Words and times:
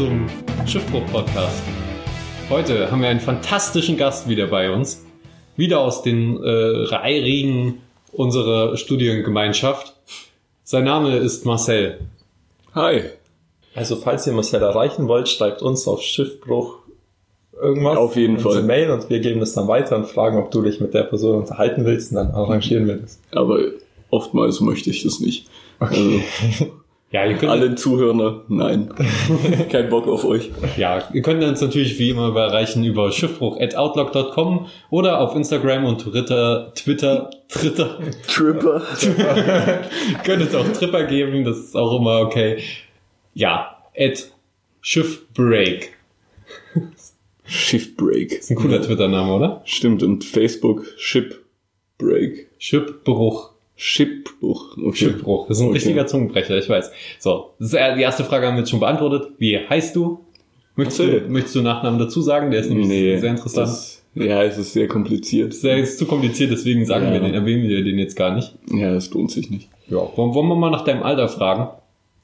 Zum 0.00 0.26
Schiffbruch-Podcast. 0.64 1.60
Heute 2.48 2.90
haben 2.90 3.02
wir 3.02 3.10
einen 3.10 3.20
fantastischen 3.20 3.98
Gast 3.98 4.30
wieder 4.30 4.46
bei 4.46 4.72
uns. 4.72 5.04
Wieder 5.56 5.80
aus 5.80 6.00
den 6.00 6.42
äh, 6.42 6.48
Reihen 6.48 7.82
unserer 8.10 8.78
Studiengemeinschaft. 8.78 9.94
Sein 10.64 10.84
Name 10.84 11.18
ist 11.18 11.44
Marcel. 11.44 12.00
Hi. 12.74 13.10
Also 13.74 13.96
falls 13.96 14.26
ihr 14.26 14.32
Marcel 14.32 14.62
erreichen 14.62 15.06
wollt, 15.06 15.28
schreibt 15.28 15.60
uns 15.60 15.86
auf 15.86 16.00
Schiffbruch 16.00 16.78
irgendwas. 17.60 17.98
Auf 17.98 18.16
jeden 18.16 18.38
Fall. 18.38 18.62
Mail 18.62 18.92
und 18.92 19.10
wir 19.10 19.20
geben 19.20 19.40
das 19.40 19.52
dann 19.52 19.68
weiter 19.68 19.96
und 19.96 20.06
fragen, 20.06 20.38
ob 20.38 20.50
du 20.50 20.62
dich 20.62 20.80
mit 20.80 20.94
der 20.94 21.02
Person 21.02 21.40
unterhalten 21.40 21.84
willst 21.84 22.12
und 22.12 22.16
dann 22.16 22.30
arrangieren 22.30 22.86
wir 22.86 22.96
das. 22.96 23.20
Aber 23.32 23.58
oftmals 24.08 24.62
möchte 24.62 24.88
ich 24.88 25.02
das 25.02 25.20
nicht. 25.20 25.50
Also, 25.78 26.22
Ja, 27.12 27.26
ihr 27.26 27.36
könnt, 27.36 27.50
alle 27.50 27.74
Zuhörer, 27.74 28.44
nein. 28.46 28.88
Kein 29.68 29.88
Bock 29.88 30.06
auf 30.06 30.24
euch. 30.24 30.50
ja, 30.76 31.02
ihr 31.12 31.22
könnt 31.22 31.42
uns 31.42 31.60
natürlich 31.60 31.98
wie 31.98 32.10
immer 32.10 32.36
erreichen 32.36 32.84
über 32.84 33.10
schiffbruch.outlook.com 33.10 34.66
oder 34.90 35.20
auf 35.20 35.34
Instagram 35.34 35.86
und 35.86 35.98
Twitter, 36.02 36.72
Twitter, 36.76 37.30
Twitter. 37.48 37.98
Tripper. 38.28 38.82
könnt 40.24 40.42
es 40.42 40.54
auch 40.54 40.68
Tripper 40.68 41.02
geben, 41.04 41.44
das 41.44 41.58
ist 41.58 41.76
auch 41.76 41.98
immer 41.98 42.20
okay. 42.20 42.58
Ja, 43.34 43.76
at 43.98 44.30
Schiffbreak. 44.80 45.96
Shiftbreak. 47.44 48.32
Ist 48.38 48.50
ein 48.50 48.56
cooler 48.56 48.80
Twitter-Name, 48.80 49.34
oder? 49.34 49.62
Stimmt, 49.64 50.04
und 50.04 50.24
Facebook 50.24 50.86
Shipbreak. 50.96 52.46
Schiffbruch. 53.82 54.76
Okay. 54.76 54.94
Schiffbruch. 54.96 55.48
Das 55.48 55.56
ist 55.56 55.62
ein 55.62 55.68
Okay. 55.68 55.76
richtiger 55.78 56.06
Zungenbrecher, 56.06 56.58
ich 56.58 56.68
weiß. 56.68 56.90
So, 57.18 57.50
das 57.58 57.72
ist 57.72 57.78
die 57.96 58.02
erste 58.02 58.24
Frage 58.24 58.46
haben 58.46 58.56
wir 58.56 58.60
jetzt 58.60 58.68
schon 58.70 58.78
beantwortet. 58.80 59.28
Wie 59.38 59.56
heißt 59.56 59.96
du? 59.96 60.20
Möchtest, 60.76 60.98
du, 61.00 61.04
Marcel. 61.04 61.28
möchtest 61.30 61.54
du 61.56 61.62
Nachnamen 61.62 61.98
dazu 61.98 62.20
sagen? 62.20 62.50
Der 62.50 62.60
ist 62.60 62.68
nämlich 62.68 62.88
Nee. 62.88 63.16
sehr 63.18 63.30
interessant. 63.30 63.68
Das, 63.68 64.02
ja, 64.14 64.42
es 64.42 64.58
ist 64.58 64.74
sehr 64.74 64.86
kompliziert. 64.86 65.52
Das 65.54 65.64
ist 65.64 65.98
zu 65.98 66.04
kompliziert, 66.04 66.50
deswegen 66.50 66.84
sagen 66.84 67.06
Ja. 67.06 67.12
wir 67.14 67.20
den, 67.20 67.32
erwähnen 67.32 67.68
wir 67.70 67.82
den 67.82 67.98
jetzt 67.98 68.16
gar 68.16 68.34
nicht. 68.34 68.54
Ja, 68.70 68.92
es 68.92 69.10
lohnt 69.14 69.30
sich 69.30 69.50
nicht. 69.50 69.70
Ja. 69.88 69.96
Wollen, 70.14 70.34
wollen 70.34 70.48
wir 70.48 70.56
mal 70.56 70.70
nach 70.70 70.84
deinem 70.84 71.02
Alter 71.02 71.28
fragen? 71.28 71.68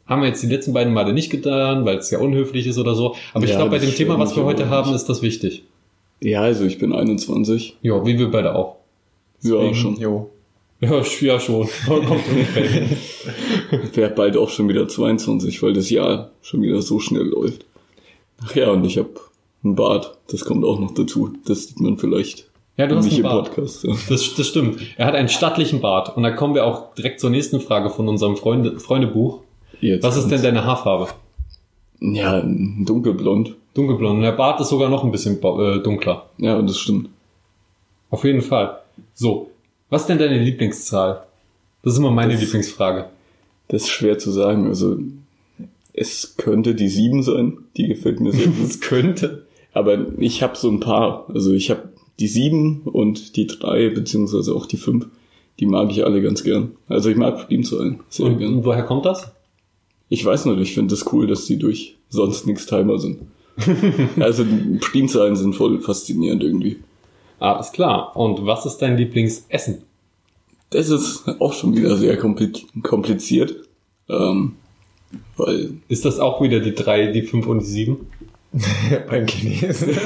Haben 0.06 0.20
wir 0.20 0.28
jetzt 0.28 0.42
die 0.42 0.48
letzten 0.48 0.74
beiden 0.74 0.92
Male 0.92 1.14
nicht 1.14 1.30
getan, 1.30 1.86
weil 1.86 1.96
es 1.96 2.10
ja 2.10 2.18
unhöflich 2.18 2.66
ist 2.66 2.78
oder 2.78 2.94
so. 2.94 3.16
Aber 3.32 3.44
ich 3.44 3.50
Ja, 3.50 3.56
glaube, 3.56 3.70
bei 3.70 3.78
das 3.78 3.86
dem 3.88 3.94
Thema, 3.96 4.18
was 4.18 4.36
wir 4.36 4.44
heute 4.44 4.68
haben, 4.68 4.94
ist 4.94 5.06
das 5.06 5.22
wichtig. 5.22 5.64
Ja, 6.20 6.42
also 6.42 6.64
ich 6.66 6.78
bin 6.78 6.92
21. 6.92 7.76
Ja, 7.80 8.04
wie 8.06 8.18
wir 8.18 8.30
beide 8.30 8.54
auch. 8.54 8.76
Ja, 9.42 9.72
schon. 9.74 9.96
Jo. 9.98 10.28
Ja, 10.80 11.02
ja 11.20 11.40
schon. 11.40 11.68
Kommt 11.86 12.08
werde 13.96 14.14
bald 14.14 14.36
auch 14.36 14.50
schon 14.50 14.68
wieder 14.68 14.86
22, 14.86 15.62
weil 15.62 15.72
das 15.72 15.90
Jahr 15.90 16.30
schon 16.42 16.62
wieder 16.62 16.82
so 16.82 17.00
schnell 17.00 17.24
läuft. 17.24 17.64
Ach 18.44 18.54
ja, 18.54 18.70
und 18.70 18.84
ich 18.84 18.98
habe 18.98 19.10
einen 19.64 19.74
Bart. 19.74 20.18
Das 20.30 20.44
kommt 20.44 20.64
auch 20.64 20.78
noch 20.78 20.92
dazu. 20.92 21.32
Das 21.46 21.68
sieht 21.68 21.80
man 21.80 21.96
vielleicht 21.96 22.48
Ja, 22.76 22.86
du 22.86 22.96
hast 22.96 23.10
einen 23.10 23.22
Bart. 23.22 23.46
Podcast. 23.46 23.84
Ja. 23.84 23.94
Das, 24.08 24.34
das 24.34 24.46
stimmt. 24.46 24.80
Er 24.96 25.06
hat 25.06 25.14
einen 25.14 25.28
stattlichen 25.28 25.80
Bart. 25.80 26.16
Und 26.16 26.22
da 26.22 26.30
kommen 26.30 26.54
wir 26.54 26.66
auch 26.66 26.94
direkt 26.94 27.20
zur 27.20 27.30
nächsten 27.30 27.60
Frage 27.60 27.90
von 27.90 28.08
unserem 28.08 28.36
Freunde, 28.36 28.78
Freundebuch. 28.78 29.40
Jetzt 29.80 30.02
Was 30.02 30.16
ist 30.16 30.28
denn 30.28 30.42
deine 30.42 30.64
Haarfarbe? 30.64 31.08
Ja, 32.00 32.42
dunkelblond. 32.42 33.54
Dunkelblond. 33.74 34.16
Und 34.16 34.22
der 34.22 34.32
Bart 34.32 34.60
ist 34.60 34.68
sogar 34.68 34.90
noch 34.90 35.04
ein 35.04 35.10
bisschen 35.10 35.42
äh, 35.42 35.82
dunkler. 35.82 36.28
Ja, 36.38 36.60
das 36.60 36.78
stimmt. 36.78 37.08
Auf 38.10 38.24
jeden 38.24 38.42
Fall. 38.42 38.80
So. 39.14 39.50
Was 39.90 40.02
ist 40.02 40.08
denn 40.08 40.18
deine 40.18 40.42
Lieblingszahl? 40.42 41.24
Das 41.82 41.92
ist 41.94 41.98
immer 41.98 42.10
meine 42.10 42.32
Das- 42.32 42.42
Lieblingsfrage. 42.42 43.06
Das 43.68 43.82
ist 43.82 43.88
schwer 43.90 44.18
zu 44.18 44.30
sagen. 44.30 44.66
Also 44.66 44.98
es 45.92 46.34
könnte 46.36 46.74
die 46.74 46.88
7 46.88 47.22
sein. 47.22 47.58
Die 47.76 47.88
gefällt 47.88 48.20
mir 48.20 48.32
sehr 48.32 48.46
gut. 48.46 48.62
Das 48.62 48.80
könnte. 48.80 49.46
Aber 49.72 50.06
ich 50.18 50.42
habe 50.42 50.56
so 50.56 50.68
ein 50.70 50.80
paar. 50.80 51.26
Also 51.32 51.52
ich 51.52 51.70
habe 51.70 51.88
die 52.18 52.28
7 52.28 52.82
und 52.84 53.36
die 53.36 53.46
3, 53.46 53.90
beziehungsweise 53.90 54.54
auch 54.54 54.66
die 54.66 54.76
5. 54.76 55.06
Die 55.60 55.66
mag 55.66 55.90
ich 55.90 56.04
alle 56.04 56.20
ganz 56.22 56.44
gern. 56.44 56.72
Also 56.88 57.08
ich 57.10 57.16
mag 57.16 57.46
Primzahlen 57.46 58.00
sehr 58.08 58.26
Und, 58.26 58.38
gern. 58.38 58.54
und 58.56 58.64
woher 58.64 58.82
kommt 58.84 59.06
das? 59.06 59.32
Ich 60.08 60.24
weiß 60.24 60.44
nicht, 60.46 60.60
ich 60.60 60.74
finde 60.74 60.94
es 60.94 61.10
cool, 61.12 61.26
dass 61.26 61.46
die 61.46 61.58
durch 61.58 61.96
sonst 62.10 62.46
nichts 62.46 62.66
Timer 62.66 62.98
sind. 62.98 63.18
also 64.20 64.44
Primzahlen 64.80 65.34
sind 65.34 65.54
voll 65.54 65.80
faszinierend 65.80 66.42
irgendwie. 66.44 66.76
Alles 67.38 67.72
klar. 67.72 68.16
Und 68.16 68.46
was 68.46 68.64
ist 68.66 68.78
dein 68.78 68.96
Lieblingsessen? 68.96 69.82
Das 70.70 70.88
ist 70.90 71.24
auch 71.38 71.52
schon 71.52 71.76
wieder 71.76 71.96
sehr 71.96 72.20
kompli- 72.20 72.64
kompliziert. 72.82 73.54
Ähm, 74.08 74.56
weil 75.36 75.70
Ist 75.88 76.04
das 76.04 76.18
auch 76.18 76.40
wieder 76.42 76.60
die 76.60 76.74
drei, 76.74 77.06
die 77.12 77.22
fünf 77.22 77.46
und 77.46 77.60
die 77.60 77.66
sieben? 77.66 78.06
Beim 79.08 79.26
Chinesen. 79.26 79.90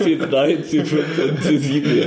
C3, 0.00 0.62
C5 0.64 1.28
und 1.30 1.40
C7, 1.40 1.94
ja. 1.94 2.06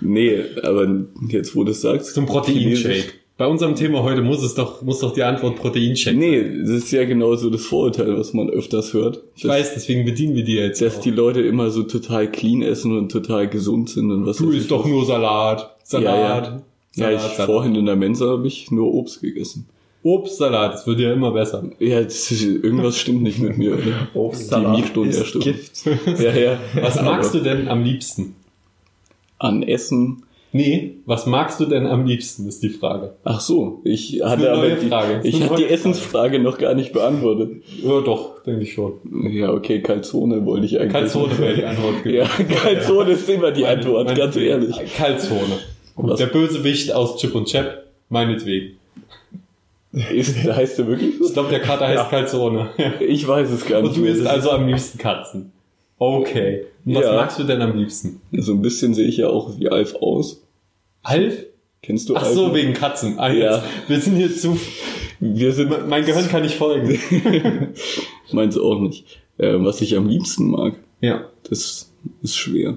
Nee, 0.00 0.42
aber 0.62 0.86
jetzt, 1.28 1.54
wo 1.56 1.64
du 1.64 1.72
es 1.72 1.80
sagst. 1.80 2.14
Zum 2.14 2.26
Chinesisch- 2.26 2.82
Proteinshake. 2.82 3.12
Bei 3.36 3.48
unserem 3.48 3.74
Thema 3.74 4.04
heute 4.04 4.22
muss 4.22 4.44
es 4.44 4.54
doch, 4.54 4.82
muss 4.82 5.00
doch 5.00 5.12
die 5.12 5.24
Antwort 5.24 5.56
Proteinshake. 5.56 6.16
Nee, 6.16 6.60
das 6.60 6.70
ist 6.70 6.92
ja 6.92 7.04
genau 7.04 7.34
so 7.34 7.50
das 7.50 7.64
Vorurteil, 7.64 8.16
was 8.16 8.32
man 8.32 8.48
öfters 8.48 8.92
hört. 8.92 9.22
ich 9.34 9.42
dass, 9.42 9.50
weiß, 9.50 9.74
deswegen 9.74 10.04
bedienen 10.04 10.36
wir 10.36 10.44
die 10.44 10.54
jetzt. 10.54 10.80
Dass 10.80 10.98
auch. 10.98 11.02
die 11.02 11.10
Leute 11.10 11.40
immer 11.40 11.70
so 11.70 11.82
total 11.82 12.30
clean 12.30 12.62
essen 12.62 12.96
und 12.96 13.10
total 13.10 13.48
gesund 13.48 13.90
sind 13.90 14.12
und 14.12 14.24
was 14.24 14.36
du 14.36 14.50
isst 14.50 14.62
ich 14.62 14.68
doch 14.68 14.84
was. 14.84 14.90
nur 14.90 15.04
Salat. 15.04 15.76
Salat. 15.82 16.62
Ja, 16.94 17.10
ich, 17.10 17.18
Salat, 17.18 17.36
Salat. 17.36 17.46
vorhin 17.46 17.74
in 17.74 17.86
der 17.86 17.96
Mensa 17.96 18.26
habe 18.28 18.46
ich 18.46 18.70
nur 18.70 18.94
Obst 18.94 19.20
gegessen. 19.20 19.66
Obstsalat, 20.04 20.74
das 20.74 20.86
wird 20.86 21.00
ja 21.00 21.12
immer 21.14 21.32
besser. 21.32 21.64
Ja, 21.78 21.98
ist, 21.98 22.30
irgendwas 22.30 22.98
stimmt 22.98 23.22
nicht 23.22 23.38
mit 23.38 23.56
mir. 23.56 23.72
Oder? 23.72 24.08
Obstsalat 24.14 24.76
Die 24.76 24.82
Mikrostunde 24.82 25.08
ist 25.10 25.18
erstimmt. 25.18 25.44
Gift. 25.44 25.86
Ja, 26.20 26.32
ja. 26.32 26.58
Was 26.80 27.02
magst 27.02 27.34
du 27.34 27.40
denn 27.40 27.68
am 27.68 27.82
liebsten? 27.82 28.36
An 29.38 29.62
Essen. 29.62 30.22
Nee, 30.56 30.98
was 31.04 31.26
magst 31.26 31.58
du 31.58 31.64
denn 31.66 31.84
am 31.84 32.06
liebsten, 32.06 32.46
ist 32.46 32.62
die 32.62 32.68
Frage. 32.68 33.14
Ach 33.24 33.40
so, 33.40 33.80
ich 33.82 34.22
hatte 34.22 34.52
aber 34.52 34.68
die, 34.70 34.86
Frage. 34.88 35.20
Ich 35.24 35.42
hatte 35.42 35.56
die 35.56 35.64
Essensfrage 35.66 36.38
noch 36.38 36.58
gar 36.58 36.74
nicht 36.74 36.92
beantwortet. 36.92 37.64
Ja, 37.82 38.00
doch, 38.02 38.40
denke 38.44 38.62
ich 38.62 38.72
schon. 38.74 38.92
Ja, 39.32 39.52
okay, 39.52 39.82
Calzone 39.82 40.46
wollte 40.46 40.66
ich 40.66 40.78
eigentlich. 40.78 40.92
Calzone 40.92 41.36
wäre 41.40 41.54
die 41.56 41.64
Antwort 41.64 42.04
gewesen. 42.04 42.28
Ja, 42.48 42.54
Calzone 42.54 43.10
ist 43.10 43.28
immer 43.28 43.50
die 43.50 43.62
Meine- 43.62 43.74
Antwort, 43.78 44.04
meine- 44.06 44.16
ganz 44.18 44.36
ehrlich. 44.36 44.76
Calzone. 44.96 45.58
Was? 45.96 46.18
Der 46.20 46.26
Bösewicht 46.26 46.92
aus 46.94 47.16
Chip 47.16 47.34
und 47.34 47.46
Chap, 47.48 47.86
meinetwegen. 48.08 48.76
Ist, 50.12 50.36
heißt 50.44 50.78
der 50.78 50.86
wirklich? 50.86 51.20
Ich 51.20 51.32
glaube, 51.32 51.50
der 51.50 51.60
Kater 51.60 51.88
heißt 51.88 52.10
Calzone. 52.10 52.68
Ich 53.00 53.26
weiß 53.26 53.50
es 53.50 53.66
gar 53.66 53.82
nicht. 53.82 53.96
Und 53.96 54.04
du 54.04 54.04
isst 54.08 54.24
also 54.24 54.50
am 54.52 54.68
liebsten 54.68 54.98
Katzen. 54.98 55.50
Okay. 55.98 56.66
Und 56.84 56.94
was 56.96 57.04
Ja. 57.04 57.12
magst 57.14 57.38
du 57.40 57.44
denn 57.44 57.60
am 57.62 57.76
liebsten? 57.76 58.20
so 58.32 58.52
ein 58.52 58.62
bisschen 58.62 58.94
sehe 58.94 59.06
ich 59.08 59.16
ja 59.16 59.28
auch 59.28 59.58
wie 59.58 59.68
Alf 59.68 59.94
aus. 59.96 60.40
Alf? 61.04 61.44
Kennst 61.82 62.08
du 62.08 62.16
Ach 62.16 62.22
Alf? 62.24 62.34
so, 62.34 62.54
wegen 62.54 62.72
Katzen. 62.74 63.18
Ah, 63.18 63.30
Ja. 63.32 63.62
Wir 63.88 64.00
sind 64.00 64.16
hier 64.16 64.34
zu... 64.34 64.58
Wir 65.20 65.52
sind, 65.52 65.88
Mein 65.88 66.04
Gehirn 66.04 66.28
kann 66.28 66.42
nicht 66.42 66.56
folgen. 66.56 66.98
meins 68.32 68.58
auch 68.58 68.80
nicht. 68.80 69.06
Äh, 69.38 69.54
was 69.58 69.80
ich 69.80 69.96
am 69.96 70.08
liebsten 70.08 70.50
mag, 70.50 70.74
Ja. 71.00 71.24
das 71.48 71.90
ist 72.22 72.36
schwer. 72.36 72.76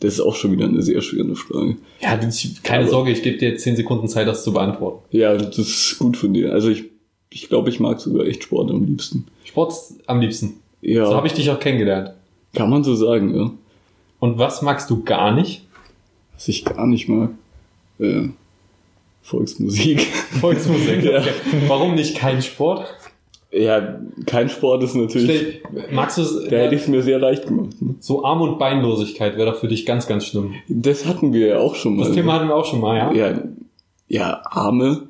Das 0.00 0.14
ist 0.14 0.20
auch 0.20 0.34
schon 0.34 0.52
wieder 0.52 0.64
eine 0.66 0.82
sehr 0.82 1.02
schwere 1.02 1.34
Frage. 1.36 1.76
Ja, 2.00 2.18
keine 2.62 2.82
Aber- 2.84 2.90
Sorge, 2.90 3.10
ich 3.12 3.22
gebe 3.22 3.36
dir 3.38 3.50
jetzt 3.50 3.62
10 3.64 3.76
Sekunden 3.76 4.08
Zeit, 4.08 4.26
das 4.26 4.42
zu 4.44 4.52
beantworten. 4.52 5.04
Ja, 5.10 5.36
das 5.36 5.58
ist 5.58 5.98
gut 5.98 6.16
von 6.16 6.32
dir. 6.32 6.52
Also 6.52 6.70
ich, 6.70 6.84
ich 7.30 7.48
glaube, 7.48 7.68
ich 7.68 7.80
mag 7.80 8.00
sogar 8.00 8.26
echt 8.26 8.42
Sport 8.44 8.70
am 8.70 8.84
liebsten. 8.86 9.26
Sport 9.44 9.74
am 10.06 10.20
liebsten. 10.20 10.54
Ja, 10.80 11.06
So 11.06 11.14
habe 11.14 11.26
ich 11.26 11.34
dich 11.34 11.50
auch 11.50 11.60
kennengelernt. 11.60 12.12
kann 12.54 12.70
man 12.70 12.82
so 12.82 12.94
sagen, 12.94 13.34
ja. 13.36 13.50
Und 14.18 14.38
was 14.38 14.62
magst 14.62 14.88
du 14.90 15.02
gar 15.04 15.32
nicht? 15.34 15.66
Was 16.40 16.48
ich 16.48 16.64
gar 16.64 16.86
nicht 16.86 17.06
mag. 17.06 17.32
Äh, 17.98 18.28
Volksmusik. 19.20 20.00
Volksmusik. 20.40 21.04
Ja. 21.04 21.18
Okay. 21.20 21.32
Warum 21.68 21.94
nicht 21.96 22.16
kein 22.16 22.40
Sport? 22.40 22.86
ja, 23.52 24.00
kein 24.24 24.48
Sport 24.48 24.82
ist 24.84 24.94
natürlich. 24.94 25.60
Stell, 25.68 25.84
magst 25.92 26.16
du? 26.16 26.22
Da 26.22 26.56
hätte 26.56 26.76
ich 26.76 26.80
es 26.80 26.88
mir 26.88 27.02
sehr 27.02 27.18
leicht 27.18 27.46
gemacht. 27.46 27.82
ne? 27.82 27.96
So 28.00 28.24
Arm- 28.24 28.40
und 28.40 28.58
Beinlosigkeit 28.58 29.36
wäre 29.36 29.50
doch 29.50 29.58
für 29.58 29.68
dich 29.68 29.84
ganz, 29.84 30.06
ganz 30.06 30.24
schlimm. 30.24 30.54
Das 30.68 31.04
hatten 31.04 31.34
wir 31.34 31.46
ja 31.46 31.58
auch 31.58 31.74
schon 31.74 31.96
mal. 31.96 32.06
Das 32.06 32.14
Thema 32.14 32.32
hatten 32.34 32.48
wir 32.48 32.54
auch 32.54 32.64
schon 32.64 32.80
mal, 32.80 32.96
ja? 32.96 33.12
ja, 33.12 33.38
ja, 34.08 34.40
Arme. 34.44 35.08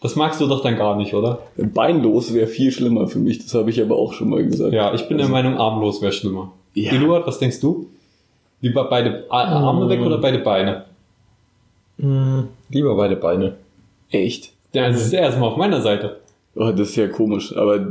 Das 0.00 0.14
magst 0.14 0.40
du 0.40 0.46
doch 0.46 0.62
dann 0.62 0.76
gar 0.76 0.96
nicht, 0.96 1.14
oder? 1.14 1.40
Beinlos 1.56 2.32
wäre 2.32 2.46
viel 2.46 2.70
schlimmer 2.70 3.08
für 3.08 3.18
mich. 3.18 3.38
Das 3.42 3.54
habe 3.54 3.70
ich 3.70 3.82
aber 3.82 3.96
auch 3.96 4.12
schon 4.12 4.30
mal 4.30 4.44
gesagt. 4.44 4.72
Ja, 4.72 4.94
ich 4.94 5.08
bin 5.08 5.18
der 5.18 5.28
Meinung, 5.28 5.58
armlos 5.58 6.00
wäre 6.00 6.12
schlimmer. 6.12 6.52
Ja. 6.74 6.92
Eduard, 6.92 7.26
was 7.26 7.38
denkst 7.38 7.60
du? 7.60 7.88
Lieber 8.60 8.84
beide 8.84 9.24
Arme 9.30 9.88
weg 9.88 10.00
oder 10.00 10.18
beide 10.18 10.38
Beine? 10.38 10.84
Hm, 11.98 12.48
Lieber 12.68 12.94
beide 12.96 13.16
Beine. 13.16 13.56
Echt? 14.10 14.52
Ja, 14.72 14.88
das 14.88 15.06
ist 15.06 15.12
erstmal 15.12 15.50
auf 15.50 15.56
meiner 15.56 15.80
Seite. 15.80 16.20
Oh, 16.54 16.70
das 16.72 16.90
ist 16.90 16.96
ja 16.96 17.08
komisch. 17.08 17.56
Aber 17.56 17.86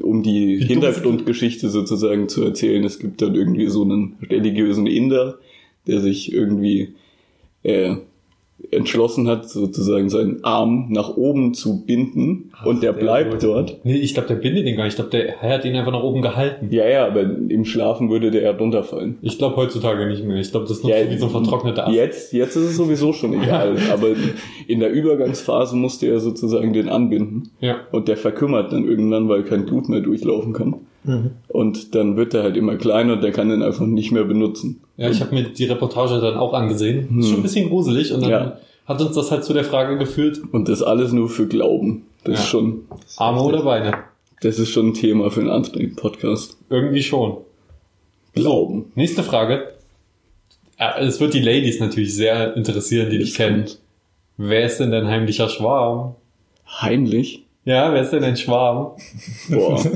um 0.00 0.22
die 0.22 0.60
Wie 0.60 0.64
Hintergrundgeschichte 0.64 1.68
sozusagen 1.68 2.28
zu 2.28 2.44
erzählen, 2.44 2.84
es 2.84 2.98
gibt 2.98 3.20
dann 3.20 3.34
irgendwie 3.34 3.66
so 3.66 3.82
einen 3.82 4.16
religiösen 4.30 4.86
Inder, 4.86 5.38
der 5.86 6.00
sich 6.00 6.32
irgendwie 6.32 6.94
äh, 7.62 7.96
entschlossen 8.70 9.28
hat, 9.28 9.48
sozusagen 9.48 10.08
seinen 10.08 10.44
Arm 10.44 10.86
nach 10.90 11.16
oben 11.16 11.54
zu 11.54 11.84
binden 11.86 12.50
und 12.64 12.82
der 12.82 12.92
der 12.92 13.00
bleibt 13.00 13.32
gut. 13.32 13.42
dort. 13.42 13.80
Nee, 13.84 13.96
ich 13.96 14.14
glaube, 14.14 14.28
der 14.28 14.34
bindet 14.36 14.66
ihn 14.66 14.76
gar 14.76 14.84
nicht. 14.84 14.92
Ich 14.92 14.96
glaube, 14.96 15.10
der 15.10 15.40
hat 15.40 15.64
ihn 15.64 15.76
einfach 15.76 15.92
nach 15.92 16.02
oben 16.02 16.22
gehalten. 16.22 16.68
Ja, 16.70 16.86
ja, 16.88 17.06
aber 17.06 17.22
im 17.22 17.64
Schlafen 17.64 18.10
würde 18.10 18.30
der 18.30 18.42
ja 18.42 18.50
runterfallen. 18.50 19.18
Ich 19.22 19.38
glaube 19.38 19.56
heutzutage 19.56 20.06
nicht 20.06 20.24
mehr. 20.24 20.38
Ich 20.38 20.50
glaube, 20.50 20.66
das 20.66 20.78
ist 20.78 20.84
noch 20.84 20.90
Ja, 20.90 21.04
so 21.04 21.10
wie 21.10 21.18
so 21.18 21.26
ein 21.26 21.30
vertrockneter 21.30 21.86
Ast. 21.86 21.94
Jetzt, 21.96 22.32
jetzt 22.32 22.56
ist 22.56 22.64
es 22.64 22.76
sowieso 22.76 23.12
schon 23.12 23.32
egal. 23.40 23.76
aber 23.92 24.08
in 24.66 24.80
der 24.80 24.90
Übergangsphase 24.90 25.76
musste 25.76 26.06
er 26.06 26.18
sozusagen 26.20 26.72
den 26.72 26.88
anbinden. 26.88 27.50
Ja. 27.60 27.76
Und 27.92 28.08
der 28.08 28.16
verkümmert 28.16 28.72
dann 28.72 28.84
irgendwann, 28.84 29.28
weil 29.28 29.44
kein 29.44 29.66
Blut 29.66 29.88
mehr 29.88 30.00
durchlaufen 30.00 30.52
kann. 30.52 30.76
Mhm. 31.04 31.30
Und 31.48 31.94
dann 31.94 32.16
wird 32.16 32.34
er 32.34 32.42
halt 32.42 32.56
immer 32.56 32.76
kleiner 32.76 33.14
und 33.14 33.22
der 33.22 33.32
kann 33.32 33.48
den 33.48 33.62
einfach 33.62 33.86
nicht 33.86 34.10
mehr 34.12 34.24
benutzen. 34.24 34.80
Ja, 34.96 35.08
ich 35.10 35.20
habe 35.20 35.34
mir 35.34 35.44
die 35.44 35.64
Reportage 35.64 36.20
dann 36.20 36.36
auch 36.36 36.52
angesehen. 36.54 37.18
Ist 37.20 37.28
schon 37.28 37.36
ein 37.38 37.42
bisschen 37.42 37.68
gruselig 37.68 38.12
und 38.12 38.22
dann 38.22 38.30
Ja. 38.30 38.58
hat 38.86 39.00
uns 39.00 39.14
das 39.14 39.30
halt 39.30 39.44
zu 39.44 39.52
der 39.52 39.64
Frage 39.64 39.96
geführt, 39.96 40.40
Und 40.52 40.68
das 40.68 40.82
alles 40.82 41.12
nur 41.12 41.28
für 41.28 41.46
Glauben. 41.46 42.04
Das 42.24 42.34
Ja. 42.34 42.40
ist 42.42 42.48
schon, 42.48 42.82
Arme 43.16 43.42
oder 43.42 43.62
Beine? 43.62 43.94
das 44.42 44.58
ist 44.58 44.70
schon 44.70 44.88
ein 44.88 44.94
Thema 44.94 45.30
für 45.30 45.40
einen 45.40 45.50
anderen 45.50 45.94
Podcast. 45.96 46.56
Irgendwie 46.68 47.02
schon. 47.02 47.38
Glauben. 48.34 48.92
Nächste 48.94 49.22
Frage. 49.22 49.72
Es 50.98 51.20
wird 51.20 51.34
die 51.34 51.40
Ladies 51.40 51.80
natürlich 51.80 52.14
sehr 52.14 52.56
interessieren, 52.56 53.10
die 53.10 53.18
dich 53.18 53.34
kennen. 53.34 53.64
Wer 54.36 54.66
ist 54.66 54.78
denn 54.78 54.90
dein 54.92 55.08
heimlicher 55.08 55.48
Schwarm? 55.48 56.14
Heimlich. 56.80 57.44
Ja, 57.64 57.92
wer 57.92 58.02
ist 58.02 58.10
denn 58.12 58.22
dein 58.22 58.36
Schwarm? 58.36 58.92
Boah. 59.48 59.82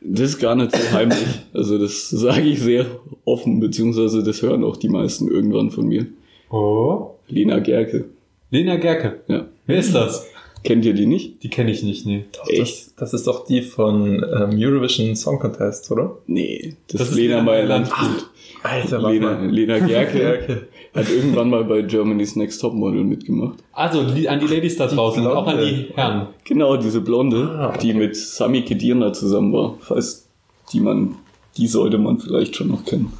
Das 0.00 0.30
ist 0.30 0.38
gar 0.38 0.54
nicht 0.54 0.74
so 0.74 0.92
heimlich. 0.92 1.26
Also 1.52 1.78
das 1.78 2.08
sage 2.10 2.42
ich 2.42 2.60
sehr 2.60 2.86
offen, 3.24 3.60
beziehungsweise 3.60 4.22
das 4.22 4.42
hören 4.42 4.64
auch 4.64 4.76
die 4.76 4.88
meisten 4.88 5.28
irgendwann 5.28 5.70
von 5.70 5.88
mir. 5.88 6.06
Oh. 6.50 7.10
Lena 7.28 7.58
Gerke. 7.58 8.06
Lena 8.50 8.76
Gerke. 8.76 9.20
Ja. 9.28 9.46
Wer 9.66 9.78
ist 9.78 9.94
das? 9.94 10.26
Kennt 10.64 10.84
ihr 10.84 10.94
die 10.94 11.06
nicht? 11.06 11.42
Die 11.42 11.50
kenne 11.50 11.70
ich 11.70 11.82
nicht, 11.82 12.06
nee. 12.06 12.24
Echt? 12.48 12.88
Das, 12.88 12.94
das 12.96 13.14
ist 13.14 13.26
doch 13.26 13.46
die 13.46 13.62
von 13.62 14.24
ähm, 14.24 14.50
Eurovision 14.54 15.14
Song 15.14 15.38
Contest, 15.38 15.90
oder? 15.90 16.18
Nee, 16.26 16.74
das, 16.88 17.00
Das 17.00 17.10
ist 17.10 17.16
Lena 17.16 17.36
Lena 17.36 17.42
Meyer-Landrut. 17.42 18.30
Alter, 18.62 19.10
Lena, 19.10 19.40
Lena 19.50 19.78
Gerke 19.78 20.18
Gerke. 20.18 20.68
Hat 20.94 21.08
irgendwann 21.10 21.50
mal 21.50 21.64
bei 21.64 21.82
Germany's 21.82 22.34
Next 22.36 22.60
Topmodel 22.60 23.04
mitgemacht. 23.04 23.58
Also 23.72 24.00
an 24.00 24.14
die 24.14 24.24
Ladies 24.46 24.76
da 24.76 24.86
draußen 24.86 25.24
und 25.24 25.32
auch 25.32 25.46
an 25.46 25.58
die. 25.58 25.86
Herren. 25.94 26.28
Genau, 26.44 26.76
diese 26.76 27.00
Blonde, 27.00 27.50
Ah, 27.58 27.68
okay. 27.68 27.78
die 27.82 27.94
mit 27.94 28.16
Sami 28.16 28.62
Kedira 28.62 29.12
zusammen 29.12 29.52
war. 29.52 29.74
Falls 29.80 30.28
die 30.72 30.80
man, 30.80 31.14
die 31.56 31.66
sollte 31.66 31.98
man 31.98 32.18
vielleicht 32.18 32.56
schon 32.56 32.68
noch 32.68 32.84
kennen. 32.84 33.12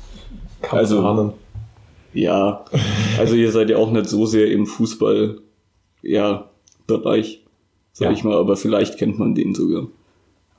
Kann 0.63 0.79
Also- 0.81 1.01
ahnen. 1.05 1.33
Ja, 2.15 2.65
also 3.19 3.35
ihr 3.35 3.53
seid 3.53 3.69
ja 3.71 3.77
auch 3.77 3.91
nicht 3.93 4.09
so 4.09 4.25
sehr 4.27 4.51
im 4.51 4.67
Fußball, 4.67 5.39
ja, 6.03 6.49
Bereich, 6.87 7.45
sag 7.93 8.07
Ja. 8.07 8.13
ich 8.13 8.25
mal, 8.25 8.35
aber 8.37 8.57
vielleicht 8.57 8.97
kennt 8.99 9.19
man 9.19 9.35
den 9.35 9.55
sogar. 9.55 9.89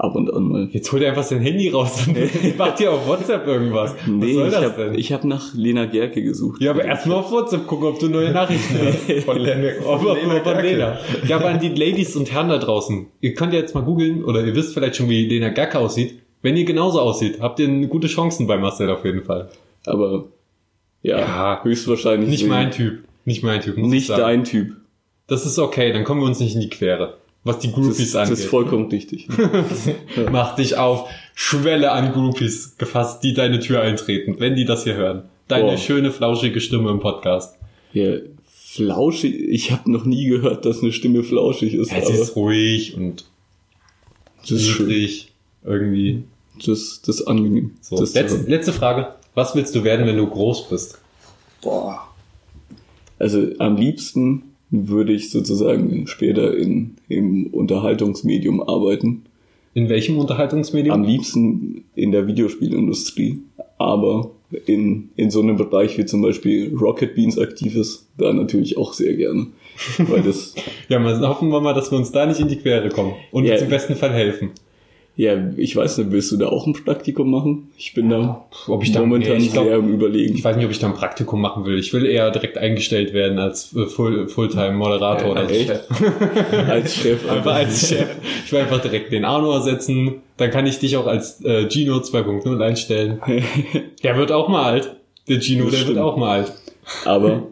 Ab 0.02 0.16
und 0.16 0.34
an 0.34 0.44
mal. 0.44 0.70
Jetzt 0.72 0.90
holt 0.94 1.04
er 1.04 1.10
einfach 1.10 1.24
sein 1.24 1.42
Handy 1.42 1.68
raus 1.68 2.08
und 2.08 2.18
macht 2.58 2.78
hier 2.78 2.90
auf 2.94 3.06
WhatsApp 3.06 3.46
irgendwas. 3.46 3.94
Was 3.96 4.08
Nee, 4.08 4.34
soll 4.34 4.48
ich 4.48 4.54
das 4.54 4.64
habe 4.64 4.84
denn? 4.86 4.96
ich 4.98 5.12
hab 5.12 5.26
nach 5.26 5.54
Lena 5.54 5.86
Gerke 5.88 6.24
gesucht. 6.24 6.62
ja, 6.62 6.72
aber 6.72 6.86
erstmal 6.86 7.18
auf 7.18 7.30
WhatsApp 7.32 7.68
gucken, 7.68 7.88
ob 7.88 8.00
du 8.00 8.08
neue 8.08 8.32
Nachrichten 8.32 8.78
hast. 8.86 9.24
Von 9.26 9.38
Lena, 9.40 9.72
Ob, 9.86 10.06
ob, 10.06 10.18
ob 10.18 10.44
von 10.46 10.64
Lena. 10.64 10.98
Ja, 11.28 11.36
aber 11.36 11.50
an 11.50 11.60
die 11.60 11.68
Ladies 11.68 12.16
und 12.16 12.32
Herren 12.32 12.48
da 12.48 12.58
draußen. 12.60 13.08
Ihr 13.20 13.34
könnt 13.34 13.52
ja 13.52 13.60
jetzt 13.60 13.76
mal 13.76 13.82
googeln 13.84 14.24
oder 14.24 14.42
ihr 14.42 14.56
wisst 14.56 14.74
vielleicht 14.74 14.96
schon, 14.96 15.10
wie 15.10 15.26
Lena 15.28 15.50
Gerke 15.50 15.78
aussieht. 15.80 16.20
Wenn 16.42 16.56
ihr 16.56 16.64
genauso 16.64 17.02
aussieht, 17.02 17.42
habt 17.42 17.60
ihr 17.60 17.68
gute 17.88 18.08
Chancen 18.08 18.48
bei 18.48 18.58
Marcel 18.58 18.90
auf 18.90 19.04
jeden 19.04 19.24
Fall. 19.26 19.50
Aber 19.86 20.28
ja, 21.02 21.20
Ja, 21.20 21.60
höchstwahrscheinlich 21.64 22.30
Nicht 22.30 22.40
sehen. 22.40 22.50
mein 22.50 22.72
Typ. 22.72 23.04
Nicht 23.26 23.44
mein 23.44 23.60
Typ. 23.60 23.76
muss 23.76 23.88
ich 23.88 23.92
Nicht 23.94 24.08
sagen. 24.08 24.22
dein 24.22 24.44
Typ. 24.46 24.78
Das 25.28 25.46
ist 25.46 25.60
okay, 25.60 25.92
dann 25.92 26.06
kommen 26.06 26.22
wir 26.22 26.28
uns 26.28 26.40
nicht 26.40 26.56
in 26.56 26.62
die 26.62 26.70
Quere. 26.70 27.18
Was 27.44 27.60
die 27.60 27.68
Das, 27.68 27.76
Groupies 27.76 28.00
ist- 28.00 28.16
das 28.16 28.30
ist 28.30 28.38
angeht. 28.40 28.50
vollkommen 28.50 28.90
richtig. 28.90 29.28
Mach 30.32 30.56
dich 30.56 30.78
auf. 30.78 31.10
Schwelle 31.34 31.92
an 31.94 32.12
Groupies 32.12 32.78
gefasst, 32.78 33.24
die 33.24 33.34
deine 33.34 33.60
Tür 33.60 33.82
eintreten, 33.82 34.36
wenn 34.40 34.56
die 34.56 34.66
das 34.66 34.84
hier 34.84 34.96
hören. 34.96 35.24
Deine 35.48 35.70
Boah. 35.72 35.78
schöne, 35.78 36.12
flauschige 36.12 36.60
Stimme 36.60 36.92
im 36.92 37.00
Podcast. 37.00 37.56
Ja, 37.94 38.18
flauschig, 38.54 39.34
ich 39.50 39.72
habe 39.72 39.90
noch 39.92 40.06
nie 40.06 40.26
gehört, 40.28 40.66
dass 40.66 40.82
eine 40.84 40.92
Stimme 40.92 41.24
flauschig 41.24 41.74
ist. 41.74 41.92
Ja, 41.92 42.06
sie 42.06 42.14
ist 42.14 42.36
ruhig 42.36 42.96
und 42.96 43.24
das 44.42 44.52
niedrig. 44.52 45.32
Irgendwie. 45.64 46.24
Das, 46.66 47.02
das 47.06 47.22
ist 47.22 47.28
angenehm. 47.28 47.76
So. 47.82 47.98
Das 47.98 48.14
Letzte, 48.14 48.50
letzte 48.50 48.74
Frage. 48.74 49.14
Was 49.34 49.56
willst 49.56 49.74
du 49.76 49.84
werden, 49.86 50.06
wenn 50.06 50.18
du 50.18 50.28
groß 50.28 50.68
bist? 50.70 51.00
Boah. 51.62 52.06
Also 53.18 53.48
am 53.60 53.78
liebsten 53.78 54.49
würde 54.72 55.14
ich 55.14 55.32
sozusagen 55.32 56.08
später 56.08 56.56
in, 56.56 56.96
im 57.08 57.48
Unterhaltungsmedium 57.48 58.62
arbeiten. 58.62 59.24
In 59.74 59.90
welchem 59.90 60.18
Unterhaltungsmedium? 60.18 60.94
Am 60.94 61.04
liebsten 61.04 61.84
in 61.96 62.12
der 62.12 62.28
Videospielindustrie, 62.28 63.40
aber 63.78 64.32
in, 64.66 65.10
in 65.16 65.30
so 65.32 65.42
einem 65.42 65.58
Bereich 65.58 65.98
wie 65.98 66.06
zum 66.06 66.22
Beispiel 66.22 66.74
Rocket 66.76 67.16
Beans 67.16 67.38
aktiv 67.38 67.76
ist, 67.76 68.08
da 68.18 68.34
natürlich 68.34 68.78
auch 68.78 68.94
sehr 68.94 69.16
gerne. 69.16 69.48
Weil 70.00 70.22
das, 70.24 70.56
ja, 70.90 71.00
mal 71.00 71.20
hoffen 71.28 71.50
wir 71.50 71.62
mal, 71.62 71.74
dass 71.74 71.92
wir 71.92 71.98
uns 71.98 72.12
da 72.12 72.26
nicht 72.26 72.40
in 72.40 72.48
die 72.48 72.58
Quere 72.58 72.90
kommen 72.90 73.14
und 73.32 73.46
Ja. 73.46 73.54
uns 73.54 73.62
im 73.62 73.70
besten 73.70 73.96
Fall 73.96 74.12
helfen. 74.12 74.52
Ja, 75.20 75.36
ich 75.58 75.76
weiß 75.76 75.98
nicht, 75.98 76.12
willst 76.12 76.32
du 76.32 76.38
da 76.38 76.48
auch 76.48 76.66
ein 76.66 76.72
Praktikum 76.72 77.30
machen? 77.30 77.72
Ich 77.78 77.94
bin 77.94 78.10
da 78.10 78.46
Ob 78.68 78.84
ich 78.84 78.98
momentan 78.98 79.36
nee, 79.38 79.44
ich 79.48 79.52
glaub- 79.52 79.66
sehr 79.66 79.76
im 79.76 79.94
Überlegen. 79.96 80.34
Ich 80.34 80.46
weiß 80.46 80.56
nicht, 80.56 80.64
ob 80.64 80.72
ich 80.72 80.80
da 80.80 80.88
ein 80.88 80.94
Praktikum 80.94 81.42
machen 81.42 81.66
will. 81.66 81.78
Ich 81.78 81.92
will 81.92 82.06
eher 82.06 82.32
direkt 82.32 82.58
eingestellt 82.58 83.12
werden 83.12 83.38
als 83.38 83.76
äh, 83.76 83.86
Full, 83.88 84.30
Fulltime-Moderator 84.30 85.32
oder 85.32 85.42
als. 85.42 85.58
Chef. 85.58 85.82
als 86.70 86.96
Chef. 86.96 87.30
Einfach 87.30 87.54
als 87.54 87.90
Chef. 87.90 88.08
Ich 88.46 88.52
will 88.54 88.60
einfach 88.62 88.80
direkt 88.82 89.12
den 89.12 89.26
Arno 89.26 89.52
ersetzen. 89.52 90.22
Dann 90.38 90.52
kann 90.52 90.66
ich 90.66 90.80
dich 90.80 90.96
auch 90.96 91.06
als 91.08 91.44
äh, 91.44 91.68
Gino 91.70 91.98
2.0 91.98 92.62
einstellen. 92.64 93.20
Der 94.04 94.16
wird 94.16 94.32
auch 94.32 94.48
mal 94.48 94.72
alt. 94.72 94.96
Der 95.28 95.42
Gino, 95.42 95.66
Das 95.66 95.72
der 95.74 95.80
stimmt. 95.80 95.96
wird 95.98 96.06
auch 96.06 96.16
mal 96.16 96.40
alt. 96.40 96.54
Aber 97.04 97.44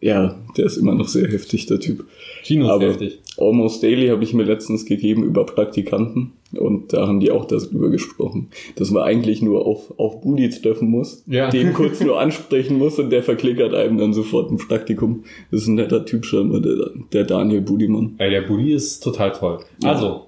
ja, 0.00 0.38
der 0.56 0.64
ist 0.64 0.78
immer 0.78 0.94
noch 0.94 1.08
sehr 1.08 1.28
heftig, 1.30 1.66
der 1.66 1.80
Typ. 1.80 2.06
Gino 2.44 2.64
ist 2.64 2.70
Aber 2.70 2.86
heftig. 2.86 3.18
Almost 3.40 3.82
Daily 3.82 4.08
habe 4.08 4.22
ich 4.22 4.34
mir 4.34 4.42
letztens 4.44 4.84
gegeben 4.84 5.24
über 5.24 5.46
Praktikanten 5.46 6.32
und 6.58 6.92
da 6.92 7.06
haben 7.06 7.20
die 7.20 7.30
auch 7.30 7.44
darüber 7.46 7.88
gesprochen, 7.90 8.48
dass 8.76 8.90
man 8.90 9.02
eigentlich 9.02 9.40
nur 9.42 9.66
auf, 9.66 9.92
auf 9.98 10.20
Budi 10.20 10.50
treffen 10.50 10.90
muss, 10.90 11.22
Ja. 11.26 11.48
den 11.50 11.72
kurz 11.74 12.00
nur 12.00 12.20
ansprechen 12.20 12.78
muss 12.78 12.98
und 12.98 13.10
der 13.10 13.22
verklickert 13.22 13.74
einem 13.74 13.98
dann 13.98 14.12
sofort 14.12 14.50
ein 14.50 14.58
Praktikum. 14.58 15.24
Das 15.50 15.62
ist 15.62 15.68
ein 15.68 15.74
netter 15.76 16.04
Typ 16.04 16.24
schon, 16.24 16.62
der, 16.62 16.90
der 17.12 17.24
Daniel 17.24 17.60
Budimann. 17.62 18.14
Ey, 18.18 18.30
der 18.30 18.42
Buddy 18.42 18.72
ist 18.72 19.00
total 19.02 19.32
toll. 19.32 19.58
Ja. 19.82 19.92
Also, 19.92 20.26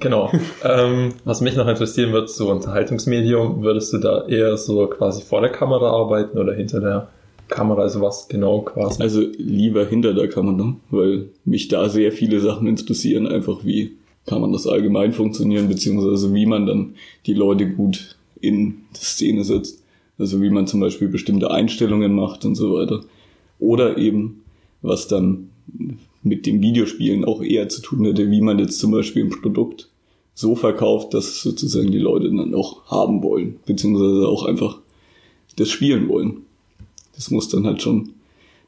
Genau. 0.00 0.32
ähm, 0.64 1.10
was 1.24 1.42
mich 1.42 1.56
noch 1.56 1.68
interessieren 1.68 2.12
wird, 2.14 2.30
so 2.30 2.50
Unterhaltungsmedium, 2.50 3.62
würdest 3.62 3.92
du 3.92 3.98
da 3.98 4.26
eher 4.26 4.56
so 4.56 4.86
quasi 4.86 5.22
vor 5.22 5.42
der 5.42 5.50
Kamera 5.50 5.90
arbeiten 5.90 6.38
oder 6.38 6.54
hinter 6.54 6.80
der 6.80 7.08
Kamera? 7.48 7.82
Also 7.82 8.00
was 8.00 8.28
genau 8.28 8.62
quasi? 8.62 9.02
Also 9.02 9.22
lieber 9.36 9.86
hinter 9.86 10.14
der 10.14 10.28
Kamera, 10.28 10.76
weil 10.90 11.28
mich 11.44 11.68
da 11.68 11.88
sehr 11.88 12.12
viele 12.12 12.40
Sachen 12.40 12.66
interessieren, 12.66 13.26
einfach 13.26 13.64
wie 13.64 13.92
kann 14.26 14.40
man 14.40 14.52
das 14.52 14.66
allgemein 14.66 15.12
funktionieren, 15.12 15.68
beziehungsweise 15.68 16.32
wie 16.34 16.46
man 16.46 16.66
dann 16.66 16.94
die 17.26 17.34
Leute 17.34 17.68
gut 17.70 18.16
in 18.40 18.76
die 18.94 19.04
Szene 19.04 19.44
setzt. 19.44 19.82
Also 20.18 20.40
wie 20.40 20.50
man 20.50 20.66
zum 20.66 20.80
Beispiel 20.80 21.08
bestimmte 21.08 21.50
Einstellungen 21.50 22.14
macht 22.14 22.44
und 22.44 22.54
so 22.54 22.74
weiter. 22.74 23.00
Oder 23.58 23.98
eben, 23.98 24.42
was 24.80 25.08
dann 25.08 25.50
mit 26.22 26.46
dem 26.46 26.62
Videospielen 26.62 27.24
auch 27.24 27.42
eher 27.42 27.68
zu 27.68 27.82
tun 27.82 28.04
hätte, 28.04 28.30
wie 28.30 28.40
man 28.40 28.58
jetzt 28.58 28.78
zum 28.78 28.92
Beispiel 28.92 29.24
ein 29.24 29.30
Produkt 29.30 29.90
so 30.34 30.56
verkauft, 30.56 31.14
dass 31.14 31.42
sozusagen 31.42 31.92
die 31.92 31.98
Leute 31.98 32.28
dann 32.28 32.54
auch 32.54 32.86
haben 32.86 33.22
wollen, 33.22 33.56
beziehungsweise 33.66 34.26
auch 34.26 34.44
einfach 34.44 34.78
das 35.56 35.68
spielen 35.68 36.08
wollen. 36.08 36.43
Das 37.16 37.30
muss 37.30 37.48
dann 37.48 37.66
halt 37.66 37.82
schon 37.82 38.10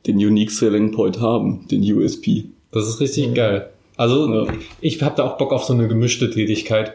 den 0.06 0.16
Unique 0.16 0.50
Selling 0.50 0.92
Point 0.92 1.20
haben, 1.20 1.66
den 1.70 1.82
USP. 1.82 2.44
das 2.72 2.88
ist 2.88 3.00
richtig 3.00 3.34
geil. 3.34 3.70
Also, 3.96 4.32
Ja. 4.32 4.46
ich 4.80 5.02
habe 5.02 5.16
da 5.16 5.24
auch 5.24 5.38
Bock 5.38 5.52
auf 5.52 5.64
so 5.64 5.72
eine 5.72 5.88
gemischte 5.88 6.30
Tätigkeit. 6.30 6.92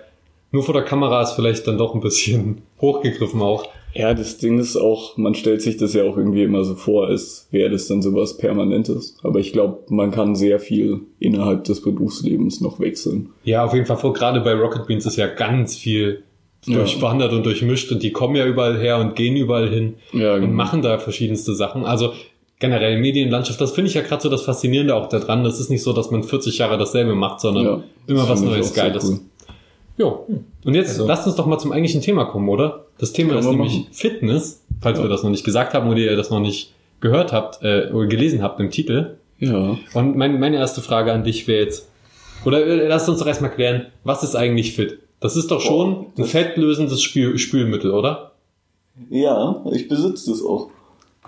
Nur 0.51 0.63
vor 0.63 0.74
der 0.74 0.84
Kamera 0.84 1.22
ist 1.22 1.31
vielleicht 1.31 1.65
dann 1.67 1.77
doch 1.77 1.96
ein 1.96 2.01
bisschen 2.01 2.62
hochgegriffen 2.81 3.41
auch. 3.41 3.65
Ja, 3.93 4.13
das 4.13 4.38
Ding 4.38 4.58
ist 4.60 4.77
auch, 4.77 5.17
man 5.17 5.36
stellt 5.36 5.62
sich 5.62 5.75
das 5.75 5.93
ja 5.93 6.03
auch 6.03 6.15
irgendwie 6.15 6.43
immer 6.43 6.63
so 6.63 6.75
vor, 6.75 7.08
als 7.08 7.48
wäre 7.51 7.70
das 7.70 7.88
dann 7.88 8.01
sowas 8.01 8.38
Permanentes. 8.38 9.17
Aber 9.24 9.39
ich 9.39 9.51
glaube, 9.51 9.79
man 9.89 10.12
kann 10.12 10.36
sehr 10.36 10.60
viel 10.62 11.01
innerhalb 11.20 11.65
des 11.65 11.81
Berufslebens 11.81 12.62
noch 12.62 12.79
wechseln. 12.79 13.29
Ja, 13.43 13.65
auf 13.65 13.74
jeden 13.74 13.86
Fall. 13.86 13.98
Vor, 13.98 14.13
gerade 14.13 14.39
bei 14.41 14.53
Rocket 14.53 14.88
Beans 14.88 15.05
ist 15.05 15.17
ja 15.17 15.27
ganz 15.27 15.75
viel 15.75 16.24
Ja. 16.65 16.77
durchwandert 16.77 17.34
und 17.34 17.44
durchmischt 17.46 17.91
und 17.91 18.03
die 18.03 18.12
kommen 18.12 18.36
ja 18.36 18.46
überall 18.46 18.77
her 18.80 19.00
und 19.00 19.15
gehen 19.15 19.36
überall 19.36 19.68
hin 19.70 19.96
Ja, 20.13 20.36
und 20.36 20.41
genau. 20.41 20.53
machen 20.53 20.82
da 20.84 21.00
verschiedenste 21.00 21.56
Sachen. 21.56 21.86
Also 21.86 22.13
generell 22.60 23.00
Medienlandschaft, 23.00 23.60
das 23.60 23.72
finde 23.72 23.89
ich 23.89 23.96
ja 23.96 24.01
gerade 24.01 24.22
so 24.22 24.30
das 24.30 24.44
Faszinierende 24.44 24.94
auch 24.96 25.10
daran. 25.10 25.44
Das 25.44 25.60
ist 25.60 25.70
nicht 25.72 25.82
so, 25.82 25.91
dass 25.94 26.12
man 26.12 26.24
40 26.24 26.60
Jahre 26.60 26.77
dasselbe 26.77 27.15
macht, 27.15 27.39
sondern 27.41 27.65
Ja, 27.65 27.84
immer 28.06 28.30
was 28.30 28.41
Neues, 28.41 28.74
Geiles. 28.75 29.03
cool. 29.10 29.20
Jo. 29.98 30.27
Und 30.63 30.75
jetzt 30.75 30.89
Also- 30.91 31.08
lasst 31.08 31.25
uns 31.25 31.36
doch 31.36 31.48
mal 31.48 31.58
zum 31.58 31.72
eigentlichen 31.72 32.01
Thema 32.01 32.25
kommen, 32.25 32.48
oder? 32.50 32.86
Das 33.00 33.12
Thema 33.12 33.39
ist 33.39 33.46
nämlich 33.50 33.74
machen. 33.80 33.88
Fitness, 33.91 34.63
falls 34.82 35.01
wir 35.01 35.10
das 35.10 35.24
noch 35.24 35.32
nicht 35.32 35.44
gesagt 35.44 35.74
haben 35.74 35.89
oder 35.89 35.98
ihr 36.00 36.15
das 36.15 36.30
noch 36.30 36.39
nicht 36.39 36.74
gehört 37.00 37.34
habt 37.34 37.63
äh, 37.63 37.89
oder 37.91 38.06
gelesen 38.06 38.44
habt 38.44 38.60
im 38.60 38.70
Titel. 38.70 39.15
Ja. 39.39 39.77
Und 39.96 40.15
mein, 40.15 40.39
meine 40.39 40.58
erste 40.58 40.82
Frage 40.82 41.12
an 41.12 41.24
dich 41.24 41.48
wäre 41.48 41.63
jetzt, 41.63 41.89
oder 42.46 42.63
äh, 42.63 42.88
lasst 42.88 43.10
uns 43.10 43.18
doch 43.18 43.25
erstmal 43.25 43.50
klären, 43.51 43.88
was 44.03 44.22
ist 44.22 44.36
eigentlich 44.36 44.74
fit? 44.75 45.00
Das 45.22 45.38
ist 45.38 45.50
doch 45.51 45.62
schon 45.62 45.94
Boah, 45.94 46.01
ein 46.01 46.12
das- 46.18 46.32
fettlösendes 46.32 47.01
Spül 47.01 47.38
Spülmittel, 47.38 47.92
oder? 47.92 48.34
Ja, 49.10 49.63
ich 49.72 49.88
besitze 49.88 50.32
das 50.32 50.42
auch. 50.44 50.70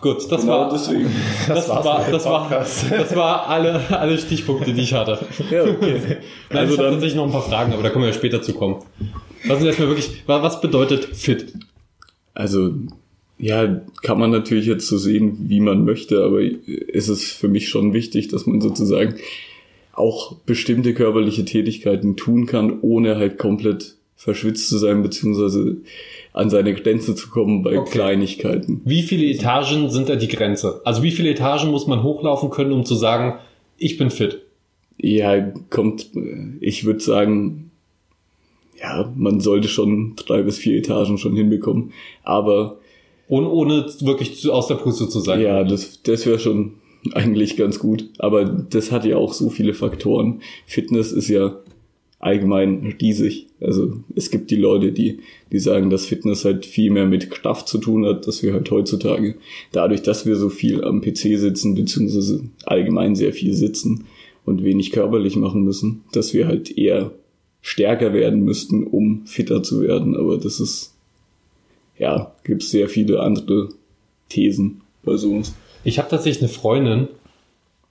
Gut, 0.01 0.29
das 0.29 0.41
genau 0.41 0.59
war 0.59 0.69
deswegen. 0.69 1.09
das, 1.47 1.69
war's 1.69 1.85
war 1.85 2.05
das 2.11 2.25
war 2.25 2.49
das 2.89 3.15
war 3.15 3.47
alle 3.47 3.79
alle 3.89 4.17
Stichpunkte, 4.17 4.73
die 4.73 4.81
ich 4.81 4.93
hatte. 4.93 5.17
Ja, 5.49 5.63
okay. 5.63 6.01
Nein, 6.49 6.59
Also 6.59 6.73
ich 6.73 6.79
habe 6.79 6.89
tatsächlich 6.91 7.15
noch 7.15 7.25
ein 7.25 7.31
paar 7.31 7.41
Fragen, 7.43 7.71
aber 7.71 7.83
da 7.83 7.89
können 7.89 8.03
wir 8.03 8.09
ja 8.09 8.13
später 8.15 8.41
zu 8.41 8.53
kommen. 8.53 8.83
Lass 9.45 9.57
uns 9.59 9.65
erstmal 9.67 9.87
wirklich, 9.87 10.23
wa- 10.27 10.41
was 10.43 10.59
bedeutet 10.59 11.05
fit? 11.15 11.53
Also, 12.33 12.71
ja, 13.37 13.81
kann 14.01 14.19
man 14.19 14.31
natürlich 14.31 14.65
jetzt 14.65 14.87
so 14.87 14.97
sehen, 14.97 15.37
wie 15.47 15.59
man 15.61 15.85
möchte, 15.85 16.23
aber 16.23 16.39
es 16.41 17.07
ist 17.09 17.31
für 17.31 17.47
mich 17.47 17.69
schon 17.69 17.93
wichtig, 17.93 18.27
dass 18.29 18.45
man 18.45 18.59
sozusagen 18.59 19.15
auch 19.93 20.35
bestimmte 20.45 20.93
körperliche 20.93 21.45
Tätigkeiten 21.45 22.15
tun 22.15 22.45
kann, 22.45 22.79
ohne 22.81 23.15
halt 23.15 23.37
komplett 23.37 23.95
verschwitzt 24.15 24.69
zu 24.69 24.77
sein, 24.77 25.03
beziehungsweise 25.03 25.77
an 26.31 26.49
seine 26.49 26.73
Grenze 26.73 27.13
zu 27.15 27.29
kommen 27.29 27.61
bei 27.61 27.77
Okay. 27.77 27.91
Kleinigkeiten. 27.91 28.81
Wie 28.85 29.03
viele 29.03 29.25
Etagen 29.25 29.89
sind 29.89 30.09
da 30.09 30.15
die 30.15 30.27
Grenze? 30.27 30.81
Also 30.85 31.03
wie 31.03 31.11
viele 31.11 31.29
Etagen 31.29 31.69
muss 31.71 31.87
man 31.87 32.03
hochlaufen 32.03 32.49
können, 32.49 32.71
um 32.71 32.85
zu 32.85 32.95
sagen, 32.95 33.39
ich 33.77 33.97
bin 33.97 34.09
fit? 34.09 34.41
Ja, 34.97 35.51
kommt, 35.69 36.09
ich 36.61 36.85
würde 36.85 37.01
sagen, 37.01 37.71
ja, 38.79 39.11
man 39.15 39.41
sollte 39.41 39.67
schon 39.67 40.13
drei 40.15 40.41
bis 40.41 40.57
vier 40.57 40.77
Etagen 40.77 41.17
schon 41.17 41.35
hinbekommen, 41.35 41.91
aber 42.23 42.77
Ohne, 43.27 43.49
ohne 43.49 43.85
wirklich 44.01 44.39
zu, 44.39 44.53
aus 44.53 44.67
der 44.67 44.75
Puste 44.75 45.09
zu 45.09 45.19
sein. 45.19 45.41
Ja, 45.41 45.63
das, 45.63 46.01
das 46.03 46.25
wäre 46.25 46.39
schon 46.39 46.73
eigentlich 47.13 47.57
ganz 47.57 47.79
gut. 47.79 48.09
Aber 48.17 48.45
das 48.45 48.91
hat 48.91 49.05
ja 49.05 49.17
auch 49.17 49.33
so 49.33 49.49
viele 49.49 49.73
Faktoren. 49.73 50.41
Fitness 50.65 51.11
ist 51.11 51.29
ja 51.29 51.59
allgemein 52.19 52.95
riesig. 53.01 53.47
Also 53.59 53.97
es 54.15 54.31
gibt 54.31 54.49
die 54.49 54.55
Leute, 54.55 54.93
die, 54.93 55.19
die 55.51 55.59
sagen, 55.59 55.89
dass 55.89 56.05
Fitness 56.05 56.45
halt 56.45 56.65
viel 56.65 56.89
mehr 56.89 57.05
mit 57.05 57.29
Kraft 57.29 57.67
zu 57.67 57.77
tun 57.79 58.05
hat, 58.05 58.27
dass 58.27 58.41
wir 58.43 58.53
halt 58.53 58.71
heutzutage, 58.71 59.35
dadurch, 59.73 60.03
dass 60.03 60.25
wir 60.25 60.37
so 60.37 60.49
viel 60.49 60.83
am 60.83 61.01
PC 61.01 61.37
sitzen, 61.37 61.75
beziehungsweise 61.75 62.45
allgemein 62.63 63.15
sehr 63.15 63.33
viel 63.33 63.53
sitzen 63.53 64.05
und 64.45 64.63
wenig 64.63 64.91
körperlich 64.91 65.35
machen 65.35 65.63
müssen, 65.63 66.03
dass 66.13 66.33
wir 66.33 66.47
halt 66.47 66.77
eher 66.77 67.11
stärker 67.61 68.13
werden 68.13 68.43
müssten, 68.43 68.85
um 68.85 69.25
fitter 69.25 69.61
zu 69.61 69.81
werden. 69.81 70.15
Aber 70.15 70.37
das 70.37 70.59
ist, 70.61 70.93
ja, 71.97 72.33
gibt 72.45 72.63
sehr 72.63 72.87
viele 72.87 73.19
andere 73.19 73.69
Thesen 74.29 74.81
bei 75.03 75.17
sowas. 75.17 75.53
Ich 75.83 75.99
habe 75.99 76.09
tatsächlich 76.09 76.43
eine 76.43 76.49
Freundin, 76.49 77.07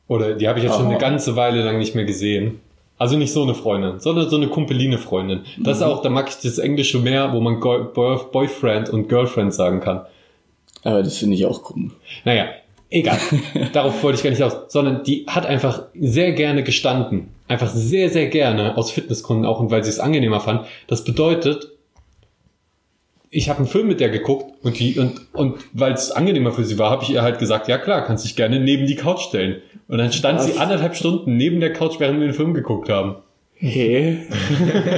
oder 0.08 0.34
die 0.34 0.48
habe 0.48 0.58
ich 0.58 0.64
jetzt 0.64 0.76
schon 0.76 0.86
eine 0.86 0.98
ganze 0.98 1.36
Weile 1.36 1.62
lang 1.62 1.78
nicht 1.78 1.94
mehr 1.94 2.04
gesehen. 2.04 2.60
Also 2.98 3.16
nicht 3.16 3.32
so 3.32 3.42
eine 3.42 3.54
Freundin, 3.54 3.98
sondern 3.98 4.28
so 4.28 4.36
eine 4.36 4.46
Kumpeline 4.46 4.96
Freundin. 4.96 5.40
Das 5.58 5.78
ist 5.78 5.82
auch, 5.82 6.02
da 6.02 6.08
mag 6.08 6.28
ich 6.28 6.36
das 6.36 6.58
Englische 6.58 7.00
mehr, 7.00 7.32
wo 7.32 7.40
man 7.40 7.58
Boyfriend 7.58 8.90
und 8.90 9.08
Girlfriend 9.08 9.52
sagen 9.52 9.80
kann. 9.80 10.02
Aber 10.84 11.02
das 11.02 11.18
finde 11.18 11.34
ich 11.34 11.44
auch 11.46 11.62
komisch. 11.62 11.92
Naja, 12.24 12.46
egal. 12.90 13.18
Darauf 13.72 14.02
wollte 14.02 14.18
ich 14.18 14.22
gar 14.22 14.30
nicht 14.30 14.42
aus. 14.42 14.72
Sondern 14.72 15.02
die 15.02 15.26
hat 15.26 15.46
einfach 15.46 15.82
sehr 15.98 16.32
gerne 16.32 16.62
gestanden. 16.62 17.28
Einfach 17.48 17.70
sehr, 17.70 18.08
sehr 18.08 18.28
gerne 18.28 18.76
aus 18.76 18.92
Fitnessgründen 18.92 19.46
auch 19.46 19.58
und 19.58 19.70
weil 19.70 19.82
sie 19.82 19.90
es 19.90 19.98
angenehmer 19.98 20.40
fand. 20.40 20.66
Das 20.86 21.02
bedeutet, 21.02 21.71
ich 23.34 23.48
habe 23.48 23.60
einen 23.60 23.66
Film 23.66 23.88
mit 23.88 23.98
der 23.98 24.10
geguckt 24.10 24.54
und 24.62 24.78
die 24.78 24.98
und 24.98 25.22
und 25.32 25.56
weil 25.72 25.94
es 25.94 26.10
angenehmer 26.10 26.52
für 26.52 26.64
sie 26.64 26.78
war, 26.78 26.90
habe 26.90 27.02
ich 27.02 27.10
ihr 27.10 27.22
halt 27.22 27.38
gesagt, 27.38 27.66
ja 27.66 27.78
klar, 27.78 28.04
kannst 28.04 28.26
dich 28.26 28.36
gerne 28.36 28.60
neben 28.60 28.86
die 28.86 28.94
Couch 28.94 29.22
stellen. 29.22 29.62
Und 29.88 29.98
dann 29.98 30.12
stand 30.12 30.38
Was? 30.38 30.46
sie 30.46 30.58
anderthalb 30.58 30.94
Stunden 30.94 31.36
neben 31.36 31.58
der 31.58 31.72
Couch, 31.72 31.98
während 31.98 32.20
wir 32.20 32.28
den 32.28 32.34
Film 32.34 32.52
geguckt 32.52 32.90
haben. 32.90 33.16
Hä? 33.54 34.18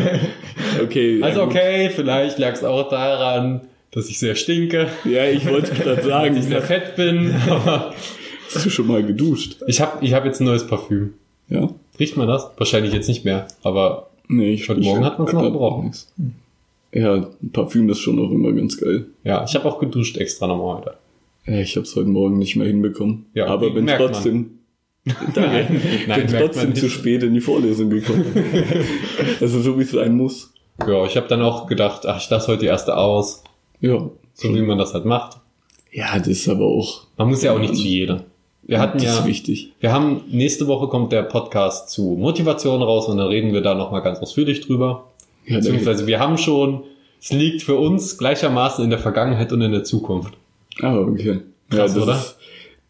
okay. 0.82 1.22
Also 1.22 1.42
okay, 1.42 1.90
vielleicht 1.90 2.38
lag 2.38 2.52
es 2.52 2.64
auch 2.64 2.88
daran, 2.88 3.62
dass 3.92 4.08
ich 4.08 4.18
sehr 4.18 4.34
stinke, 4.34 4.88
Ja, 5.04 5.24
ich 5.26 5.48
wollte 5.48 5.72
gerade 5.74 5.96
dass 5.96 6.04
sagen, 6.04 6.36
ich 6.36 6.44
sehr 6.44 6.62
fett 6.62 6.96
bin. 6.96 7.34
Aber 7.48 7.94
hast 8.52 8.66
du 8.66 8.70
schon 8.70 8.88
mal 8.88 9.04
geduscht? 9.04 9.62
ich 9.68 9.80
habe 9.80 10.04
ich 10.04 10.12
hab 10.12 10.24
jetzt 10.24 10.40
ein 10.40 10.44
neues 10.44 10.66
Parfüm. 10.66 11.14
Ja? 11.48 11.68
Riecht 12.00 12.16
man 12.16 12.26
das? 12.26 12.50
Wahrscheinlich 12.56 12.92
jetzt 12.92 13.08
nicht 13.08 13.24
mehr, 13.24 13.46
aber 13.62 14.08
Nee, 14.26 14.54
ich 14.54 14.68
Heute 14.68 14.80
Morgen 14.80 15.04
hat 15.04 15.18
man's 15.18 15.32
noch 15.32 15.40
grad 15.40 15.52
gebraucht. 15.52 16.06
Ja, 16.94 17.28
Parfüm 17.52 17.88
ist 17.90 17.98
schon 17.98 18.18
auch 18.20 18.30
immer 18.30 18.52
ganz 18.52 18.78
geil. 18.78 19.06
ja, 19.24 19.44
ich 19.44 19.54
habe 19.54 19.66
auch 19.68 19.78
geduscht 19.80 20.16
extra 20.16 20.46
nochmal 20.46 20.76
heute. 20.78 20.94
Ich 21.46 21.76
habe 21.76 21.84
es 21.84 21.94
heute 21.96 22.08
Morgen 22.08 22.38
nicht 22.38 22.56
mehr 22.56 22.66
hinbekommen. 22.66 23.26
Ja, 23.34 23.46
aber 23.48 23.70
bin 23.70 23.86
trotzdem, 23.86 24.60
Nein, 25.04 25.66
bin 25.68 25.82
nein, 26.06 26.26
man 26.30 26.40
trotzdem 26.40 26.74
zu 26.74 26.88
spät 26.88 27.22
in 27.22 27.34
die 27.34 27.40
Vorlesung 27.40 27.90
gekommen. 27.90 28.24
also 29.40 29.60
so 29.60 29.78
wie 29.78 29.82
es 29.82 29.90
sein 29.90 30.16
muss. 30.16 30.54
Ja, 30.86 31.04
ich 31.04 31.16
habe 31.16 31.28
dann 31.28 31.42
auch 31.42 31.66
gedacht, 31.66 32.06
ach, 32.06 32.18
ich 32.22 32.30
lasse 32.30 32.48
heute 32.48 32.60
die 32.60 32.66
erste 32.66 32.96
aus, 32.96 33.44
Ja. 33.80 34.08
so 34.32 34.54
wie 34.54 34.62
man 34.62 34.78
das 34.78 34.94
halt 34.94 35.04
macht. 35.04 35.38
Ja, 35.92 36.18
das 36.18 36.28
ist 36.28 36.48
aber 36.48 36.64
auch. 36.64 37.02
Man 37.18 37.28
muss 37.28 37.42
ja 37.42 37.52
auch 37.52 37.58
nicht 37.60 37.76
zu 37.76 37.82
jedem. 37.82 38.20
Wir 38.62 38.80
hatten 38.80 38.96
das 38.98 39.12
ist 39.12 39.18
ja, 39.20 39.26
wichtig. 39.26 39.72
wir 39.80 39.92
haben, 39.92 40.22
nächste 40.30 40.66
Woche 40.66 40.88
kommt 40.88 41.12
der 41.12 41.22
Podcast 41.24 41.90
zu 41.90 42.16
Motivation 42.18 42.82
raus 42.82 43.06
und 43.08 43.18
dann 43.18 43.26
reden 43.28 43.52
wir 43.52 43.60
da 43.60 43.74
nochmal 43.74 44.00
ganz 44.02 44.20
ausführlich 44.20 44.62
drüber. 44.62 45.10
Ja, 45.46 45.56
Beziehungsweise 45.56 46.06
wir 46.06 46.18
haben 46.20 46.38
schon, 46.38 46.84
es 47.20 47.32
liegt 47.32 47.62
für 47.62 47.76
uns 47.76 48.18
gleichermaßen 48.18 48.82
in 48.84 48.90
der 48.90 48.98
Vergangenheit 48.98 49.52
und 49.52 49.60
in 49.62 49.72
der 49.72 49.84
Zukunft. 49.84 50.34
Ah, 50.80 50.96
okay. 50.98 51.40
Krass, 51.70 51.94
ja, 51.94 52.00
das 52.00 52.02
oder? 52.02 52.12
Ist, 52.14 52.36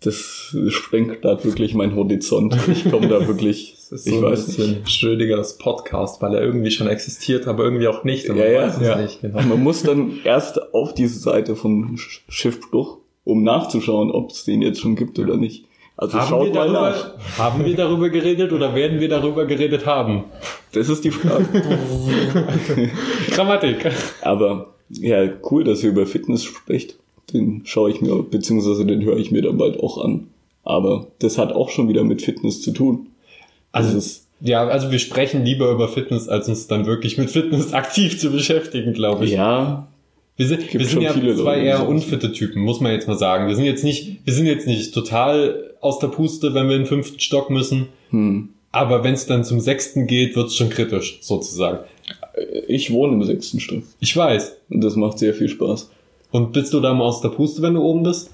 das 0.01 0.57
sprengt 0.75 1.25
da 1.25 1.43
wirklich 1.45 1.75
mein 1.75 1.95
Horizont. 1.97 2.57
Ich 2.71 2.91
komme 2.91 3.09
da 3.09 3.27
wirklich, 3.27 3.75
Das 3.91 4.01
ist 4.01 4.07
ich 4.07 4.13
so 4.15 4.19
ein 4.27 4.33
weiß 4.33 4.47
nicht. 4.49 4.57
bisschen 4.59 4.87
Schrödingers 4.87 5.57
Podcast, 5.59 6.21
weil 6.21 6.35
er 6.35 6.43
irgendwie 6.43 6.71
schon 6.71 6.89
existiert, 6.89 7.47
aber 7.49 7.65
irgendwie 7.65 7.89
auch 7.89 8.05
nicht. 8.05 8.27
Ja, 8.29 8.35
man 8.35 8.45
ja, 8.53 8.83
ja. 8.83 9.03
nicht 9.03 9.21
genau. 9.23 9.41
Man 9.43 9.63
muss 9.63 9.83
dann 9.83 10.19
erst 10.25 10.75
auf 10.75 10.93
diese 10.95 11.19
Seite 11.19 11.55
Sch- 11.97 12.21
Schiffbruch, 12.29 12.99
um 13.25 13.43
nachzuschauen, 13.45 14.11
ob 14.11 14.31
es 14.31 14.45
den 14.45 14.61
jetzt 14.63 14.81
schon 14.81 14.95
gibt 14.97 15.19
oder 15.19 15.37
nicht. 15.39 15.65
Also 15.97 16.19
Haben 16.19 16.23
wir, 16.23 16.47
schaut 16.47 16.55
mal 16.55 16.71
nach. 16.73 17.03
darüber, 17.03 17.39
haben 17.39 17.65
wir 17.65 17.77
darüber 17.77 18.09
geredet 18.11 18.53
oder 18.53 18.75
werden 18.75 18.99
wir 19.01 19.09
darüber 19.09 19.47
geredet 19.47 19.87
haben? 19.87 20.25
Das 20.73 20.89
ist 20.89 21.05
die 21.05 21.13
Frage. 21.13 21.47
Grammatik. 23.31 23.91
Aber 24.23 24.75
ja, 24.91 25.29
cool, 25.51 25.65
dass 25.65 25.83
ihr 25.83 25.91
über 25.91 26.07
Fitness 26.07 26.45
spricht. 26.45 26.97
Den 27.33 27.63
schaue 27.65 27.91
ich 27.91 28.01
mir, 28.01 28.23
beziehungsweise 28.23 28.85
den 28.85 29.03
höre 29.03 29.17
ich 29.17 29.31
mir 29.31 29.43
dann 29.43 29.57
bald 29.57 29.81
auch 29.81 30.05
an. 30.05 30.29
Aber 30.63 31.09
das 31.21 31.39
hat 31.39 31.53
auch 31.53 31.71
schon 31.71 31.89
wieder 31.89 32.05
mit 32.05 32.23
Fitness 32.23 32.61
zu 32.63 32.73
tun. 32.73 33.09
Also, 33.73 33.97
ist, 33.97 34.27
ja, 34.41 34.67
also 34.67 34.91
wir 34.91 34.99
sprechen 34.99 35.45
lieber 35.45 35.71
über 35.71 35.89
Fitness, 35.89 36.29
als 36.29 36.49
uns 36.49 36.67
dann 36.67 36.87
wirklich 36.87 37.19
mit 37.19 37.31
Fitness 37.31 37.73
aktiv 37.73 38.19
zu 38.19 38.31
beschäftigen, 38.31 38.93
glaube 38.95 39.25
ich. 39.25 39.33
ja, 39.33 39.87
Wir 40.37 40.47
sind, 40.47 40.73
wir 40.73 40.87
sind 40.87 41.03
ja 41.03 41.13
zwei 41.13 41.61
eher 41.61 41.89
unfitte 41.89 42.33
Typen, 42.33 42.63
muss 42.63 42.81
man 42.81 42.93
jetzt 42.93 43.09
mal 43.09 43.19
sagen. 43.19 43.49
Wir 43.49 43.57
sind 43.57 43.65
jetzt 43.65 43.85
nicht, 43.85 44.21
wir 44.25 44.33
sind 44.35 44.47
jetzt 44.47 44.67
nicht 44.67 44.93
total 44.95 45.74
aus 45.85 45.99
der 45.99 46.09
Puste, 46.09 46.55
wenn 46.55 46.69
wir 46.69 46.77
in 46.77 46.83
den 46.83 46.89
fünften 46.89 47.21
Stock 47.21 47.51
müssen. 47.51 47.89
hm. 48.11 48.49
Aber 48.73 49.05
wenn 49.05 49.15
es 49.15 49.27
dann 49.27 49.45
zum 49.45 49.61
sechsten 49.61 50.09
geht, 50.09 50.35
wird's 50.35 50.57
schon 50.57 50.69
kritisch, 50.69 51.19
sozusagen. 51.21 51.79
ich 52.67 52.93
wohne 52.93 53.13
im 53.13 53.23
sechsten 53.23 53.61
Stock. 53.61 53.85
Ich 54.01 54.17
weiß. 54.17 54.57
Und 54.69 54.83
das 54.83 54.97
macht 54.97 55.21
sehr 55.21 55.33
viel 55.33 55.49
Spaß. 55.49 55.91
Und 56.33 56.53
bist 56.53 56.75
du 56.75 56.81
da 56.81 56.93
mal 56.93 57.05
aus 57.05 57.21
der 57.21 57.29
Puste, 57.29 57.63
wenn 57.63 57.75
du 57.75 57.83
oben 57.83 58.03
bist? 58.03 58.31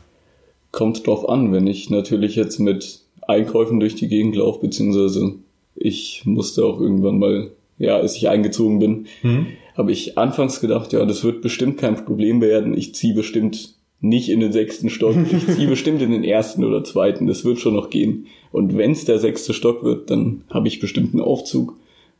Kommt 0.73 1.07
drauf 1.07 1.29
an, 1.29 1.53
wenn 1.53 1.67
ich 1.67 1.91
natürlich 1.91 2.37
jetzt 2.37 2.59
mit 2.59 3.01
Einkäufen 3.29 3.81
durch 3.81 3.97
die 3.97 4.09
Gegend 4.09 4.35
laufe, 4.37 4.61
beziehungsweise 4.61 5.35
ich 5.75 6.23
musste 6.25 6.65
auch 6.65 6.81
irgendwann 6.81 7.19
mal, 7.19 7.51
ja, 7.79 7.97
als 7.99 8.17
ich 8.17 8.29
eingezogen 8.31 8.79
bin, 8.79 9.07
Hm? 9.21 9.47
habe 9.77 9.93
ich 9.93 10.17
anfangs 10.17 10.61
gedacht, 10.63 10.95
ja, 10.95 11.05
das 11.05 11.23
wird 11.23 11.43
bestimmt 11.43 11.77
kein 11.77 12.03
Problem 12.07 12.41
werden. 12.41 12.75
Ich 12.77 12.95
ziehe 12.95 13.13
bestimmt 13.15 13.75
nicht 14.01 14.31
in 14.31 14.41
den 14.41 14.53
sechsten 14.53 14.89
Stock. 14.89 15.15
Ich 15.31 15.47
ziehe 15.47 15.69
bestimmt 15.69 16.01
in 16.01 16.11
den 16.11 16.25
ersten 16.25 16.65
oder 16.65 16.83
zweiten. 16.85 17.27
Das 17.27 17.45
wird 17.45 17.59
schon 17.59 17.75
noch 17.75 17.91
gehen. 17.91 18.27
Und 18.51 18.77
wenn 18.77 18.93
es 18.93 19.05
der 19.05 19.19
sechste 19.19 19.53
Stock 19.53 19.85
wird, 19.85 20.11
dann 20.11 20.43
habe 20.51 20.69
ich 20.69 20.81
bestimmt 20.81 21.13
einen 21.13 21.23
Aufzug. 21.23 21.77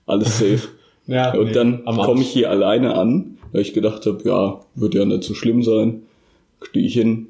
Alles 0.07 0.39
safe. 0.39 0.61
Ja. 1.07 1.35
Und 1.35 1.47
nee, 1.47 1.53
dann 1.53 1.85
komme 1.85 2.21
ich 2.21 2.29
hier 2.29 2.51
alleine 2.51 2.95
an, 2.95 3.39
weil 3.51 3.63
ich 3.63 3.73
gedacht 3.73 4.07
habe, 4.07 4.23
ja, 4.29 4.61
wird 4.77 4.95
ja 4.95 5.05
nicht 5.05 5.25
so 5.25 5.35
schlimm 5.35 5.65
sein. 5.65 6.03
Stehe 6.63 6.87
ich 6.87 6.95
hin, 6.95 7.29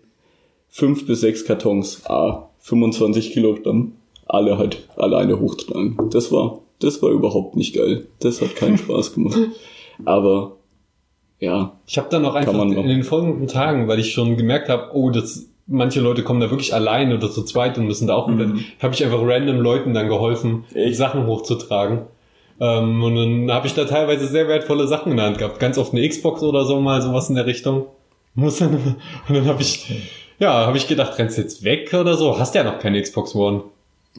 fünf 0.68 1.06
bis 1.06 1.22
sechs 1.22 1.46
Kartons, 1.46 2.04
ah, 2.04 2.50
25 2.58 3.32
Kilogramm, 3.32 3.92
alle 4.26 4.58
halt 4.58 4.86
alleine 4.96 5.40
hochtragen. 5.40 6.10
Das 6.10 6.30
war, 6.30 6.60
das 6.80 7.00
war 7.00 7.10
überhaupt 7.10 7.56
nicht 7.56 7.74
geil. 7.74 8.06
Das 8.18 8.42
hat 8.42 8.54
keinen 8.54 8.76
Spaß 8.84 9.14
gemacht. 9.14 9.38
Aber 10.04 10.56
ja, 11.40 11.72
Ich 11.86 11.98
habe 11.98 12.08
dann 12.10 12.24
auch 12.24 12.34
einfach 12.34 12.52
in 12.54 12.70
noch. 12.74 12.84
den 12.84 13.02
folgenden 13.02 13.48
Tagen, 13.48 13.88
weil 13.88 13.98
ich 13.98 14.12
schon 14.12 14.36
gemerkt 14.36 14.68
habe, 14.68 14.90
oh, 14.94 15.10
das 15.10 15.46
manche 15.66 16.00
Leute 16.00 16.22
kommen 16.24 16.40
da 16.40 16.50
wirklich 16.50 16.74
allein 16.74 17.12
oder 17.12 17.30
zu 17.30 17.44
zweit 17.44 17.78
und 17.78 17.86
müssen 17.86 18.06
da 18.08 18.14
auch 18.14 18.24
komplett, 18.26 18.48
Mhm. 18.48 18.64
habe 18.82 18.92
ich 18.94 19.04
einfach 19.04 19.20
random 19.22 19.60
Leuten 19.60 19.94
dann 19.94 20.08
geholfen, 20.08 20.64
Echt? 20.74 20.96
Sachen 20.96 21.26
hochzutragen. 21.26 22.02
Ähm, 22.60 23.02
und 23.02 23.14
dann 23.14 23.50
habe 23.54 23.66
ich 23.68 23.74
da 23.74 23.84
teilweise 23.84 24.26
sehr 24.26 24.48
wertvolle 24.48 24.86
Sachen 24.88 25.12
in 25.12 25.16
der 25.18 25.26
Hand 25.26 25.38
gehabt. 25.38 25.58
Ganz 25.60 25.78
oft 25.78 25.92
eine 25.94 26.06
Xbox 26.06 26.42
oder 26.42 26.64
so 26.64 26.80
mal, 26.80 27.00
sowas 27.00 27.28
in 27.30 27.36
der 27.36 27.46
Richtung. 27.46 27.86
Muss 28.34 28.58
dann, 28.58 28.74
und 29.28 29.34
dann 29.34 29.46
habe 29.46 29.62
ich, 29.62 29.88
Ja, 30.40 30.66
habe 30.66 30.76
ich 30.76 30.88
gedacht, 30.88 31.16
rennst 31.18 31.38
du 31.38 31.42
jetzt 31.42 31.62
weg 31.64 31.94
oder 31.94 32.14
so? 32.16 32.38
Hast 32.38 32.54
ja 32.54 32.64
noch 32.64 32.78
keine 32.80 33.00
Xbox 33.00 33.34
One. 33.34 33.62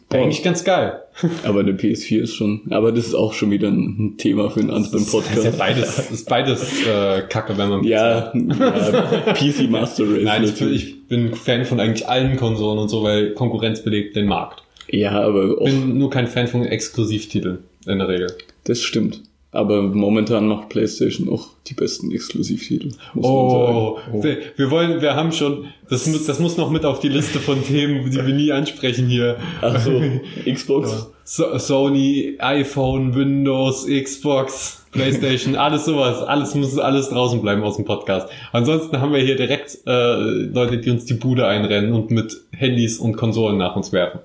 Eigentlich 0.10 0.44
ganz 0.44 0.64
geil. 0.64 1.02
Aber 1.44 1.62
eine 1.62 1.74
PS4 1.74 2.22
ist 2.22 2.36
schon, 2.36 2.62
aber 2.70 2.92
das 2.92 3.08
ist 3.08 3.14
auch 3.14 3.34
schon 3.34 3.52
wieder 3.52 3.68
ein 3.70 4.16
Thema 4.18 4.50
für 4.50 4.62
einen 4.62 4.70
anderen 4.72 5.04
Das 5.06 5.14
ist 5.14 5.14
ja 5.14 5.20
Podcast. 5.22 5.58
beides, 5.58 6.12
ist 6.12 6.30
beides 6.30 6.86
äh, 6.86 7.22
Kacke, 7.30 7.58
wenn 7.58 7.70
man 7.70 7.84
Ja, 7.84 8.32
ja 8.34 9.34
PC 9.34 9.70
Master 9.70 10.04
Race. 10.06 10.24
Nein, 10.24 10.44
ich, 10.44 10.52
natürlich. 10.52 10.84
ich 10.86 11.08
bin 11.08 11.34
Fan 11.36 11.66
von 11.66 11.80
eigentlich 11.80 12.08
allen 12.08 12.38
Konsolen 12.38 12.80
und 12.80 12.90
so, 12.90 13.04
weil 13.04 13.32
Konkurrenz 13.34 13.84
belegt 13.84 14.16
den 14.16 14.26
Markt. 14.26 14.64
ja, 14.90 15.12
aber 15.22 15.58
auch, 15.60 15.66
Bin 15.66 15.98
nur 15.98 16.10
kein 16.10 16.28
Fan 16.28 16.48
von 16.48 16.66
Exklusivtiteln 16.66 17.60
in 17.86 18.00
der 18.00 18.08
Regel. 18.08 18.28
das 18.64 18.82
stimmt. 18.82 19.22
Aber 19.54 19.82
momentan 19.82 20.48
macht 20.48 20.70
PlayStation 20.70 21.28
auch 21.28 21.50
die 21.68 21.74
besten 21.74 22.10
Exklusivtitel. 22.12 22.92
Muss 23.14 23.26
Oh, 23.26 24.00
wir, 24.14 24.72
wollen, 24.72 25.02
wir 25.02 25.16
haben 25.16 25.34
schon, 25.34 25.66
das 25.90 26.08
muss, 26.08 26.26
das 26.26 26.40
muss 26.40 26.56
noch 26.56 26.70
mit 26.70 26.86
auf 26.86 27.02
die 27.02 27.10
Liste 27.10 27.40
von 27.40 27.62
Themen, 27.62 28.10
die 28.10 28.26
wir 28.26 28.34
nie 28.34 28.54
ansprechen 28.54 29.08
hier. 29.08 29.38
Ach 29.62 29.78
so, 29.78 30.02
Xbox. 30.50 31.10
So, 31.26 31.58
Sony, 31.58 32.38
iPhone, 32.40 33.14
Windows, 33.14 33.88
Xbox, 33.88 34.86
PlayStation, 34.94 35.56
alles 35.58 35.84
sowas, 35.84 36.22
alles 36.22 36.56
muss 36.56 36.78
alles 36.78 37.10
draußen 37.10 37.42
bleiben 37.42 37.62
aus 37.64 37.76
dem 37.76 37.84
Podcast. 37.84 38.30
Ansonsten 38.54 39.02
haben 39.02 39.12
wir 39.12 39.20
hier 39.20 39.36
direkt 39.36 39.80
äh, 39.86 40.16
Leute, 40.16 40.78
die 40.78 40.90
uns 40.90 41.06
die 41.06 41.14
Bude 41.14 41.46
einrennen 41.46 41.92
und 41.92 42.10
mit 42.10 42.38
Handys 42.52 43.00
und 43.00 43.18
Konsolen 43.18 43.58
nach 43.58 43.76
uns 43.76 43.92
werfen. 43.92 44.22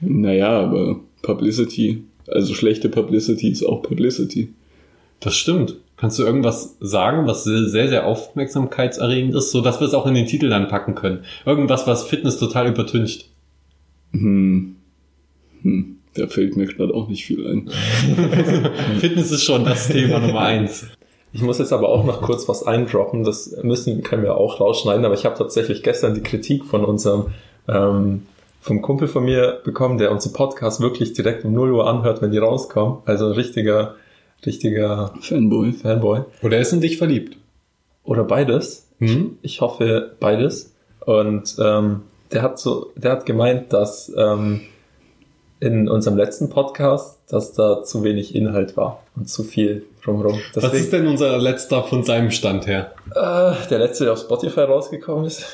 Naja, 0.00 0.60
aber 0.60 1.00
Publicity, 1.22 2.04
also 2.28 2.54
schlechte 2.54 2.88
Publicity 2.88 3.48
ist 3.48 3.64
auch 3.64 3.82
Publicity. 3.82 4.48
Das 5.20 5.36
stimmt. 5.36 5.76
Kannst 5.96 6.18
du 6.18 6.22
irgendwas 6.22 6.76
sagen, 6.80 7.26
was 7.26 7.44
sehr, 7.44 7.88
sehr 7.88 8.06
aufmerksamkeitserregend 8.06 9.34
ist, 9.34 9.50
so 9.50 9.60
dass 9.60 9.80
wir 9.80 9.86
es 9.86 9.94
auch 9.94 10.06
in 10.06 10.14
den 10.14 10.26
Titel 10.26 10.48
dann 10.48 10.68
packen 10.68 10.94
können? 10.94 11.24
Irgendwas, 11.44 11.86
was 11.86 12.04
Fitness 12.04 12.38
total 12.38 12.68
übertüncht. 12.68 13.28
Hm. 14.12 14.76
Hm. 15.62 15.96
Da 16.14 16.26
fällt 16.26 16.56
mir 16.56 16.66
gerade 16.66 16.94
auch 16.94 17.08
nicht 17.08 17.24
viel 17.24 17.46
ein. 17.46 17.70
Fitness 18.98 19.30
ist 19.30 19.44
schon 19.44 19.64
das 19.64 19.88
Thema 19.88 20.18
Nummer 20.18 20.40
eins. 20.40 20.86
Ich 21.32 21.42
muss 21.42 21.58
jetzt 21.58 21.72
aber 21.72 21.88
auch 21.88 22.04
noch 22.04 22.22
kurz 22.22 22.48
was 22.48 22.66
eindroppen. 22.66 23.22
Das 23.22 23.56
müssen, 23.62 24.02
können 24.02 24.24
wir 24.24 24.36
auch 24.36 24.58
rausschneiden, 24.58 25.04
aber 25.04 25.14
ich 25.14 25.24
habe 25.24 25.38
tatsächlich 25.38 25.82
gestern 25.82 26.14
die 26.14 26.22
Kritik 26.22 26.64
von 26.64 26.84
unserem 26.84 27.26
ähm, 27.68 28.22
vom 28.60 28.82
Kumpel 28.82 29.08
von 29.08 29.24
mir 29.24 29.60
bekommen, 29.64 29.98
der 29.98 30.12
unsere 30.12 30.34
Podcast 30.34 30.80
wirklich 30.80 31.14
direkt 31.14 31.44
um 31.44 31.52
0 31.52 31.72
Uhr 31.72 31.86
anhört, 31.88 32.20
wenn 32.20 32.30
die 32.30 32.38
rauskommen. 32.38 32.98
Also 33.06 33.26
ein 33.26 33.32
richtiger, 33.32 33.94
richtiger 34.46 35.12
Fanboy. 35.20 35.72
Fanboy. 35.72 36.20
Oder 36.42 36.58
ist 36.58 36.72
in 36.72 36.80
dich 36.80 36.98
verliebt? 36.98 37.36
Oder 38.04 38.24
beides. 38.24 38.86
Hm? 38.98 39.38
Ich 39.42 39.60
hoffe 39.60 40.12
beides. 40.20 40.74
Und 41.04 41.56
ähm, 41.62 42.02
der 42.32 42.42
hat 42.42 42.58
so, 42.58 42.92
der 42.96 43.12
hat 43.12 43.26
gemeint, 43.26 43.72
dass 43.72 44.12
ähm, 44.16 44.60
in 45.60 45.88
unserem 45.88 46.16
letzten 46.16 46.48
Podcast, 46.48 47.18
dass 47.28 47.52
da 47.52 47.82
zu 47.84 48.02
wenig 48.02 48.34
Inhalt 48.34 48.76
war 48.76 49.02
und 49.16 49.28
zu 49.28 49.44
viel 49.44 49.84
drumherum. 50.02 50.38
Was 50.54 50.72
ist 50.72 50.92
denn 50.92 51.06
unser 51.06 51.36
letzter 51.38 51.82
von 51.84 52.02
seinem 52.02 52.30
Stand 52.30 52.66
her? 52.66 52.92
äh, 53.14 53.52
der 53.68 53.78
letzte, 53.78 54.04
der 54.04 54.14
auf 54.14 54.20
Spotify 54.20 54.60
rausgekommen 54.60 55.26
ist? 55.26 55.44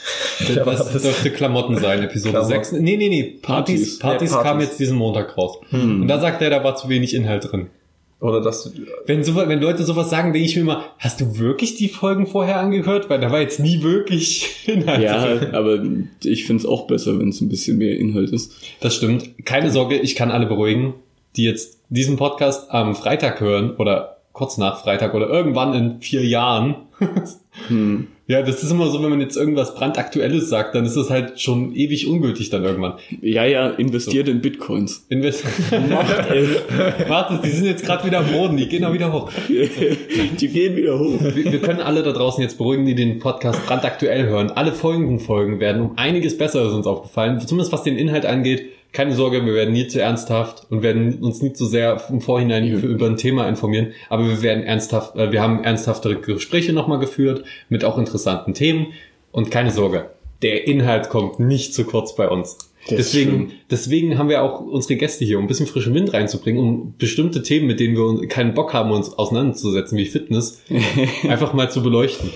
Der 0.49 0.64
Das 0.64 0.93
das. 0.93 1.02
dürfte 1.02 1.31
Klamotten 1.33 1.76
sein, 1.78 2.02
Episode 2.05 2.31
Klamotten. 2.31 2.50
6. 2.55 2.73
Nee, 2.73 2.97
nee, 2.97 3.09
nee, 3.09 3.38
Partys, 3.43 3.99
Partys. 3.99 3.99
Partys, 3.99 4.31
Ja, 4.31 4.37
Partys. 4.37 4.50
kam 4.50 4.61
jetzt 4.61 4.78
diesen 4.78 4.97
Montag 4.97 5.37
raus. 5.37 5.59
Hm. 5.71 6.02
Und 6.02 6.09
da 6.09 6.21
sagt 6.21 6.40
er, 6.43 6.50
da 6.50 6.62
war 6.62 6.76
zu 6.76 6.88
wenig 6.88 7.12
Inhalt 7.14 7.50
drin. 7.50 7.69
Oder 8.18 8.40
das, 8.40 8.73
Wenn, 9.04 9.23
so, 9.25 9.37
wenn 9.37 9.61
Leute 9.61 9.85
sowas 9.85 10.08
sagen, 10.08 10.33
denke 10.33 10.48
ich 10.48 10.57
mir 10.57 10.62
immer, 10.62 10.85
hast 10.98 11.20
du 11.20 11.38
wirklich 11.38 11.74
die 11.74 11.88
Folgen 11.88 12.26
vorher 12.26 12.59
angehört? 12.59 13.11
Weil 13.11 13.20
da 13.20 13.31
war 13.31 13.40
jetzt 13.40 13.61
nie 13.61 13.83
wirklich 13.83 14.62
Inhalt 14.66 15.02
Ja, 15.02 15.52
aber 15.52 15.83
ich 16.24 16.46
finde 16.46 16.62
es 16.62 16.66
auch 16.66 16.87
besser, 16.87 17.18
wenn 17.18 17.29
es 17.29 17.42
ein 17.42 17.50
bisschen 17.50 17.76
mehr 17.76 17.98
Inhalt 17.98 18.31
ist. 18.31 18.55
Das 18.81 18.94
stimmt. 18.94 19.44
Keine 19.44 19.70
Sorge, 19.70 19.98
ich 19.98 20.14
kann 20.14 20.31
alle 20.31 20.46
beruhigen, 20.46 20.94
die 21.37 21.44
jetzt 21.44 21.81
diesen 21.90 22.16
Podcast 22.16 22.70
am 22.70 22.94
Freitag 22.94 23.40
hören 23.40 23.76
oder 23.76 24.16
kurz 24.33 24.57
nach 24.57 24.83
Freitag 24.83 25.14
oder 25.14 25.29
irgendwann 25.29 25.74
in 25.74 26.00
vier 26.00 26.24
Jahren. 26.24 26.76
Hm. 27.68 28.09
Ja, 28.28 28.42
das 28.42 28.62
ist 28.62 28.72
immer 28.72 28.90
so, 28.90 29.00
wenn 29.02 29.10
man 29.10 29.20
jetzt 29.20 29.36
irgendwas 29.36 29.76
brandaktuelles 29.76 30.48
sagt, 30.48 30.74
dann 30.74 30.84
ist 30.84 30.96
das 30.96 31.10
halt 31.10 31.40
schon 31.40 31.72
ewig 31.76 32.08
ungültig 32.08 32.50
dann 32.50 32.64
irgendwann. 32.64 32.94
Ja, 33.20 33.44
ja, 33.44 33.68
investiert 33.68 34.26
in 34.28 34.40
Bitcoins. 34.40 35.06
Invest 35.08 35.44
Warte, 37.08 37.40
die 37.44 37.50
sind 37.50 37.66
jetzt 37.66 37.84
gerade 37.84 38.04
wieder 38.04 38.18
am 38.18 38.32
Boden, 38.32 38.56
die 38.56 38.68
gehen 38.68 38.84
auch 38.84 38.92
wieder 38.92 39.12
hoch. 39.12 39.30
die 39.48 40.48
gehen 40.48 40.74
wieder 40.74 40.98
hoch. 40.98 41.20
Wir, 41.20 41.52
wir 41.52 41.60
können 41.60 41.80
alle 41.80 42.02
da 42.02 42.10
draußen 42.10 42.42
jetzt 42.42 42.58
beruhigen, 42.58 42.84
die 42.84 42.96
den 42.96 43.20
Podcast 43.20 43.64
brandaktuell 43.64 44.26
hören. 44.26 44.50
Alle 44.50 44.72
folgenden 44.72 45.20
Folgen 45.20 45.60
werden 45.60 45.80
um 45.82 45.92
einiges 45.96 46.36
besser, 46.36 46.66
ist 46.66 46.72
uns 46.72 46.86
aufgefallen. 46.88 47.40
Zumindest 47.40 47.72
was 47.72 47.84
den 47.84 47.96
Inhalt 47.96 48.26
angeht. 48.26 48.70
Keine 48.96 49.12
Sorge, 49.14 49.44
wir 49.44 49.52
werden 49.52 49.74
nie 49.74 49.88
zu 49.88 50.00
ernsthaft 50.00 50.68
und 50.70 50.82
werden 50.82 51.16
uns 51.22 51.42
nie 51.42 51.52
zu 51.52 51.66
sehr 51.66 52.02
im 52.09 52.22
Vorhinein 52.22 52.64
Ja. 52.64 52.78
über 52.78 53.04
ein 53.04 53.18
Thema 53.18 53.46
informieren. 53.46 53.88
Aber 54.09 54.26
wir 54.26 54.40
werden 54.40 54.64
ernsthaft, 54.64 55.16
äh, 55.16 55.30
wir 55.32 55.42
haben 55.42 55.62
ernsthaftere 55.62 56.16
Gespräche 56.16 56.72
nochmal 56.72 56.98
geführt 56.98 57.44
mit 57.68 57.85
auch 57.85 57.98
interessanten 57.98 58.54
Themen. 58.54 58.94
Und 59.32 59.50
keine 59.50 59.70
Sorge, 59.70 60.09
der 60.40 60.66
Inhalt 60.66 61.11
kommt 61.11 61.38
nicht 61.40 61.74
zu 61.74 61.85
kurz 61.85 62.16
bei 62.16 62.26
uns. 62.26 62.56
Das 62.88 62.96
Deswegen, 62.96 63.52
deswegen 63.70 64.16
haben 64.16 64.30
wir 64.30 64.42
auch 64.42 64.61
unsere 64.61 64.96
Gäste 64.96 65.26
hier, 65.26 65.38
um 65.38 65.44
ein 65.44 65.48
bisschen 65.48 65.66
frischen 65.66 65.92
Wind 65.92 66.14
reinzubringen, 66.14 66.62
um 66.62 66.94
bestimmte 66.96 67.42
Themen, 67.42 67.66
mit 67.66 67.80
denen 67.80 67.96
wir 67.96 68.26
keinen 68.28 68.54
Bock 68.54 68.72
haben, 68.72 68.92
uns 68.92 69.12
auseinanderzusetzen, 69.12 69.98
wie 69.98 70.06
Fitness, 70.06 70.62
einfach 71.28 71.52
mal 71.52 71.70
zu 71.70 71.82
beleuchten. 71.82 72.30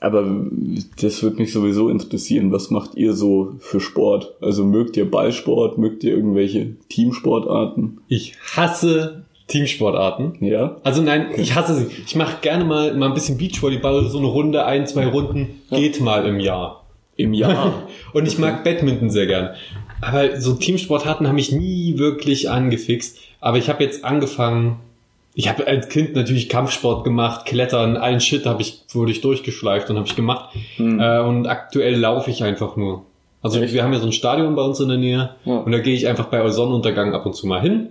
Aber 0.00 0.46
das 1.00 1.22
würde 1.22 1.36
mich 1.36 1.52
sowieso 1.52 1.88
interessieren. 1.88 2.52
Was 2.52 2.70
macht 2.70 2.96
ihr 2.96 3.14
so 3.14 3.54
für 3.60 3.80
Sport? 3.80 4.34
Also 4.42 4.64
mögt 4.64 4.96
ihr 4.96 5.10
Ballsport? 5.10 5.78
Mögt 5.78 6.04
ihr 6.04 6.12
irgendwelche 6.14 6.76
Teamsportarten? 6.88 8.00
Ich 8.08 8.34
hasse 8.54 9.24
Teamsportarten. 9.46 10.36
Ja? 10.40 10.76
Also 10.84 11.02
nein, 11.02 11.28
ich 11.36 11.54
hasse 11.54 11.74
sie. 11.74 11.86
Ich 12.04 12.14
mache 12.14 12.38
gerne 12.42 12.64
mal, 12.64 12.94
mal 12.94 13.08
ein 13.08 13.14
bisschen 13.14 13.38
Beachvolleyball, 13.38 14.08
so 14.08 14.18
eine 14.18 14.26
Runde, 14.26 14.66
ein, 14.66 14.86
zwei 14.86 15.06
Runden, 15.06 15.62
geht 15.70 16.00
mal 16.00 16.26
im 16.26 16.40
Jahr. 16.40 16.84
Im 17.16 17.32
Jahr? 17.32 17.88
Und 18.12 18.28
ich 18.28 18.38
mag 18.38 18.64
Badminton 18.64 19.08
sehr 19.08 19.26
gern. 19.26 19.54
Aber 20.02 20.38
so 20.38 20.54
Teamsportarten 20.54 21.26
haben 21.26 21.36
mich 21.36 21.52
nie 21.52 21.96
wirklich 21.96 22.50
angefixt. 22.50 23.18
Aber 23.40 23.56
ich 23.56 23.68
habe 23.70 23.82
jetzt 23.82 24.04
angefangen. 24.04 24.80
Ich 25.38 25.50
habe 25.50 25.66
als 25.66 25.90
Kind 25.90 26.14
natürlich 26.16 26.48
Kampfsport 26.48 27.04
gemacht, 27.04 27.44
Klettern, 27.44 27.98
allen 27.98 28.20
Shit 28.22 28.46
habe 28.46 28.62
ich 28.62 28.80
wurde 28.92 29.12
ich 29.12 29.20
durchgeschleift 29.20 29.90
und 29.90 29.96
habe 29.96 30.06
ich 30.08 30.16
gemacht. 30.16 30.48
Hm. 30.76 30.98
Äh, 30.98 31.20
und 31.20 31.46
aktuell 31.46 31.94
laufe 31.94 32.30
ich 32.30 32.42
einfach 32.42 32.76
nur. 32.76 33.04
Also 33.42 33.60
wir 33.60 33.82
haben 33.84 33.92
ja 33.92 34.00
so 34.00 34.06
ein 34.06 34.12
Stadion 34.12 34.56
bei 34.56 34.62
uns 34.62 34.80
in 34.80 34.88
der 34.88 34.96
Nähe 34.96 35.30
Ja. 35.44 35.58
und 35.58 35.70
da 35.72 35.78
gehe 35.78 35.94
ich 35.94 36.08
einfach 36.08 36.24
bei 36.26 36.48
Sonnenuntergang 36.48 37.12
ab 37.14 37.26
und 37.26 37.34
zu 37.34 37.46
mal 37.46 37.60
hin. 37.60 37.90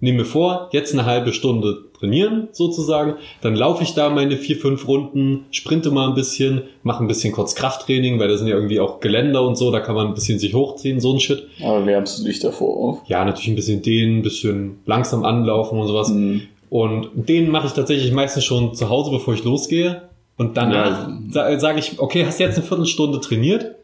Nehme 0.00 0.18
mir 0.18 0.24
vor, 0.26 0.68
jetzt 0.72 0.92
eine 0.92 1.06
halbe 1.06 1.32
Stunde 1.32 1.84
trainieren 1.98 2.48
sozusagen, 2.52 3.14
dann 3.40 3.54
laufe 3.54 3.82
ich 3.82 3.94
da 3.94 4.10
meine 4.10 4.36
vier, 4.36 4.56
fünf 4.56 4.86
Runden, 4.86 5.46
sprinte 5.52 5.90
mal 5.90 6.08
ein 6.08 6.14
bisschen, 6.14 6.62
mache 6.82 7.02
ein 7.02 7.06
bisschen 7.08 7.32
kurz 7.32 7.54
Krafttraining, 7.54 8.18
weil 8.20 8.28
da 8.28 8.36
sind 8.36 8.48
ja 8.48 8.56
irgendwie 8.56 8.80
auch 8.80 9.00
Geländer 9.00 9.42
und 9.42 9.56
so, 9.56 9.70
da 9.70 9.80
kann 9.80 9.94
man 9.94 10.08
ein 10.08 10.14
bisschen 10.14 10.38
sich 10.38 10.52
hochziehen, 10.52 11.00
so 11.00 11.14
ein 11.14 11.20
Shit. 11.20 11.44
Aber 11.62 11.86
wärmst 11.86 12.18
du 12.18 12.24
dich 12.24 12.40
davor 12.40 12.76
auf? 12.76 12.98
Ja, 13.06 13.24
natürlich 13.24 13.48
ein 13.48 13.56
bisschen 13.56 13.80
dehnen, 13.80 14.18
ein 14.18 14.22
bisschen 14.22 14.80
langsam 14.84 15.24
anlaufen 15.24 15.78
und 15.78 15.86
sowas. 15.86 16.08
Hm. 16.10 16.42
Und 16.76 17.10
den 17.14 17.52
mache 17.52 17.68
ich 17.68 17.72
tatsächlich 17.72 18.10
meistens 18.10 18.42
schon 18.44 18.74
zu 18.74 18.88
Hause, 18.88 19.12
bevor 19.12 19.32
ich 19.34 19.44
losgehe. 19.44 20.02
Und 20.36 20.56
danach 20.56 21.06
Ja. 21.08 21.18
sa 21.30 21.58
sage 21.60 21.78
ich, 21.78 22.00
okay, 22.00 22.26
hast 22.26 22.40
jetzt 22.40 22.58
eine 22.58 22.66
Viertelstunde 22.66 23.20
trainiert? 23.20 23.76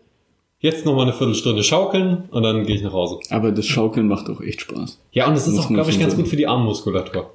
Jetzt 0.58 0.84
nochmal 0.84 1.04
eine 1.04 1.12
Viertelstunde 1.12 1.62
schaukeln 1.62 2.24
und 2.32 2.42
dann 2.42 2.66
gehe 2.66 2.74
ich 2.74 2.82
nach 2.82 2.92
Hause. 2.92 3.20
Aber 3.30 3.52
das 3.52 3.64
Schaukeln 3.66 4.08
macht 4.08 4.28
auch 4.28 4.40
echt 4.40 4.62
Spaß. 4.62 4.98
Ja, 5.12 5.28
und 5.28 5.34
es 5.34 5.46
ist 5.46 5.56
auch, 5.60 5.68
glaube 5.68 5.88
ich, 5.88 6.00
ganz 6.00 6.14
sagen. 6.14 6.22
gut 6.24 6.30
für 6.30 6.36
die 6.36 6.48
Armmuskulatur. 6.48 7.30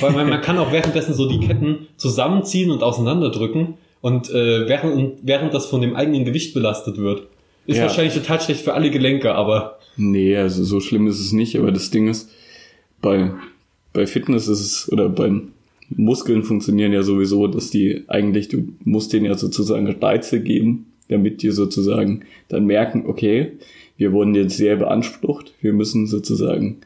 Weil 0.00 0.12
man, 0.12 0.28
man 0.28 0.40
kann 0.42 0.56
auch 0.58 0.70
währenddessen 0.70 1.14
so 1.14 1.28
die 1.28 1.40
Ketten 1.44 1.88
zusammenziehen 1.96 2.70
und 2.70 2.84
auseinanderdrücken 2.84 3.74
und 4.02 4.30
äh, 4.30 4.68
während, 4.68 5.14
während 5.24 5.52
das 5.54 5.66
von 5.66 5.80
dem 5.80 5.96
eigenen 5.96 6.24
Gewicht 6.24 6.54
belastet 6.54 6.98
wird. 6.98 7.24
Ist 7.66 7.78
Ja. 7.78 7.82
wahrscheinlich 7.82 8.14
total 8.14 8.40
schlecht 8.40 8.60
für 8.60 8.74
alle 8.74 8.90
Gelenke, 8.92 9.34
aber 9.34 9.80
Nee, 9.96 10.36
also 10.36 10.62
so 10.62 10.78
schlimm 10.78 11.08
ist 11.08 11.18
es 11.18 11.32
nicht, 11.32 11.58
aber 11.58 11.72
das 11.72 11.90
Ding 11.90 12.06
ist, 12.06 12.30
bei, 13.02 13.32
bei 13.92 14.06
Fitness 14.06 14.48
ist 14.48 14.60
es, 14.60 14.92
oder 14.92 15.08
beim 15.08 15.52
Muskeln 15.90 16.42
funktionieren 16.44 16.92
ja 16.92 17.02
sowieso, 17.02 17.46
dass 17.48 17.70
die 17.70 18.04
eigentlich, 18.08 18.48
du 18.48 18.68
musst 18.84 19.12
denen 19.12 19.26
ja 19.26 19.36
sozusagen 19.36 19.88
Reize 19.88 20.40
geben, 20.40 20.86
damit 21.08 21.42
die 21.42 21.50
sozusagen 21.50 22.22
dann 22.48 22.66
merken, 22.66 23.04
okay, 23.06 23.52
wir 23.96 24.12
wurden 24.12 24.34
jetzt 24.34 24.56
sehr 24.56 24.76
beansprucht, 24.76 25.52
wir 25.60 25.72
müssen 25.72 26.06
sozusagen 26.06 26.78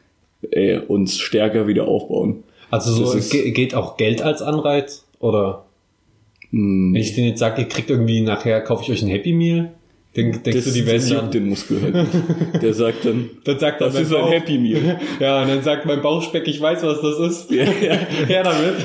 äh, 0.51 0.79
uns 0.79 1.17
stärker 1.19 1.67
wieder 1.67 1.87
aufbauen. 1.87 2.43
also 2.71 2.91
so 3.05 3.17
ist- 3.17 3.31
ge 3.31 3.51
geht 3.51 3.75
auch 3.75 3.97
Geld 3.97 4.21
als 4.21 4.41
Anreiz 4.41 5.05
oder 5.19 5.65
Hm, 6.51 6.93
wenn 6.93 7.01
ich 7.01 7.13
denen 7.15 7.29
jetzt 7.29 7.39
sage, 7.39 7.61
ihr 7.63 7.67
kriegt 7.67 7.89
irgendwie 7.89 8.21
nachher, 8.21 8.61
kaufe 8.61 8.83
ich 8.83 8.91
euch 8.91 9.01
ein 9.03 9.09
Happy 9.09 9.33
Meal. 9.33 9.71
Denk, 10.15 10.43
denkst 10.45 10.63
Das, 10.63 10.73
du 10.73 10.79
die 10.79 10.85
Welt 10.87 11.01
das 11.01 11.11
an? 11.11 11.29
den 11.31 11.49
Muskel 11.49 11.81
halt 11.81 11.93
nicht. 11.95 12.61
Der 12.63 12.73
sagt 12.73 13.03
dann, 13.05 13.29
Dann 13.43 13.59
sagt 13.59 13.81
das 13.81 13.95
ist 13.99 14.13
ein 14.13 14.21
Bauch- 14.21 14.31
Happy 14.31 14.57
Meal. 14.57 14.99
Ja, 15.19 15.41
und 15.41 15.49
dann 15.49 15.61
sagt 15.61 15.85
mein 15.85 16.01
Bauchspeck, 16.01 16.47
ich 16.47 16.61
weiß, 16.61 16.83
was 16.83 17.01
das 17.01 17.19
ist. 17.19 17.51
Ja, 17.51 17.65
ja. 17.65 17.95
Her 18.27 18.43
damit. 18.43 18.75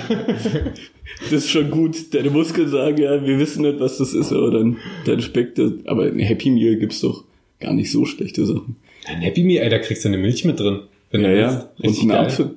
Das 1.22 1.32
ist 1.32 1.50
schon 1.50 1.70
gut. 1.70 2.12
Deine 2.14 2.30
Muskeln 2.30 2.68
sagen, 2.68 2.96
ja, 3.00 3.24
wir 3.24 3.38
wissen 3.38 3.62
nicht, 3.62 3.78
was 3.78 3.98
das 3.98 4.12
ist, 4.14 4.32
aber 4.32 4.50
dann 4.50 4.78
dein 5.04 5.20
Speck, 5.20 5.54
das, 5.54 5.72
aber 5.86 6.04
ein 6.06 6.18
Happy 6.18 6.50
Meal 6.50 6.76
gibt's 6.76 7.00
doch 7.00 7.24
gar 7.60 7.72
nicht 7.74 7.90
so 7.92 8.04
schlechte 8.06 8.44
Sachen. 8.46 8.76
Ein 9.06 9.20
Happy 9.20 9.42
Meal, 9.44 9.62
ey, 9.62 9.70
da 9.70 9.78
kriegst 9.78 10.04
du 10.04 10.08
eine 10.08 10.18
Milch 10.18 10.44
mit 10.44 10.58
drin. 10.58 10.80
Wenn 11.10 11.22
Ja, 11.22 11.28
du 11.28 11.36
ja. 11.38 11.70
willst. 11.78 12.02
Und 12.02 12.10
einen. 12.10 12.24
Apfel. 12.26 12.50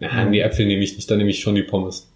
Ja, 0.00 0.24
nee, 0.26 0.40
Äpfel 0.40 0.66
nehme 0.66 0.82
ich 0.84 0.94
nicht, 0.96 1.10
dann 1.10 1.18
nehme 1.18 1.30
ich 1.30 1.40
schon 1.40 1.54
die 1.54 1.62
Pommes. 1.62 2.08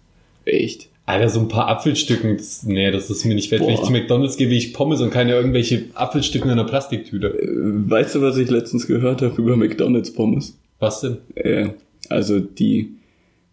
Echt? 0.45 0.89
Alter, 1.05 1.27
so 1.27 1.41
ein 1.41 1.49
paar 1.49 1.67
Apfelstücken, 1.67 2.37
das, 2.37 2.63
nee, 2.63 2.89
das 2.89 3.09
ist 3.09 3.25
mir 3.25 3.35
nicht 3.35 3.51
wert. 3.51 3.61
Wenn 3.61 3.71
ich 3.71 3.77
Boah. 3.77 3.87
zu 3.87 3.91
McDonalds 3.91 4.37
gehe, 4.37 4.49
will 4.49 4.57
ich 4.57 4.73
Pommes 4.73 5.01
und 5.01 5.11
keine 5.11 5.33
irgendwelche 5.33 5.85
Apfelstücken 5.95 6.49
in 6.49 6.57
einer 6.57 6.67
Plastiktüte. 6.67 7.27
Äh, 7.27 7.89
Weißt 7.89 8.15
du, 8.15 8.21
was 8.21 8.37
ich 8.37 8.49
letztens 8.49 8.87
gehört 8.87 9.21
habe 9.21 9.41
über 9.41 9.57
McDonalds 9.57 10.13
Pommes? 10.13 10.57
Was 10.79 11.01
denn? 11.01 11.17
Äh, 11.35 11.69
also 12.09 12.39
die, 12.39 12.95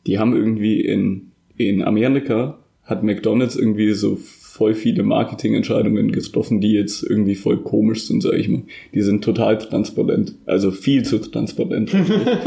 die 0.06 0.18
haben 0.18 0.36
irgendwie 0.36 0.80
in, 0.80 1.32
in 1.56 1.82
Amerika 1.82 2.58
hat 2.84 3.02
McDonalds 3.02 3.56
irgendwie 3.56 3.92
so 3.94 4.16
voll 4.16 4.74
viele 4.74 5.04
Marketingentscheidungen 5.04 6.12
getroffen, 6.12 6.60
die 6.60 6.72
jetzt 6.72 7.02
irgendwie 7.02 7.36
voll 7.36 7.58
komisch 7.58 8.06
sind, 8.06 8.22
sag 8.22 8.34
ich 8.34 8.48
mal. 8.48 8.62
Die 8.92 9.02
sind 9.02 9.24
total 9.24 9.58
transparent. 9.58 10.34
Also 10.44 10.70
viel 10.70 11.04
zu 11.04 11.18
transparent. 11.18 11.92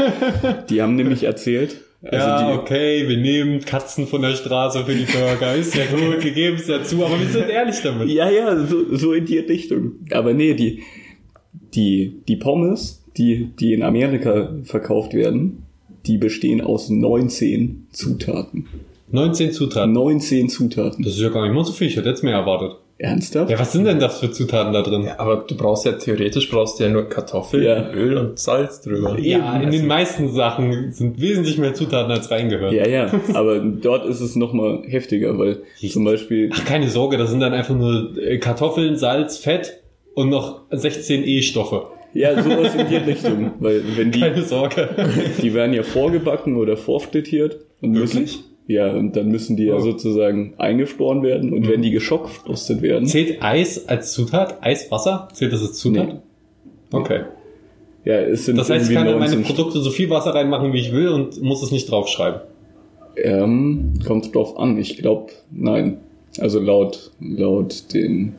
die 0.70 0.82
haben 0.82 0.96
nämlich 0.96 1.24
erzählt, 1.24 1.76
also 2.04 2.16
ja, 2.16 2.52
die, 2.52 2.58
okay, 2.58 3.08
wir 3.08 3.16
nehmen 3.16 3.60
Katzen 3.60 4.06
von 4.06 4.22
der 4.22 4.34
Straße 4.34 4.84
für 4.84 4.94
die 4.94 5.04
Burger. 5.04 5.54
Ist 5.54 5.74
ja 5.74 5.86
gut, 5.86 6.22
wir 6.22 6.32
geben 6.32 6.56
es 6.56 6.68
ja 6.68 6.82
zu, 6.82 7.04
aber 7.04 7.18
wir 7.18 7.28
sind 7.28 7.48
ehrlich 7.48 7.80
damit. 7.82 8.08
Ja, 8.08 8.30
ja, 8.30 8.66
so, 8.66 8.94
so 8.94 9.12
in 9.12 9.24
die 9.24 9.38
Richtung. 9.38 9.92
Aber 10.10 10.34
nee, 10.34 10.54
die, 10.54 10.82
die, 11.74 12.20
die 12.28 12.36
Pommes, 12.36 13.04
die, 13.16 13.50
die 13.58 13.72
in 13.72 13.82
Amerika 13.82 14.54
verkauft 14.64 15.14
werden, 15.14 15.64
die 16.06 16.18
bestehen 16.18 16.60
aus 16.60 16.90
19 16.90 17.86
Zutaten. 17.90 18.66
19 19.10 19.52
Zutaten. 19.52 19.92
19 19.92 20.48
Zutaten. 20.48 21.04
Das 21.04 21.14
ist 21.14 21.20
ja 21.20 21.30
gar 21.30 21.42
nicht 21.42 21.54
mal 21.54 21.64
so 21.64 21.72
viel, 21.72 21.86
ich 21.86 21.96
hätte 21.96 22.08
jetzt 22.08 22.22
mehr 22.22 22.34
erwartet. 22.34 22.76
Ernsthaft? 22.96 23.50
Ja, 23.50 23.58
was 23.58 23.72
sind 23.72 23.84
denn 23.86 23.98
das 23.98 24.20
für 24.20 24.30
Zutaten 24.30 24.72
da 24.72 24.82
drin? 24.82 25.02
Ja, 25.04 25.18
aber 25.18 25.44
du 25.48 25.56
brauchst 25.56 25.84
ja 25.84 25.92
theoretisch 25.92 26.48
brauchst 26.48 26.78
du 26.78 26.84
ja 26.84 26.90
nur 26.90 27.08
Kartoffeln, 27.08 27.64
Ja. 27.64 27.90
Öl 27.92 28.16
und 28.16 28.38
Salz 28.38 28.80
drüber. 28.82 29.18
Ja, 29.18 29.56
in 29.56 29.66
Also- 29.66 29.78
den 29.78 29.86
meisten 29.88 30.32
Sachen 30.32 30.92
sind 30.92 31.20
wesentlich 31.20 31.58
mehr 31.58 31.74
Zutaten 31.74 32.12
als 32.12 32.30
reingehört. 32.30 32.72
Ja, 32.72 32.86
ja, 32.86 33.10
aber 33.34 33.58
dort 33.58 34.06
ist 34.06 34.20
es 34.20 34.36
nochmal 34.36 34.82
heftiger, 34.86 35.36
weil 35.38 35.62
zum 35.90 36.04
Beispiel, 36.04 36.50
Ach, 36.54 36.64
keine 36.64 36.88
Sorge, 36.88 37.16
das 37.18 37.30
sind 37.30 37.40
dann 37.40 37.52
einfach 37.52 37.74
nur 37.74 38.16
äh, 38.16 38.38
Kartoffeln, 38.38 38.96
Salz, 38.96 39.38
Fett 39.38 39.80
und 40.14 40.28
noch 40.30 40.60
16 40.70 41.24
E-Stoffe. 41.26 41.86
ja, 42.14 42.40
sowas 42.40 42.76
in 42.76 42.86
die 42.88 42.96
Richtung, 42.96 43.50
weil 43.58 43.82
wenn 43.96 44.12
die, 44.12 44.20
Keine 44.20 44.42
Sorge. 44.44 44.88
die 45.42 45.52
werden 45.52 45.72
ja 45.74 45.82
vorgebacken 45.82 46.56
oder 46.56 46.76
vorfrittiert 46.76 47.58
und 47.82 47.90
müssen, 47.90 48.20
Wirklich? 48.20 48.44
Ja, 48.66 48.90
und 48.92 49.14
dann 49.14 49.28
müssen 49.28 49.56
die 49.56 49.64
ja 49.64 49.78
sozusagen 49.78 50.54
eingefroren 50.56 51.22
werden 51.22 51.52
und 51.52 51.68
wenn 51.68 51.82
die 51.82 51.90
geschockfrostet 51.90 52.80
werden, 52.80 53.06
Zählt 53.06 53.42
Eis 53.42 53.88
als 53.88 54.12
Zutat? 54.12 54.62
Eiswasser? 54.62 55.28
Zählt 55.34 55.52
das 55.52 55.62
als 55.62 55.74
Zutat? 55.74 56.06
Nee. 56.08 56.18
Okay. 56.90 57.24
ja, 58.04 58.20
es 58.20 58.46
sind 58.46 58.56
Das 58.56 58.70
heißt, 58.70 58.88
ich 58.88 58.96
kann 58.96 59.06
in 59.06 59.18
meine 59.18 59.36
19 59.36 59.42
Produkte 59.42 59.80
so 59.80 59.90
viel 59.90 60.08
Wasser 60.08 60.34
reinmachen, 60.34 60.72
wie 60.72 60.78
ich 60.80 60.92
will 60.92 61.08
und 61.08 61.42
muss 61.42 61.62
es 61.62 61.72
nicht 61.72 61.90
draufschreiben. 61.90 62.40
Ähm, 63.16 63.94
kommt 64.06 64.34
drauf 64.34 64.58
an. 64.58 64.78
Ich 64.78 64.96
glaube, 64.96 65.32
nein. 65.50 65.98
Also 66.40 66.58
laut, 66.58 67.12
laut 67.20 67.92
den, 67.94 68.34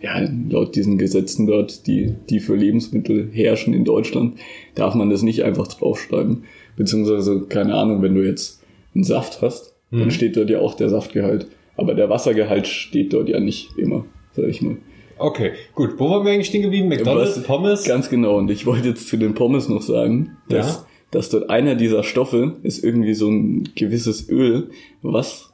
ja, 0.00 0.26
laut 0.48 0.74
diesen 0.74 0.96
Gesetzen 0.96 1.46
dort, 1.46 1.86
die, 1.86 2.14
die 2.30 2.40
für 2.40 2.54
Lebensmittel 2.54 3.30
herrschen 3.32 3.74
in 3.74 3.84
Deutschland, 3.84 4.38
darf 4.74 4.94
man 4.94 5.10
das 5.10 5.22
nicht 5.22 5.42
einfach 5.42 5.66
draufschreiben. 5.66 6.44
Beziehungsweise, 6.76 7.42
keine 7.48 7.74
Ahnung, 7.74 8.00
wenn 8.00 8.14
du 8.14 8.22
jetzt 8.22 8.63
einen 8.94 9.04
Saft 9.04 9.42
hast, 9.42 9.74
Mhm. 9.90 10.00
dann 10.00 10.10
steht 10.10 10.36
dort 10.36 10.50
ja 10.50 10.60
auch 10.60 10.74
der 10.74 10.88
Saftgehalt. 10.88 11.46
Aber 11.76 11.94
der 11.94 12.08
Wassergehalt 12.08 12.66
steht 12.66 13.12
dort 13.12 13.28
ja 13.28 13.40
nicht 13.40 13.76
immer, 13.78 14.04
sag 14.32 14.46
ich 14.48 14.62
mal. 14.62 14.76
Okay, 15.18 15.52
gut. 15.74 15.98
Wo 15.98 16.10
waren 16.10 16.24
wir 16.24 16.32
eigentlich 16.32 16.46
stehen 16.48 16.62
geblieben? 16.62 16.88
McDonalds, 16.88 17.36
Was- 17.36 17.44
Pommes? 17.44 17.84
Ganz 17.84 18.08
genau. 18.10 18.36
Und 18.38 18.50
ich 18.50 18.66
wollte 18.66 18.88
jetzt 18.88 19.08
zu 19.08 19.16
den 19.16 19.34
Pommes 19.34 19.68
noch 19.68 19.82
sagen, 19.82 20.36
dass, 20.48 20.66
Ja? 20.78 20.86
dass 21.12 21.30
dort 21.30 21.50
einer 21.50 21.74
dieser 21.76 22.02
Stoffe 22.02 22.56
ist 22.62 22.82
irgendwie 22.82 23.14
so 23.14 23.28
ein 23.28 23.68
gewisses 23.76 24.28
Öl, 24.28 24.70
was 25.02 25.50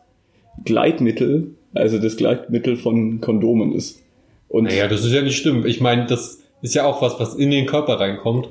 Gleitmittel, 0.64 1.55
also 1.74 1.98
das 1.98 2.16
Gleitmittel 2.16 2.76
von 2.76 3.20
Kondomen 3.20 3.72
ist. 3.72 4.03
Und 4.48 4.64
Naja, 4.64 4.88
das 4.88 5.05
ist 5.05 5.12
ja 5.12 5.22
nicht 5.22 5.37
schlimm. 5.37 5.64
Ich 5.66 5.81
meine, 5.81 6.07
das 6.07 6.40
ist 6.62 6.74
ja 6.74 6.85
auch 6.85 7.00
was, 7.03 7.18
was 7.20 7.35
in 7.35 7.50
den 7.50 7.66
Körper 7.66 8.00
reinkommt. 8.00 8.48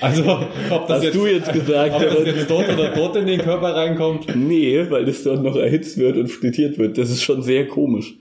Also, 0.00 0.22
ob 0.70 0.86
das 0.88 1.04
hast 1.04 1.14
du 1.14 1.26
jetzt 1.26 1.52
gesagt, 1.52 1.94
ob 1.94 2.02
das 2.02 2.24
jetzt 2.24 2.50
dort 2.50 2.68
oder 2.68 2.90
dort 2.94 3.16
in 3.16 3.26
den 3.26 3.40
Körper 3.40 3.74
reinkommt. 3.74 4.34
nee, 4.36 4.84
weil 4.88 5.04
das 5.04 5.22
dort 5.22 5.42
noch 5.42 5.56
erhitzt 5.56 5.98
wird 5.98 6.16
und 6.16 6.28
frittiert 6.28 6.78
wird. 6.78 6.98
Das 6.98 7.10
ist 7.10 7.22
schon 7.22 7.42
sehr 7.42 7.66
komisch. 7.66 8.14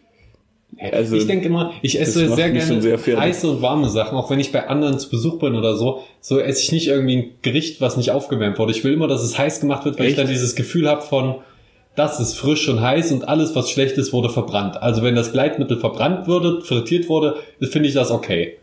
Also, 0.79 1.15
ich 1.15 1.25
denke 1.25 1.47
immer, 1.47 1.73
ich 1.81 1.99
esse 1.99 2.27
sehr 2.35 2.51
gerne 2.51 2.81
sehr 2.81 3.19
heiße 3.19 3.49
und 3.49 3.61
warme 3.61 3.89
Sachen, 3.89 4.17
auch 4.17 4.29
wenn 4.29 4.39
ich 4.39 4.51
bei 4.51 4.67
anderen 4.67 4.99
zu 4.99 5.09
Besuch 5.09 5.39
bin 5.39 5.55
oder 5.55 5.75
so. 5.75 6.03
So 6.21 6.39
esse 6.39 6.61
ich 6.61 6.71
nicht 6.71 6.87
irgendwie 6.87 7.15
ein 7.15 7.29
Gericht, 7.41 7.81
was 7.81 7.97
nicht 7.97 8.11
aufgewärmt 8.11 8.59
wurde. 8.59 8.73
Ich 8.73 8.83
will 8.83 8.93
immer, 8.93 9.07
dass 9.07 9.23
es 9.23 9.37
heiß 9.37 9.59
gemacht 9.59 9.85
wird, 9.85 9.97
weil 9.97 10.05
ich 10.05 10.11
Echt? 10.11 10.19
dann 10.19 10.27
dieses 10.27 10.55
Gefühl 10.55 10.87
habe 10.87 11.01
von, 11.01 11.35
das 11.95 12.19
ist 12.19 12.35
frisch 12.35 12.69
und 12.69 12.79
heiß 12.81 13.11
und 13.11 13.27
alles, 13.27 13.55
was 13.55 13.71
schlecht 13.71 13.97
ist, 13.97 14.13
wurde 14.13 14.29
verbrannt. 14.29 14.81
Also 14.81 15.01
wenn 15.01 15.15
das 15.15 15.31
Gleitmittel 15.31 15.77
verbrannt 15.79 16.27
wurde, 16.27 16.61
frittiert 16.61 17.09
wurde, 17.09 17.37
finde 17.59 17.87
ich 17.87 17.95
das 17.95 18.11
okay. 18.11 18.57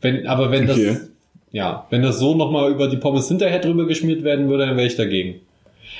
Wenn, 0.00 0.28
aber 0.28 0.52
wenn 0.52 0.70
Okay. 0.70 0.86
das, 0.86 1.08
ja, 1.52 1.86
wenn 1.90 2.02
das 2.02 2.18
so 2.18 2.34
nochmal 2.34 2.70
über 2.70 2.88
die 2.88 2.96
Pommes 2.96 3.28
hinterher 3.28 3.58
drüber 3.60 3.86
geschmiert 3.86 4.22
werden 4.24 4.48
würde, 4.48 4.66
dann 4.66 4.76
wäre 4.76 4.86
ich 4.86 4.96
dagegen. 4.96 5.36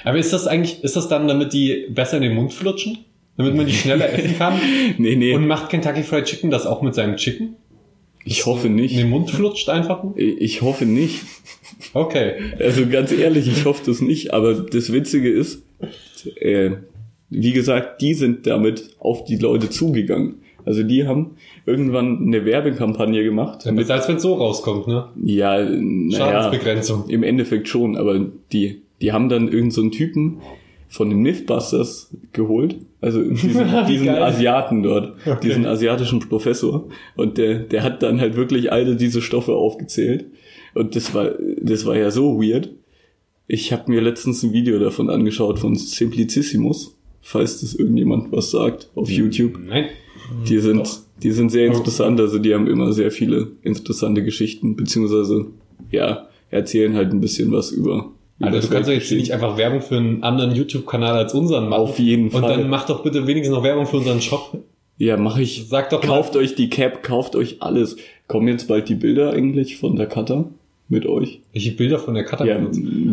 Aber 0.05 0.19
ist 0.19 0.33
das 0.33 0.47
eigentlich, 0.47 0.85
ist 0.85 0.97
das 0.97 1.09
dann, 1.09 1.27
damit 1.29 1.53
die 1.53 1.87
besser 1.91 2.17
in 2.19 2.23
den 2.23 2.35
Mund 2.35 2.53
flutschen? 2.53 2.99
Damit 3.37 3.55
man 3.55 3.67
die 3.67 3.73
schneller 3.75 4.13
essen 4.13 4.37
kann? 4.39 4.61
nee, 4.99 5.17
nee, 5.17 5.33
Und 5.35 5.47
macht 5.47 5.71
Kentucky 5.71 6.03
Fried 6.03 6.25
Chicken 6.25 6.51
das 6.51 6.67
auch 6.67 6.83
mit 6.83 6.95
seinem 6.95 7.17
Chicken? 7.17 7.57
ich 8.25 8.45
hoffe 8.45 8.67
In 8.67 8.75
nicht. 8.75 8.99
den 8.99 9.09
Mund 9.09 9.31
flutscht 9.31 9.71
einfach? 9.71 10.05
Ich 10.17 10.61
hoffe 10.61 10.85
nicht. 10.85 11.21
Okay. 11.95 12.35
Also 12.59 12.87
ganz 12.87 13.11
ehrlich, 13.11 13.49
ich 13.49 13.65
hoffe 13.65 13.83
das 13.87 14.03
nicht. 14.03 14.35
Aber 14.35 14.53
das 14.55 14.93
Witzige 14.93 15.31
ist, 15.31 15.63
äh, 16.41 16.73
wie 17.31 17.53
gesagt, 17.53 18.03
die 18.03 18.13
sind 18.15 18.47
damit 18.47 18.91
auf 18.99 19.25
die 19.25 19.37
Leute 19.37 19.71
zugegangen. 19.71 20.43
Also 20.69 20.83
die 20.83 21.07
haben 21.07 21.31
irgendwann 21.65 22.27
eine 22.27 22.45
Werbekampagne 22.45 23.25
gemacht. 23.25 23.65
Ja, 23.65 23.73
besser 23.73 23.95
als 23.95 24.07
wenn 24.07 24.17
es 24.17 24.23
so 24.23 24.35
rauskommt, 24.35 24.87
ne? 24.87 25.07
Ja, 25.25 25.57
Schadensbegrenzung. 26.11 27.09
im 27.09 27.23
Endeffekt 27.23 27.69
schon, 27.69 27.97
aber 27.97 28.21
die, 28.53 28.83
die 29.01 29.13
haben 29.13 29.31
dann 29.31 29.45
irgendeinen 29.45 29.71
so 29.71 29.81
einen 29.81 29.93
Typen 29.93 30.39
von 30.91 31.09
den 31.09 31.21
Mythbusters 31.21 32.11
geholt, 32.35 32.77
also 33.01 33.23
diesen, 33.31 33.67
diesen. 33.89 34.09
Asiaten 34.11 34.83
dort, 34.83 35.15
Okay. 35.25 35.39
diesen 35.43 35.65
asiatischen 35.65 36.19
Professor 36.21 36.87
und 37.17 37.39
der, 37.39 37.61
der 37.61 37.83
hat 37.83 38.03
dann 38.03 38.21
halt 38.21 38.37
wirklich 38.37 38.71
alle 38.71 38.95
diese 38.97 39.23
Stoffe 39.23 39.55
aufgezählt 39.55 40.27
und 40.75 40.97
das 40.97 41.15
war, 41.15 41.31
das 41.63 41.87
war 41.87 41.97
ja 41.97 42.11
so 42.11 42.43
weird. 42.43 42.71
Ich 43.47 43.73
habe 43.73 43.91
mir 43.91 44.03
letztens 44.03 44.43
ein 44.43 44.53
Video 44.53 44.79
davon 44.79 45.09
angeschaut 45.09 45.59
von 45.59 45.75
Simplicissimus, 45.77 46.98
falls 47.29 47.61
das 47.61 47.75
irgendjemand 47.75 48.33
was 48.33 48.51
sagt, 48.51 48.89
auf 48.95 49.11
YouTube. 49.11 49.59
Nein. 49.63 49.87
Die 50.49 50.59
sind, 50.59 50.79
Doch. 50.79 50.99
die 51.23 51.31
sind 51.31 51.51
sehr 51.51 51.67
interessant, 51.67 52.19
also 52.19 52.39
die 52.39 52.55
haben 52.55 52.67
immer 52.67 52.93
sehr 52.93 53.11
viele 53.11 53.49
interessante 53.63 54.25
Geschichten, 54.25 54.77
beziehungsweise, 54.77 55.47
ja, 55.91 56.29
erzählen 56.51 56.95
halt 56.95 57.13
ein 57.13 57.21
bisschen 57.21 57.53
was 57.53 57.71
über. 57.71 58.13
das 58.39 58.67
du 58.67 58.73
kannst 58.73 58.89
doch 58.89 58.95
jetzt 58.95 59.13
nicht 59.13 59.33
einfach 59.33 59.59
Werbung 59.59 59.83
für 59.83 59.99
einen 59.99 60.23
anderen 60.23 60.55
YouTube-Kanal 60.55 61.19
als 61.19 61.35
unseren 61.35 61.69
machen. 61.69 61.83
Auf 61.83 61.99
jeden 61.99 62.31
Und 62.31 62.41
Fall. 62.41 62.57
dann 62.57 62.71
mach 62.71 62.87
doch 62.87 63.03
bitte 63.03 63.27
wenigstens 63.27 63.55
noch 63.55 63.63
Werbung 63.63 63.85
für 63.87 63.99
unseren 63.99 64.23
Shop. 64.23 64.57
Ja, 64.97 65.19
mache 65.19 65.43
ich. 65.43 65.67
Sag 65.69 65.91
doch 65.91 66.03
mal. 66.03 66.09
Kauft 66.09 66.35
euch 66.35 66.55
die 66.55 66.71
Cap, 66.71 67.03
kauft 67.03 67.37
euch 67.37 67.61
alles. 67.61 67.97
Kommen 68.27 68.49
jetzt 68.49 68.69
bald 68.69 68.89
die 68.89 68.95
Bilder 68.95 69.33
eigentlich 69.33 69.77
von 69.77 69.97
der 69.97 70.07
Cutter 70.07 70.47
mit 70.91 71.05
euch? 71.07 71.41
Welche 71.53 71.73
Bilder 71.73 71.99
von 71.99 72.15
der 72.15 72.25
Cutter 72.25 72.47
Ja, 72.47 72.59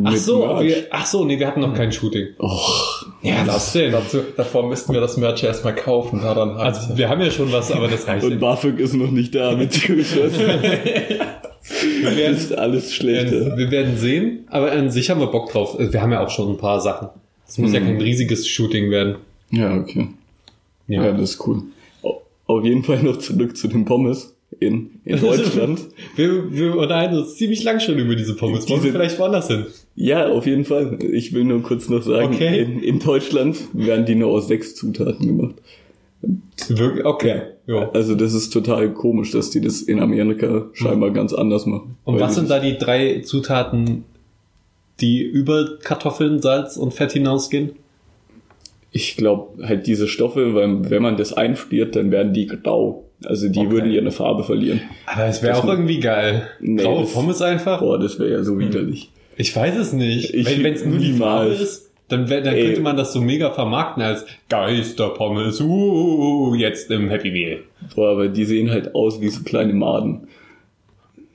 Ach 0.05 0.15
so, 0.15 0.41
wir, 0.61 0.87
ach 0.91 1.05
so, 1.05 1.25
nee, 1.25 1.37
wir 1.39 1.47
hatten 1.47 1.59
noch 1.61 1.73
kein 1.73 1.91
Shooting. 1.91 2.27
Och, 2.39 3.05
Ja, 3.21 3.45
was 3.45 3.73
denn? 3.73 3.91
Dazu, 3.91 4.19
davor 4.37 4.67
müssten 4.69 4.93
wir 4.93 5.01
das 5.01 5.17
Merch 5.17 5.43
erstmal 5.43 5.75
kaufen, 5.75 6.21
daran. 6.21 6.51
Also, 6.51 6.97
wir 6.97 7.09
haben 7.09 7.19
ja 7.21 7.29
schon 7.31 7.51
was, 7.51 7.71
aber 7.71 7.87
das 7.87 8.07
reicht 8.07 8.25
und. 8.25 8.39
BAföG 8.39 8.79
ist 8.79 8.93
noch 8.93 9.11
nicht 9.11 9.35
da 9.35 9.55
mit 9.55 9.73
Wir 9.89 9.97
Das 12.03 12.17
werden, 12.17 12.35
ist 12.37 12.57
alles 12.57 12.93
schlecht. 12.93 13.31
wir, 13.31 13.57
wir 13.57 13.71
werden 13.71 13.97
sehen, 13.97 14.45
aber 14.49 14.71
an 14.71 14.91
sich 14.91 15.09
haben 15.09 15.19
wir 15.19 15.27
Bock 15.27 15.51
drauf. 15.51 15.75
Wir 15.79 16.01
haben 16.01 16.11
ja 16.11 16.23
auch 16.23 16.29
schon 16.29 16.51
ein 16.51 16.57
paar 16.57 16.79
Sachen. 16.79 17.09
Es 17.47 17.57
muss 17.57 17.73
ja 17.73 17.79
Mhm. 17.79 17.85
kein 17.85 18.01
riesiges 18.01 18.47
Shooting 18.47 18.91
werden. 18.91 19.15
Ja, 19.51 19.75
okay. 19.75 20.09
Ja, 20.87 21.11
das 21.11 21.31
ist 21.31 21.47
cool. 21.47 21.63
Au- 22.03 22.21
Auf 22.45 22.63
jeden 22.63 22.83
Fall 22.83 23.01
noch 23.01 23.17
zurück 23.17 23.57
zu 23.57 23.67
den 23.67 23.85
Pommes 23.85 24.34
in, 24.59 24.91
in 25.05 25.19
Deutschland. 25.19 25.81
wir, 26.15 26.51
wir 26.51 26.75
unterhalten 26.77 27.17
uns 27.17 27.35
ziemlich 27.35 27.63
lang 27.63 27.79
schon 27.79 27.97
über 27.97 28.15
diese 28.15 28.35
Pommes. 28.35 28.69
Wollen 28.69 28.83
wir 28.83 28.91
vielleicht 28.91 29.17
woanders 29.19 29.47
hin? 29.47 29.65
Ja, 29.95 30.27
auf 30.29 30.45
jeden 30.45 30.65
Fall. 30.65 30.99
Ich 31.11 31.33
will 31.33 31.43
nur 31.43 31.61
kurz 31.63 31.89
noch 31.89 32.03
sagen, 32.03 32.33
Okay. 32.35 32.59
in, 32.61 32.79
in 32.81 32.99
Deutschland 32.99 33.57
werden 33.73 34.05
die 34.05 34.15
nur 34.15 34.29
aus 34.29 34.47
sechs 34.47 34.75
Zutaten 34.75 35.27
gemacht. 35.27 35.55
Wirklich? 36.67 37.05
Okay. 37.05 37.41
Ja. 37.67 37.89
Also 37.91 38.15
das 38.15 38.33
ist 38.33 38.51
total 38.51 38.93
komisch, 38.93 39.31
dass 39.31 39.49
die 39.49 39.61
das 39.61 39.81
in 39.81 39.99
Amerika 39.99 40.67
scheinbar 40.73 41.11
ganz 41.11 41.33
anders 41.33 41.65
machen. 41.65 41.97
Und 42.03 42.19
was 42.19 42.35
sind 42.35 42.49
da 42.49 42.59
die 42.59 42.77
drei 42.77 43.21
Zutaten, 43.21 44.03
die 45.01 45.21
über 45.23 45.77
Kartoffeln, 45.83 46.41
Salz 46.41 46.77
und 46.77 46.93
Fett 46.93 47.11
hinausgehen? 47.13 47.71
Ich 48.97 49.17
glaube 49.17 49.67
halt 49.67 49.87
diese 49.87 50.07
Stoffe, 50.07 50.55
weil 50.55 50.89
wenn 50.89 51.01
man 51.01 51.17
das 51.17 51.33
einfriert, 51.33 51.97
dann 51.97 52.11
werden 52.11 52.31
die 52.31 52.47
grau. 52.47 53.03
Also 53.25 53.49
die 53.49 53.59
Okay. 53.59 53.71
würden 53.71 53.91
ihre 53.91 54.09
Farbe 54.11 54.43
verlieren. 54.45 54.79
Aber 55.05 55.25
es 55.25 55.43
wäre 55.43 55.57
auch 55.57 55.65
irgendwie 55.67 55.99
geil. 55.99 56.43
Nee, 56.61 56.81
Graue 56.81 57.01
das- 57.01 57.11
Pommes 57.13 57.41
einfach? 57.41 57.79
Boah, 57.81 57.99
das 57.99 58.17
wäre 58.19 58.31
ja 58.31 58.43
so 58.43 58.57
widerlich. 58.57 59.09
Ich 59.35 59.53
weiß 59.53 59.75
es 59.75 59.91
nicht. 59.91 60.33
Ich- 60.33 60.63
Wenn 60.63 60.73
es 60.73 60.85
nur 60.85 60.97
die 60.97 61.11
Farbe 61.11 61.49
ist, 61.51 61.91
dann, 62.07 62.29
wär, 62.29 62.39
dann 62.39 62.53
Ey. 62.55 62.67
könnte 62.67 62.81
man 62.81 62.95
das 62.95 63.11
so 63.11 63.19
mega 63.19 63.51
vermarkten 63.51 64.01
als 64.01 64.25
Geisterpommes. 64.47 65.59
Uh, 65.59 66.55
jetzt 66.55 66.89
im 66.89 67.09
Happy 67.09 67.31
Meal. 67.31 67.59
Boah, 67.95 68.11
aber 68.11 68.27
die 68.29 68.45
sehen 68.45 68.69
halt 68.71 68.95
aus 68.95 69.19
wie 69.19 69.27
so 69.29 69.43
kleine 69.43 69.73
Maden. 69.73 70.27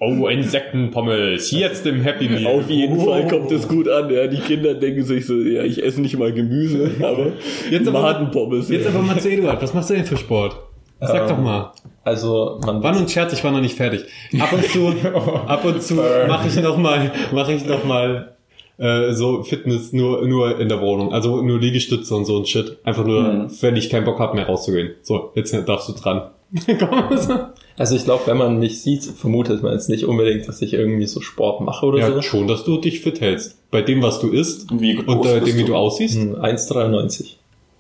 Oh, 0.03 0.27
Insektenpommes. 0.29 1.51
Jetzt 1.51 1.87
im 1.87 2.01
Happy 2.01 2.29
Meal. 2.29 2.47
Auf 2.59 2.71
jeden 2.71 2.97
Oh. 2.99 3.05
Fall 3.05 3.27
kommt 3.29 3.51
das 3.51 3.69
gut 3.69 3.87
an. 3.89 4.09
Ja, 4.11 4.27
die 4.27 4.39
Kinder 4.39 4.73
denken 4.75 5.05
sich 5.05 5.27
so, 5.27 5.35
ja, 5.39 5.63
ich 5.63 5.83
esse 5.85 6.01
nicht 6.01 6.17
mal 6.19 6.33
Gemüse, 6.33 6.91
aber 7.03 7.33
Jetzt 7.71 7.87
aber- 7.87 8.01
Madenpommes. 8.01 8.71
Jetzt 8.71 8.85
ja. 8.85 8.91
aber 8.91 9.03
mal 9.03 9.19
zu 9.21 9.29
Eduard. 9.31 9.61
Was 9.63 9.75
machst 9.75 9.91
du 9.91 9.95
denn 9.95 10.05
für 10.07 10.17
Sport? 10.17 10.57
Sag 11.01 11.23
Ähm, 11.23 11.29
doch 11.29 11.39
mal. 11.39 11.73
Also 12.03 12.61
man 12.65 12.83
Wann 12.83 12.97
und 12.97 13.11
Scherz, 13.11 13.33
ich 13.35 13.45
war 13.45 13.53
noch 13.53 13.61
nicht 13.61 13.77
fertig. 13.77 14.05
Ab 14.39 14.53
und 14.53 14.65
zu, 14.65 14.89
ab 15.47 15.65
und 15.65 15.83
zu 15.83 15.95
mache 15.95 16.49
ich 16.49 16.57
noch 16.63 16.77
mal, 16.79 17.11
mache 17.33 17.53
ich 17.53 17.65
noch 17.67 17.85
mal 17.85 18.33
äh, 18.79 19.13
so 19.13 19.43
Fitness 19.43 19.93
nur 19.93 20.27
nur 20.27 20.59
in 20.61 20.69
der 20.71 20.81
Wohnung, 20.81 21.13
also 21.13 21.43
nur 21.43 21.59
Liegestütze 21.59 22.15
und 22.15 22.25
so 22.25 22.39
ein 22.39 22.47
Shit. 22.47 22.79
Einfach 22.85 23.05
nur, 23.05 23.23
Mhm. 23.23 23.51
wenn 23.61 23.77
ich 23.77 23.91
keinen 23.91 24.05
Bock 24.07 24.19
habe 24.19 24.35
mehr 24.35 24.47
rauszugehen. 24.47 24.93
So, 25.03 25.31
jetzt 25.35 25.55
darfst 25.69 25.89
du 25.91 25.93
dran. 25.93 26.31
Komm. 26.79 27.51
Also 27.77 27.97
ich 27.97 28.05
glaube, 28.05 28.27
wenn 28.27 28.37
man 28.37 28.59
mich 28.59 28.83
sieht, 28.83 29.05
vermutet 29.05 29.63
man 29.63 29.73
jetzt 29.73 29.89
nicht 29.89 30.05
unbedingt, 30.05 30.47
dass 30.49 30.61
ich 30.63 30.75
irgendwie 30.75 31.07
so 31.07 31.21
Sport 31.21 31.61
mache 31.63 31.87
oder 31.87 31.99
ja, 31.99 32.13
so. 32.13 32.23
schon, 32.23 32.47
dass 32.47 32.65
du 32.65 32.79
dich 32.79 33.01
fit 33.01 33.21
hältst. 33.21 33.57
Bei 33.71 33.83
dem, 33.83 34.03
was 34.03 34.21
du 34.21 34.31
isst 34.31 34.69
Wie 34.79 34.97
groß 34.97 35.07
und 35.07 35.27
äh, 35.27 35.41
bist 35.41 35.47
dem, 35.47 35.57
wie 35.59 35.63
du? 35.63 35.69
du 35.69 35.77
aussiehst. 35.77 36.17
Hm, 36.17 36.35
1,93. 36.37 37.37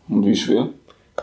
Und 0.08 0.26
wie 0.26 0.36
schwer? 0.36 0.68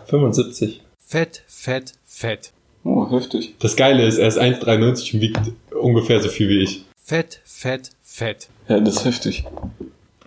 75. 0.08 0.82
Fett, 0.99 1.43
fett, 1.47 1.93
fett. 2.06 2.51
Oh, 2.84 3.10
heftig. 3.10 3.56
Das 3.60 3.75
Geile 3.75 4.06
ist, 4.06 4.17
er 4.17 4.27
ist 4.27 4.39
1,93 4.39 5.15
und 5.15 5.21
wiegt 5.21 5.39
ungefähr 5.82 6.21
so 6.21 6.30
viel 6.30 6.49
wie 6.49 6.63
ich. 6.63 6.86
Fett, 7.03 7.41
fett, 7.45 7.91
fett. 8.03 8.49
Ja, 8.67 8.80
das 8.80 8.97
ist 8.97 9.06
heftig. 9.06 9.45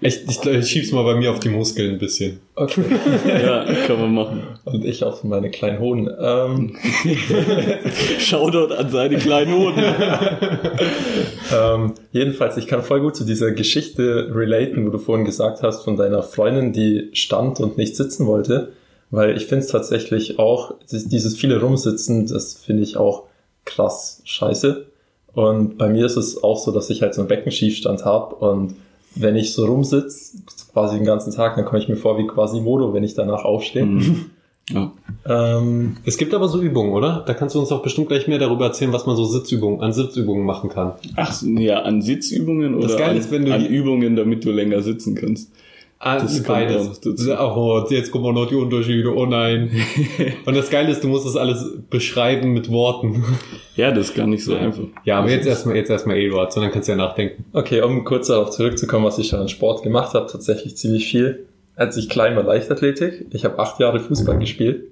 Echt, 0.02 0.22
ich, 0.30 0.42
ich 0.46 0.66
schieb's 0.66 0.92
mal 0.92 1.04
bei 1.04 1.14
mir 1.14 1.30
auf 1.30 1.40
die 1.40 1.50
Muskeln 1.50 1.90
ein 1.92 1.98
bisschen. 1.98 2.40
Okay. 2.54 2.82
Ja, 3.26 3.64
kann 3.86 4.00
man 4.00 4.14
machen. 4.14 4.42
Und 4.64 4.84
ich 4.84 5.04
auf 5.04 5.24
meine 5.24 5.50
kleinen 5.50 5.78
Hoden. 5.78 6.08
Ähm, 6.18 6.76
Shoutout 8.18 8.72
an 8.74 8.90
seine 8.90 9.18
kleinen 9.18 9.54
Hoden. 9.54 9.82
ähm, 11.54 11.92
jedenfalls, 12.12 12.56
ich 12.56 12.66
kann 12.66 12.82
voll 12.82 13.00
gut 13.00 13.16
zu 13.16 13.24
dieser 13.24 13.50
Geschichte 13.52 14.30
relaten, 14.34 14.86
wo 14.86 14.90
du 14.90 14.98
vorhin 14.98 15.24
gesagt 15.24 15.62
hast, 15.62 15.84
von 15.84 15.96
deiner 15.96 16.22
Freundin, 16.22 16.72
die 16.72 17.10
stand 17.12 17.60
und 17.60 17.76
nicht 17.78 17.96
sitzen 17.96 18.26
wollte. 18.26 18.72
Weil 19.10 19.36
ich 19.36 19.46
finde 19.46 19.64
es 19.64 19.70
tatsächlich 19.70 20.38
auch, 20.38 20.74
dieses- 20.90 21.08
dieses 21.08 21.36
viele 21.36 21.60
Rumsitzen, 21.60 22.26
das 22.28 22.54
finde 22.54 22.84
ich 22.84 22.96
auch 22.96 23.24
krass 23.64 24.22
scheiße. 24.24 24.86
Und 25.34 25.78
bei 25.78 25.88
mir 25.88 26.06
ist 26.06 26.16
es 26.16 26.42
auch 26.42 26.58
so, 26.58 26.70
dass 26.72 26.90
ich 26.90 27.02
halt 27.02 27.14
so 27.14 27.20
einen 27.20 27.28
Beckenschiefstand 27.28 28.04
habe 28.04 28.36
und 28.36 28.76
wenn 29.14 29.36
ich 29.36 29.52
so 29.52 29.66
rumsitz, 29.66 30.36
quasi 30.72 30.96
den 30.96 31.04
ganzen 31.06 31.32
Tag, 31.34 31.56
dann 31.56 31.64
komme 31.64 31.80
ich 31.82 31.88
mir 31.88 31.96
vor 31.96 32.18
wie 32.18 32.26
Quasimodo, 32.26 32.92
wenn 32.94 33.04
ich 33.04 33.14
danach 33.14 33.44
aufstehe. 33.44 33.86
Mhm. 33.86 34.26
Ja. 34.72 34.92
Ähm, 35.26 35.96
Es 36.04 36.16
gibt 36.16 36.32
aber 36.32 36.46
so 36.46 36.60
Übungen, 36.62 36.92
oder? 36.92 37.24
Da 37.26 37.34
kannst 37.34 37.56
du 37.56 37.58
uns 37.58 37.70
doch 37.70 37.82
bestimmt 37.82 38.06
gleich 38.06 38.28
mehr 38.28 38.38
darüber 38.38 38.66
erzählen, 38.66 38.92
was 38.92 39.04
man 39.04 39.16
so 39.16 39.24
Sitzübungen, 39.24 39.80
an 39.80 39.92
Sitzübungen 39.92 40.46
machen 40.46 40.70
kann. 40.70 40.92
Ach, 41.16 41.32
so, 41.32 41.48
ja, 41.48 41.82
an 41.82 42.02
Sitzübungen 42.02 42.76
oder 42.76 42.86
Das 42.86 42.96
Geile 42.96 43.10
an, 43.12 43.16
ist, 43.16 43.32
wenn 43.32 43.46
du 43.46 43.52
an 43.52 43.62
die- 43.62 43.66
Übungen, 43.66 44.14
damit 44.14 44.44
du 44.44 44.52
länger 44.52 44.80
sitzen 44.82 45.16
kannst. 45.16 45.50
Ah, 46.02 46.18
beides. 46.46 47.28
auch. 47.28 47.56
Oh, 47.56 47.86
jetzt 47.90 48.10
kommen 48.10 48.34
noch 48.34 48.46
die 48.48 48.54
Unterschiede. 48.54 49.14
Oh 49.14 49.26
nein. 49.26 49.70
Und 50.46 50.56
das 50.56 50.70
Geile 50.70 50.90
ist, 50.90 51.04
du 51.04 51.08
musst 51.08 51.26
das 51.26 51.36
alles 51.36 51.72
beschreiben 51.90 52.52
mit 52.54 52.70
Worten. 52.70 53.22
Ja, 53.76 53.92
das 53.92 54.06
ist 54.08 54.14
gar 54.14 54.26
nicht 54.26 54.42
so 54.42 54.54
einfach. 54.54 54.84
Ja, 55.04 55.18
aber 55.18 55.30
jetzt 55.30 55.46
erstmal, 55.46 55.76
jetzt 55.76 55.90
erstmal 55.90 56.16
Eduard, 56.16 56.54
sondern 56.54 56.72
kannst 56.72 56.88
ja 56.88 56.96
nachdenken. 56.96 57.44
Okay, 57.52 57.82
um 57.82 58.04
kurz 58.04 58.28
darauf 58.28 58.48
zurückzukommen, 58.48 59.04
was 59.04 59.18
ich 59.18 59.28
schon 59.28 59.40
an 59.40 59.48
Sport 59.50 59.82
gemacht 59.82 60.14
habe, 60.14 60.26
tatsächlich 60.32 60.74
ziemlich 60.76 61.06
viel. 61.06 61.46
Als 61.76 61.98
ich 61.98 62.08
klein 62.08 62.34
war, 62.34 62.44
Leichtathletik. 62.44 63.26
Ich 63.32 63.44
habe 63.44 63.58
acht 63.58 63.78
Jahre 63.78 64.00
Fußball 64.00 64.38
gespielt. 64.38 64.84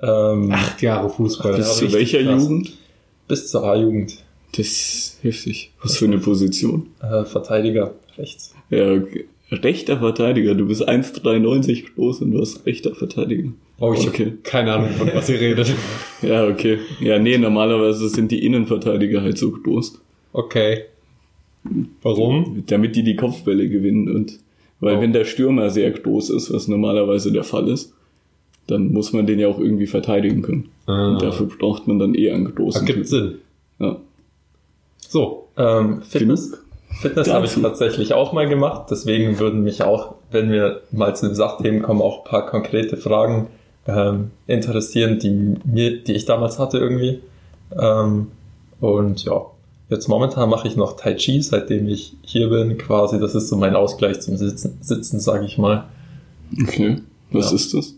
Ähm, 0.00 0.52
Acht 0.52 0.80
Jahre 0.80 1.08
Fußball. 1.08 1.52
Ja, 1.52 1.58
Bis 1.58 1.76
zu 1.76 1.92
welcher 1.92 2.22
krass. 2.22 2.42
Jugend? 2.42 2.72
Bis 3.26 3.50
zur 3.50 3.64
A-Jugend. 3.64 4.18
Das 4.52 4.66
ist 4.66 5.18
heftig. 5.22 5.72
Was 5.82 5.96
für 5.96 6.04
eine 6.04 6.18
Position? 6.18 6.88
Äh, 7.02 7.24
Verteidiger, 7.24 7.94
rechts. 8.16 8.54
Ja, 8.70 8.92
okay. 8.92 9.26
Rechter 9.50 9.98
Verteidiger. 9.98 10.54
Du 10.54 10.66
bist 10.66 10.88
1,93 10.88 11.94
groß 11.94 12.22
und 12.22 12.32
du 12.32 12.40
bist 12.40 12.66
rechter 12.66 12.94
Verteidiger. 12.94 13.50
Oh, 13.78 13.92
ich 13.92 14.08
Okay. 14.08 14.24
habe 14.26 14.36
keine 14.42 14.72
Ahnung, 14.74 14.90
von 14.90 15.10
was 15.14 15.28
ihr 15.28 15.40
redet. 15.40 15.72
Ja, 16.22 16.46
okay. 16.48 16.78
Ja, 17.00 17.18
nee, 17.18 17.36
normalerweise 17.36 18.08
sind 18.08 18.30
die 18.32 18.44
Innenverteidiger 18.44 19.20
halt 19.20 19.36
so 19.36 19.50
groß. 19.50 20.00
Okay. 20.32 20.84
Warum? 22.02 22.64
Damit 22.66 22.96
die 22.96 23.02
die 23.02 23.16
Kopfbälle 23.16 23.68
gewinnen 23.68 24.08
und 24.14 24.38
weil 24.80 24.96
Oh. 24.96 25.00
wenn 25.00 25.12
der 25.12 25.24
Stürmer 25.24 25.70
sehr 25.70 25.90
groß 25.90 26.30
ist, 26.30 26.52
was 26.52 26.68
normalerweise 26.68 27.32
der 27.32 27.44
Fall 27.44 27.68
ist, 27.68 27.92
dann 28.66 28.92
muss 28.92 29.12
man 29.12 29.26
den 29.26 29.38
ja 29.38 29.48
auch 29.48 29.58
irgendwie 29.58 29.86
verteidigen 29.86 30.42
können. 30.42 30.68
Ah. 30.86 31.12
Und 31.12 31.22
dafür 31.22 31.46
braucht 31.46 31.86
man 31.86 31.98
dann 31.98 32.14
eher 32.14 32.34
einen 32.34 32.46
Das 32.46 32.54
großen 32.54 32.86
gibt 32.86 32.98
Typ. 32.98 33.06
Sinn. 33.06 33.34
Ja. 33.78 34.00
So. 35.08 35.48
Ähm, 35.56 36.02
Fitness. 36.02 36.50
Genug 36.52 36.65
Fitness 37.00 37.28
habe 37.32 37.46
ich 37.46 37.54
tatsächlich 37.54 38.14
auch 38.14 38.32
mal 38.32 38.48
gemacht. 38.48 38.86
Deswegen 38.90 39.38
würden 39.38 39.62
mich 39.62 39.82
auch, 39.82 40.14
wenn 40.30 40.50
wir 40.50 40.80
mal 40.92 41.14
zu 41.14 41.26
den 41.26 41.34
Sachthemen 41.34 41.82
kommen, 41.82 42.00
auch 42.00 42.18
ein 42.24 42.24
paar 42.30 42.46
konkrete 42.46 42.96
Fragen 42.96 43.48
ähm, 43.86 44.30
interessieren, 44.46 45.18
die 45.18 45.30
mir, 45.64 46.02
die 46.02 46.12
ich 46.14 46.24
damals 46.24 46.58
hatte 46.58 46.78
irgendwie. 46.78 47.20
Ähm, 47.78 48.28
und 48.80 49.24
ja, 49.24 49.44
jetzt 49.90 50.08
momentan 50.08 50.48
mache 50.48 50.68
ich 50.68 50.76
noch 50.76 50.96
Tai 50.96 51.14
Chi, 51.14 51.42
seitdem 51.42 51.86
ich 51.88 52.14
hier 52.22 52.48
bin. 52.48 52.78
Quasi, 52.78 53.18
das 53.20 53.34
ist 53.34 53.48
so 53.48 53.56
mein 53.56 53.76
Ausgleich 53.76 54.20
zum 54.20 54.36
Sitzen, 54.36 54.78
Sitzen 54.80 55.20
sage 55.20 55.44
ich 55.44 55.58
mal. 55.58 55.84
Okay. 56.62 56.98
Was 57.30 57.50
Ja. 57.50 57.56
ist 57.56 57.74
das? 57.74 57.94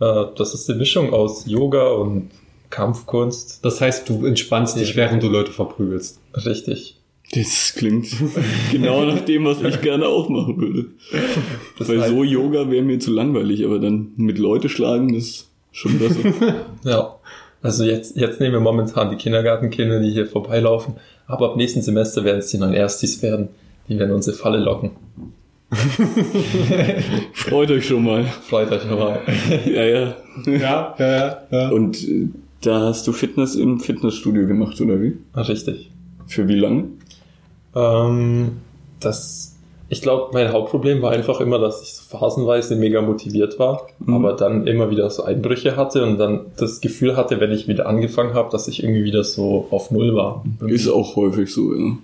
Äh, 0.00 0.30
das 0.36 0.54
ist 0.54 0.68
eine 0.70 0.78
Mischung 0.78 1.12
aus 1.12 1.46
Yoga 1.46 1.88
und 1.88 2.30
Kampfkunst. 2.70 3.64
Das 3.64 3.80
heißt, 3.80 4.08
du 4.08 4.24
entspannst 4.24 4.78
dich, 4.78 4.94
während 4.94 5.22
du 5.22 5.28
Leute 5.28 5.50
verprügelst. 5.50 6.20
Richtig. 6.46 6.96
Das 7.32 7.74
klingt 7.76 8.08
genau 8.72 9.04
nach 9.04 9.20
dem, 9.20 9.44
was 9.44 9.62
ich 9.62 9.80
gerne 9.80 10.06
auch 10.08 10.28
machen 10.28 10.60
würde. 10.60 10.86
Das 11.78 11.88
Weil 11.88 12.00
heißt- 12.02 12.08
so 12.08 12.24
Yoga 12.24 12.70
wäre 12.70 12.82
mir 12.84 12.98
zu 12.98 13.12
langweilig, 13.12 13.64
aber 13.64 13.78
dann 13.78 14.08
mit 14.16 14.38
Leute 14.38 14.68
schlagen, 14.68 15.14
das 15.14 15.24
ist 15.24 15.48
schon 15.72 15.98
besser. 15.98 16.18
Ja. 16.84 17.14
Also 17.62 17.84
jetzt, 17.84 18.16
jetzt 18.16 18.40
nehmen 18.40 18.54
wir 18.54 18.60
momentan 18.60 19.10
die 19.10 19.16
Kindergartenkinder, 19.16 20.00
die 20.00 20.10
hier 20.10 20.26
vorbeilaufen. 20.26 20.94
Aber 21.26 21.50
ab 21.50 21.56
nächsten 21.56 21.82
Semester 21.82 22.24
werden 22.24 22.38
es 22.38 22.48
die 22.50 22.58
neuen 22.58 22.72
Erstis 22.72 23.22
werden. 23.22 23.48
Die 23.88 23.98
werden 23.98 24.12
unsere 24.14 24.34
Falle 24.36 24.58
locken. 24.58 24.92
Freut 27.32 27.70
euch 27.70 27.86
schon 27.86 28.02
mal. 28.04 28.24
Freut 28.24 28.72
euch 28.72 28.84
nochmal. 28.88 29.20
Ja, 29.66 29.84
ja. 29.84 30.16
Ja, 30.46 30.94
ja, 30.98 31.06
ja. 31.16 31.42
ja. 31.50 31.68
Und 31.68 32.02
äh, 32.08 32.28
da 32.62 32.80
hast 32.80 33.06
du 33.06 33.12
Fitness 33.12 33.54
im 33.56 33.78
Fitnessstudio 33.80 34.46
gemacht, 34.46 34.80
oder 34.80 35.00
wie? 35.00 35.16
Richtig. 35.36 35.90
Für 36.26 36.48
wie 36.48 36.54
lange? 36.56 36.84
Ähm, 37.74 38.58
das, 39.00 39.56
ich 39.88 40.02
glaube, 40.02 40.30
mein 40.32 40.52
Hauptproblem 40.52 41.02
war 41.02 41.12
einfach 41.12 41.40
immer, 41.40 41.58
dass 41.58 41.82
ich 41.82 41.94
so 41.94 42.16
phasenweise 42.16 42.76
mega 42.76 43.00
motiviert 43.02 43.58
war, 43.58 43.86
Mhm. 43.98 44.14
aber 44.14 44.32
dann 44.34 44.66
immer 44.66 44.90
wieder 44.90 45.08
so 45.10 45.22
Einbrüche 45.24 45.76
hatte 45.76 46.04
und 46.04 46.18
dann 46.18 46.46
das 46.56 46.80
Gefühl 46.80 47.16
hatte, 47.16 47.40
wenn 47.40 47.52
ich 47.52 47.68
wieder 47.68 47.86
angefangen 47.86 48.34
habe, 48.34 48.50
dass 48.50 48.68
ich 48.68 48.82
irgendwie 48.82 49.04
wieder 49.04 49.24
so 49.24 49.66
auf 49.70 49.90
Null 49.90 50.14
war. 50.14 50.44
Ist 50.66 50.88
auch 50.88 51.16
häufig 51.16 51.52
so, 51.52 51.74
ja. 51.74 51.96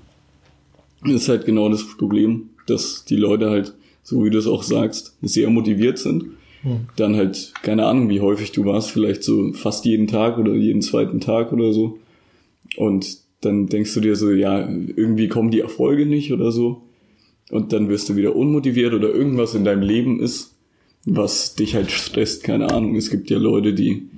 Das 1.02 1.12
ist 1.12 1.28
halt 1.28 1.44
genau 1.44 1.68
das 1.68 1.84
Problem, 1.86 2.50
dass 2.66 3.04
die 3.04 3.16
Leute 3.16 3.50
halt, 3.50 3.74
so 4.02 4.24
wie 4.24 4.30
du 4.30 4.38
es 4.38 4.46
auch 4.46 4.62
sagst, 4.62 5.16
sehr 5.22 5.50
motiviert 5.50 5.98
sind. 5.98 6.24
Hm. 6.62 6.88
Dann 6.96 7.14
halt, 7.16 7.52
keine 7.62 7.86
Ahnung, 7.86 8.08
wie 8.08 8.20
häufig 8.20 8.50
du 8.52 8.64
warst, 8.64 8.90
vielleicht 8.90 9.22
so 9.22 9.52
fast 9.52 9.84
jeden 9.84 10.06
Tag 10.08 10.38
oder 10.38 10.52
jeden 10.54 10.82
zweiten 10.82 11.20
Tag 11.20 11.52
oder 11.52 11.72
so. 11.72 11.98
Und 12.76 13.18
dann 13.40 13.66
denkst 13.66 13.94
du 13.94 14.00
dir 14.00 14.16
so, 14.16 14.30
ja, 14.32 14.68
irgendwie 14.68 15.28
kommen 15.28 15.50
die 15.50 15.60
Erfolge 15.60 16.06
nicht 16.06 16.32
oder 16.32 16.50
so. 16.50 16.82
Und 17.50 17.72
dann 17.72 17.88
wirst 17.88 18.08
du 18.08 18.16
wieder 18.16 18.34
unmotiviert 18.34 18.92
oder 18.94 19.08
irgendwas 19.08 19.54
in 19.54 19.64
deinem 19.64 19.82
Leben 19.82 20.20
ist, 20.20 20.56
was 21.04 21.54
dich 21.54 21.74
halt 21.74 21.90
stresst, 21.90 22.42
keine 22.42 22.72
Ahnung. 22.72 22.96
Es 22.96 23.10
gibt 23.10 23.30
ja 23.30 23.38
Leute, 23.38 23.72
die, 23.72 24.08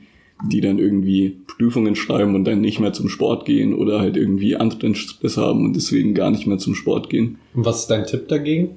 die 0.51 0.61
dann 0.63 0.79
irgendwie 0.79 1.41
Prüfungen 1.47 1.95
schreiben 1.95 2.35
und 2.35 2.45
dann 2.45 2.61
nicht 2.63 2.81
mehr 2.81 2.95
zum 2.95 3.09
Sport 3.09 3.45
gehen 3.45 3.75
oder 3.75 4.01
halt 4.01 4.17
irgendwie 4.17 4.57
anderen 4.57 4.95
Stress 4.95 5.37
haben 5.37 5.67
und 5.67 5.77
deswegen 5.77 6.15
gar 6.15 6.31
nicht 6.31 6.47
mehr 6.47 6.59
zum 6.59 6.75
Sport 6.75 7.11
gehen. 7.11 7.39
Und 7.55 7.67
was 7.67 7.81
ist 7.81 7.87
dein 7.89 8.07
Tipp 8.07 8.29
dagegen? 8.29 8.77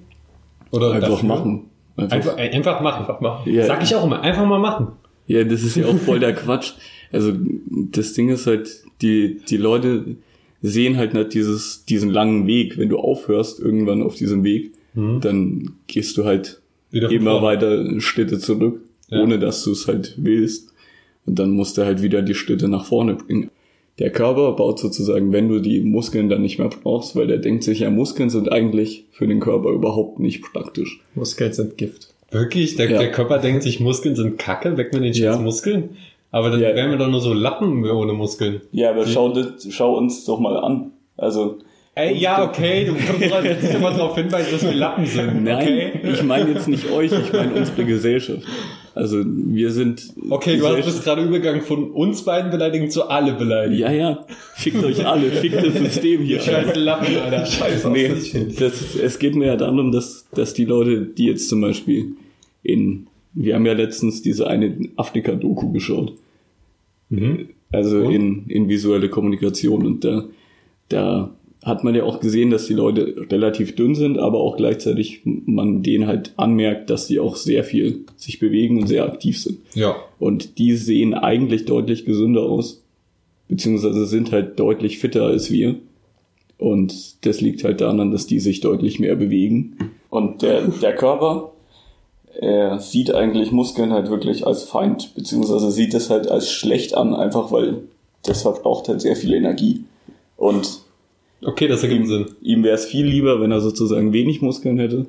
Oder 0.71 0.91
Einfach 0.91 1.09
dafür? 1.09 1.27
machen. 1.29 1.65
Einfach, 1.95 2.15
Einfach, 2.15 2.37
äh, 2.37 2.49
einfach 2.49 2.81
machen. 2.81 2.99
Einfach 3.01 3.21
machen. 3.21 3.53
Ja. 3.53 3.65
Sag 3.65 3.83
ich 3.83 3.95
auch 3.95 4.03
immer, 4.03 4.21
einfach 4.21 4.45
mal 4.45 4.59
machen. 4.59 4.87
Ja, 5.27 5.43
das 5.43 5.63
ist 5.63 5.75
ja 5.77 5.85
auch 5.85 5.97
voll 5.97 6.19
der 6.19 6.33
Quatsch. 6.35 6.73
Also 7.11 7.33
das 7.69 8.13
Ding 8.13 8.29
ist 8.29 8.47
halt, 8.47 8.83
die, 9.01 9.39
die 9.49 9.57
Leute 9.57 10.17
sehen 10.61 10.97
halt 10.97 11.13
nicht 11.13 11.33
dieses, 11.33 11.85
diesen 11.85 12.09
langen 12.09 12.47
Weg. 12.47 12.77
Wenn 12.77 12.89
du 12.89 12.97
aufhörst 12.97 13.59
irgendwann 13.59 14.01
auf 14.03 14.15
diesem 14.15 14.43
Weg, 14.43 14.71
dann 14.93 15.71
gehst 15.87 16.17
du 16.17 16.25
halt 16.25 16.57
Mhm. 16.91 16.95
Wieder 16.95 17.09
immer 17.11 17.31
vorne. 17.39 17.45
weiter 17.47 17.99
Schritte 18.01 18.37
zurück, 18.37 18.81
Ja. 19.09 19.21
ohne 19.23 19.39
dass 19.39 19.63
du 19.63 19.71
es 19.71 19.87
halt 19.87 20.15
willst. 20.17 20.73
Und 21.25 21.39
dann 21.39 21.51
musst 21.51 21.77
du 21.77 21.85
halt 21.85 22.01
wieder 22.01 22.21
die 22.21 22.33
Schritte 22.33 22.67
nach 22.67 22.83
vorne 22.85 23.15
bringen. 23.15 23.49
Der 23.99 24.09
Körper 24.09 24.51
baut 24.53 24.79
sozusagen, 24.79 25.31
wenn 25.31 25.47
du 25.47 25.59
die 25.59 25.79
Muskeln 25.81 26.27
dann 26.27 26.41
nicht 26.41 26.57
mehr 26.59 26.69
brauchst, 26.69 27.15
weil 27.15 27.27
der 27.27 27.37
denkt 27.37 27.63
sich, 27.63 27.79
ja, 27.79 27.89
Muskeln 27.89 28.29
sind 28.29 28.51
eigentlich 28.51 29.05
für 29.11 29.27
den 29.27 29.39
Körper 29.39 29.69
überhaupt 29.69 30.19
nicht 30.19 30.41
praktisch. 30.41 30.99
Muskeln 31.15 31.53
sind 31.53 31.77
Gift. 31.77 32.13
Wirklich? 32.31 32.75
Der, 32.75 32.89
Ja. 32.89 32.97
der 32.99 33.11
Körper 33.11 33.37
denkt 33.37 33.63
sich, 33.63 33.79
Muskeln 33.79 34.15
sind 34.15 34.37
Kacke, 34.37 34.75
weg 34.77 34.93
mit 34.93 35.03
den 35.03 35.13
scheiß 35.13 35.23
Ja. 35.23 35.37
Muskeln. 35.37 35.91
Aber 36.31 36.49
dann 36.49 36.61
Ja. 36.61 36.73
wären 36.75 36.91
wir 36.91 36.97
doch 36.97 37.09
nur 37.09 37.19
so 37.21 37.33
Lappen 37.33 37.85
ohne 37.89 38.13
Muskeln. 38.13 38.61
Ja, 38.71 38.91
aber 38.91 39.05
schau, 39.05 39.29
das, 39.33 39.67
schau 39.69 39.97
uns 39.97 40.25
doch 40.25 40.39
mal 40.39 40.57
an. 40.57 40.91
Also, 41.17 41.59
Ey, 41.93 42.17
ja, 42.17 42.41
okay, 42.45 42.85
du 42.85 42.93
kommst 42.93 43.63
dich 43.63 43.73
immer 43.75 43.91
darauf 43.91 44.15
hinweisen, 44.15 44.47
dass 44.53 44.63
wir 44.63 44.73
Lappen 44.73 45.05
sind. 45.05 45.43
Nein, 45.43 45.57
Okay? 45.61 45.91
ich 46.13 46.23
meine 46.23 46.51
jetzt 46.51 46.69
nicht 46.69 46.89
euch, 46.89 47.11
ich 47.11 47.33
meine 47.33 47.53
unsere 47.53 47.83
Gesellschaft. 47.83 48.43
Also 48.95 49.17
wir 49.25 49.71
sind. 49.71 50.01
Okay, 50.29 50.55
du 50.57 50.67
hast 50.67 51.03
gerade 51.03 51.21
übergegangen 51.21 51.61
von 51.61 51.91
uns 51.91 52.23
beiden 52.23 52.49
beleidigen 52.49 52.89
zu 52.89 53.09
alle 53.09 53.33
beleidigen. 53.33 53.77
Ja, 53.81 53.91
ja. 53.91 54.25
Fickt 54.55 54.81
euch 54.85 55.05
alle, 55.05 55.31
fickt 55.31 55.65
das 55.65 55.73
System 55.75 56.21
hier. 56.21 56.39
Scheiß 56.39 56.75
Lappen, 56.77 57.13
Alter. 57.17 57.45
Scheiße. 57.45 57.89
Nee, 57.89 58.09
das, 58.57 58.95
es 58.95 59.19
geht 59.19 59.35
mir 59.35 59.47
ja 59.47 59.55
darum, 59.57 59.91
dass, 59.91 60.25
dass 60.33 60.53
die 60.53 60.65
Leute, 60.65 61.01
die 61.01 61.25
jetzt 61.25 61.49
zum 61.49 61.59
Beispiel 61.59 62.13
in, 62.63 63.07
wir 63.33 63.55
haben 63.55 63.65
ja 63.65 63.73
letztens 63.73 64.21
diese 64.21 64.47
eine 64.47 64.89
Afrika-Doku 64.95 65.71
geschaut. 65.71 66.13
Also 67.71 67.99
Und? 67.99 68.13
in, 68.13 68.45
in 68.47 68.69
visuelle 68.69 69.09
Kommunikation 69.09 69.85
und 69.85 70.03
da, 70.03 70.25
da 70.89 71.33
hat 71.63 71.83
man 71.83 71.93
ja 71.93 72.03
auch 72.03 72.19
gesehen, 72.19 72.49
dass 72.49 72.65
die 72.65 72.73
Leute 72.73 73.27
relativ 73.29 73.75
dünn 73.75 73.93
sind, 73.93 74.17
aber 74.17 74.39
auch 74.39 74.57
gleichzeitig 74.57 75.21
man 75.23 75.83
denen 75.83 76.07
halt 76.07 76.33
anmerkt, 76.37 76.89
dass 76.89 77.07
die 77.07 77.19
auch 77.19 77.35
sehr 77.35 77.63
viel 77.63 78.05
sich 78.17 78.39
bewegen 78.39 78.79
und 78.79 78.87
sehr 78.87 79.05
aktiv 79.05 79.39
sind. 79.39 79.59
Ja. 79.75 79.95
Und 80.17 80.57
die 80.57 80.75
sehen 80.75 81.13
eigentlich 81.13 81.65
deutlich 81.65 82.05
gesünder 82.05 82.41
aus, 82.41 82.83
beziehungsweise 83.47 84.05
sind 84.05 84.31
halt 84.31 84.59
deutlich 84.59 84.97
fitter 84.97 85.23
als 85.25 85.51
wir. 85.51 85.75
Und 86.57 87.25
das 87.25 87.41
liegt 87.41 87.63
halt 87.63 87.81
daran, 87.81 88.11
dass 88.11 88.25
die 88.25 88.39
sich 88.39 88.59
deutlich 88.61 88.99
mehr 88.99 89.15
bewegen. 89.15 89.77
Und 90.09 90.41
der, 90.41 90.67
der 90.67 90.95
Körper 90.95 91.50
er 92.41 92.79
sieht 92.79 93.13
eigentlich 93.13 93.51
Muskeln 93.51 93.93
halt 93.93 94.09
wirklich 94.09 94.47
als 94.47 94.63
Feind, 94.63 95.13
beziehungsweise 95.13 95.71
sieht 95.71 95.93
es 95.93 96.09
halt 96.09 96.27
als 96.27 96.51
schlecht 96.51 96.95
an, 96.95 97.13
einfach 97.13 97.51
weil 97.51 97.83
das 98.23 98.41
verbraucht 98.41 98.87
halt 98.87 98.99
sehr 98.99 99.15
viel 99.15 99.33
Energie. 99.33 99.83
Und 100.37 100.81
Okay, 101.43 101.67
das 101.67 101.83
ergibt 101.83 102.07
Sinn. 102.07 102.25
ihm 102.41 102.63
wäre 102.63 102.75
es 102.75 102.85
viel 102.85 103.05
lieber, 103.05 103.41
wenn 103.41 103.51
er 103.51 103.61
sozusagen 103.61 104.11
wenig 104.11 104.41
Muskeln 104.41 104.79
hätte 104.79 105.05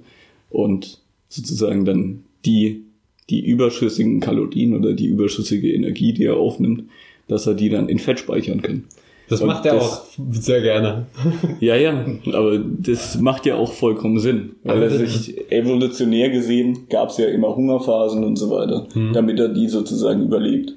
und 0.50 1.00
sozusagen 1.30 1.86
dann 1.86 2.24
die, 2.44 2.84
die 3.30 3.40
überschüssigen 3.40 4.20
Kalorien 4.20 4.74
oder 4.74 4.92
die 4.92 5.06
überschüssige 5.06 5.72
Energie, 5.72 6.12
die 6.12 6.24
er 6.24 6.36
aufnimmt, 6.36 6.84
dass 7.28 7.46
er 7.46 7.54
die 7.54 7.70
dann 7.70 7.88
in 7.88 7.98
Fett 7.98 8.18
speichern 8.18 8.60
kann. 8.60 8.84
Das 9.32 9.40
Und 9.40 9.46
macht 9.48 9.64
er 9.66 9.74
das- 9.76 9.84
auch 9.84 10.04
sehr 10.30 10.60
gerne. 10.60 11.06
Ja, 11.60 11.74
ja, 11.76 12.04
aber 12.32 12.58
das 12.58 13.18
macht 13.18 13.46
ja 13.46 13.54
auch 13.56 13.72
vollkommen 13.72 14.18
Sinn. 14.18 14.56
Weil 14.62 14.82
er 14.82 14.90
sich 14.90 15.50
evolutionär 15.50 16.30
gesehen 16.30 16.86
gab 16.90 17.08
es 17.10 17.16
ja 17.18 17.26
immer 17.26 17.56
Hungerphasen 17.56 18.24
und 18.24 18.36
so 18.36 18.50
weiter, 18.50 18.86
damit 19.14 19.38
er 19.40 19.48
die 19.48 19.68
sozusagen 19.68 20.22
überlebt. 20.22 20.74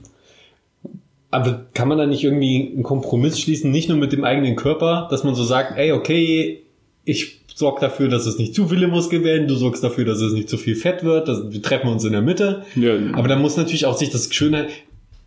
Aber 1.32 1.65
kann 1.74 1.88
man 1.89 1.98
da 1.98 2.06
nicht 2.06 2.24
irgendwie 2.24 2.72
einen 2.74 2.84
Kompromiss 2.84 3.39
schließen, 3.39 3.72
nicht 3.72 3.89
nur 3.89 3.98
mit 3.98 4.13
dem 4.13 4.24
eigenen 4.24 4.56
Körper, 4.56 5.08
dass 5.12 5.24
man 5.26 5.36
so 5.36 5.44
sagt, 5.44 5.78
ey, 5.78 5.91
okay, 5.91 6.62
ich 7.04 7.41
sorge 7.54 7.82
dafür, 7.82 8.08
dass 8.08 8.26
es 8.26 8.38
nicht 8.38 8.56
zu 8.56 8.68
viele 8.70 8.88
Muskeln 8.88 9.24
werden, 9.24 9.48
du 9.48 9.56
sorgst 9.56 9.84
dafür, 9.84 10.06
dass 10.06 10.22
es 10.22 10.34
nicht 10.34 10.48
zu 10.50 10.58
viel 10.58 10.76
Fett 10.76 11.04
wird, 11.04 11.28
dass, 11.28 11.52
wir 11.52 11.62
treffen 11.62 11.89
uns 11.89 12.04
in 12.06 12.13
der 12.13 12.22
Mitte. 12.22 12.63
Ja. 12.76 12.94
Aber 13.13 13.28
dann 13.28 13.41
muss 13.41 13.58
natürlich 13.58 13.86
auch 13.86 13.98
sich 13.98 14.10
das 14.12 14.34
Schönheit, 14.34 14.70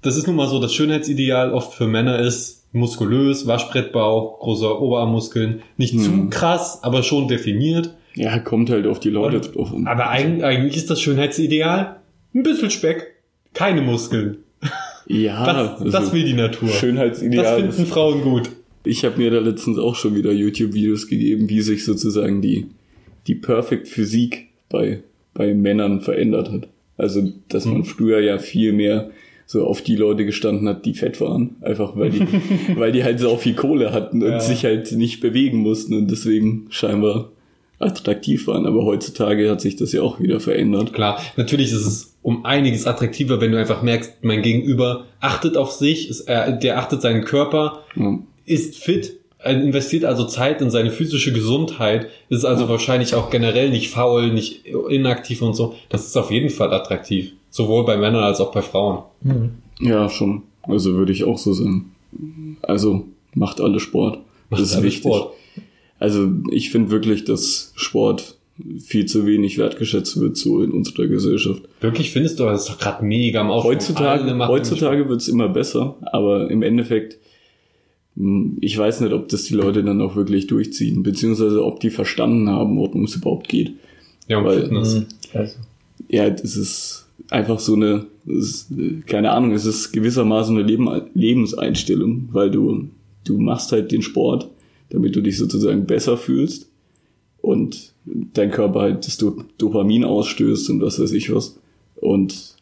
das 0.03 0.17
ist 0.17 0.27
nun 0.27 0.37
mal 0.37 0.49
so, 0.49 0.61
das 0.61 0.73
Schönheitsideal 0.73 1.53
oft 1.53 1.75
für 1.75 1.87
Männer 1.87 2.19
ist 2.21 2.58
muskulös, 2.73 3.47
Waschbrettbauch, 3.47 4.39
große 4.41 4.81
Oberarmmuskeln, 4.81 5.63
nicht 5.77 5.99
zu 6.01 6.29
krass, 6.31 6.81
aber 6.83 7.03
schon 7.03 7.29
definiert. 7.29 7.95
Ja, 8.15 8.39
kommt 8.39 8.69
halt 8.71 8.87
auf 8.87 9.01
die 9.01 9.11
Leute 9.11 9.37
Und- 9.37 9.55
drauf 9.55 9.73
an. 9.75 9.87
Aber 9.87 10.09
eigentlich, 10.11 10.45
eigentlich 10.45 10.77
ist 10.77 10.91
das 10.91 11.01
Schönheitsideal 11.01 11.97
ein 12.35 12.43
bisschen 12.43 12.71
Speck, 12.71 13.15
keine 13.55 13.81
Muskeln. 13.81 14.39
Ja, 15.07 15.45
Das, 15.53 15.81
also 15.81 15.91
das 15.91 16.13
will 16.13 16.25
die 16.25 16.35
Natur. 16.35 16.69
Das 16.69 16.79
Schönheitsideal. 16.79 17.61
finden 17.61 17.87
Frauen 17.87 18.23
gut. 18.23 18.51
Ich 18.85 19.05
habe 19.05 19.19
mir 19.19 19.31
da 19.31 19.39
letztens 19.39 19.79
auch 19.79 19.95
schon 19.95 20.15
wieder 20.15 20.33
YouTube-Videos 20.33 21.09
gegeben, 21.09 21.49
wie 21.49 21.61
sich 21.63 21.85
sozusagen 21.85 22.43
die, 22.43 22.67
die 23.27 23.35
Perfect 23.35 23.89
Physik 23.89 24.49
bei, 24.69 25.03
bei 25.35 25.55
Männern 25.55 26.01
verändert 26.01 26.51
hat. 26.51 26.69
Also, 26.97 27.33
dass 27.49 27.65
man 27.65 27.85
früher 27.85 28.21
ja 28.21 28.39
viel 28.39 28.73
mehr 28.73 29.11
so 29.51 29.65
auf 29.67 29.81
die 29.81 29.97
Leute 29.97 30.27
gestanden 30.27 30.69
hat, 30.69 30.85
die 30.85 30.93
fett 30.93 31.23
waren. 31.23 31.57
Einfach 31.63 31.97
weil 31.97 32.11
die, 32.11 32.21
weil 32.77 32.93
die 32.93 33.03
halt 33.03 33.19
so 33.19 33.35
viel 33.39 33.55
Kohle 33.55 33.93
hatten 33.95 34.23
und 34.23 34.31
Ja. 34.31 34.41
sich 34.41 34.65
halt 34.65 34.93
nicht 34.93 35.21
bewegen 35.21 35.59
mussten 35.59 35.95
und 35.95 36.11
deswegen 36.11 36.67
scheinbar 36.69 37.31
attraktiv 37.79 38.47
waren. 38.47 38.67
Aber 38.67 38.85
heutzutage 38.85 39.51
hat 39.51 39.63
sich 39.63 39.77
das 39.77 39.93
ja 39.93 40.03
auch 40.03 40.21
wieder 40.21 40.39
verändert. 40.41 40.93
Klar, 40.93 41.19
natürlich 41.37 41.69
ist 41.73 41.87
es 41.87 42.15
um 42.23 42.45
einiges 42.45 42.87
attraktiver, 42.87 43.41
wenn 43.41 43.53
du 43.53 43.59
einfach 43.59 43.83
merkst, 43.83 44.19
mein 44.23 44.43
Gegenüber 44.43 45.07
achtet 45.21 45.57
auf 45.57 45.71
sich, 45.73 46.11
ist, 46.11 46.29
äh, 46.29 46.59
der 46.59 46.79
achtet 46.79 47.01
seinen 47.01 47.25
Körper, 47.25 47.85
Ja. 47.97 48.19
ist 48.45 48.77
fit, 48.77 49.15
äh, 49.43 49.55
investiert 49.55 50.05
also 50.05 50.27
Zeit 50.27 50.61
in 50.61 50.71
seine 50.71 50.91
physische 50.91 51.33
Gesundheit, 51.33 52.09
ist 52.29 52.45
also 52.45 52.69
wahrscheinlich 52.69 53.15
auch 53.15 53.31
generell 53.31 53.71
nicht 53.71 53.89
faul, 53.91 54.31
nicht 54.31 54.67
inaktiv 54.91 55.41
und 55.41 55.55
so. 55.55 55.75
Das 55.89 56.05
ist 56.07 56.17
auf 56.19 56.31
jeden 56.31 56.51
Fall 56.51 56.73
attraktiv. 56.75 57.33
Sowohl 57.59 57.85
bei 57.85 57.97
Männern 57.97 58.23
als 58.23 58.41
auch 58.41 58.53
bei 58.53 58.63
Frauen. 58.63 59.03
Ja, 59.81 60.09
schon. 60.09 60.43
Also 60.63 60.95
würde 60.95 61.11
ich 61.11 61.25
auch 61.25 61.39
so 61.39 61.53
sagen. 61.53 61.91
Also 62.63 63.05
macht 63.35 63.61
alle 63.61 63.81
Sport. 63.81 64.19
Macht 64.49 64.61
das 64.63 64.71
ist 64.71 64.77
alle 64.77 64.85
wichtig. 64.87 65.03
Sport. 65.13 65.33
Also 65.99 66.29
ich 66.53 66.71
finde 66.71 66.93
wirklich, 66.93 67.25
dass 67.25 67.73
Sport 67.75 68.37
viel 68.79 69.07
zu 69.07 69.27
wenig 69.27 69.59
wertgeschätzt 69.59 70.21
wird 70.21 70.37
so 70.37 70.63
in 70.63 70.71
unserer 70.71 71.09
Gesellschaft. 71.09 71.63
Wirklich 71.81 72.13
findest 72.13 72.39
du, 72.39 72.45
das 72.45 72.61
ist 72.63 72.69
doch 72.71 72.79
gerade 72.79 73.05
mega 73.05 73.41
am 73.41 73.51
Aufschwung. 73.51 73.73
Heutzutage, 73.75 74.49
heutzutage 74.49 75.09
wird's 75.09 75.27
immer 75.27 75.49
besser, 75.49 75.97
aber 76.13 76.49
im 76.51 76.63
Endeffekt, 76.63 77.19
mh, 78.15 78.59
ich 78.61 78.79
weiß 78.79 79.01
nicht, 79.01 79.13
ob 79.13 79.29
das 79.29 79.43
die 79.45 79.55
Leute 79.55 79.83
dann 79.83 80.01
auch 80.01 80.15
wirklich 80.15 80.47
durchziehen, 80.47 81.03
beziehungsweise 81.03 81.65
ob 81.65 81.81
die 81.81 81.91
verstanden 81.91 82.49
haben, 82.49 82.77
worum 82.79 83.03
es 83.05 83.17
überhaupt 83.17 83.49
geht. 83.49 83.73
Ja, 84.29 84.39
um 84.39 84.45
weil- 84.45 84.61
Fitness. 84.63 85.03
Also, 85.35 85.55
Ja, 86.09 86.31
das 86.31 86.55
ist 86.57 87.08
einfach 87.31 87.59
so 87.59 87.75
eine, 87.75 88.07
ist, 88.27 88.73
keine 89.07 89.33
Ahnung, 89.33 89.53
es 89.53 89.65
ist 89.65 89.93
gewissermaßen 89.93 90.57
eine 90.57 90.67
Leben, 90.67 90.89
Lebenseinstellung, 91.15 92.29
weil 92.33 92.51
du, 92.51 92.89
du 93.25 93.39
machst 93.39 93.73
halt 93.73 93.93
den 93.93 94.03
Sport, 94.03 94.49
damit 94.91 95.15
du 95.17 95.21
dich 95.21 95.37
sozusagen 95.37 95.87
besser 95.87 96.17
fühlst 96.17 96.71
und 97.43 97.93
dein 98.05 98.51
Körper 98.51 98.81
halt 98.81 99.07
das 99.07 99.19
Do- 99.19 99.45
Dopamin 99.59 100.05
ausstößt 100.05 100.71
und 100.71 100.81
was 100.81 101.01
weiß 101.01 101.13
ich 101.13 101.35
was. 101.35 101.59
Und 101.97 102.57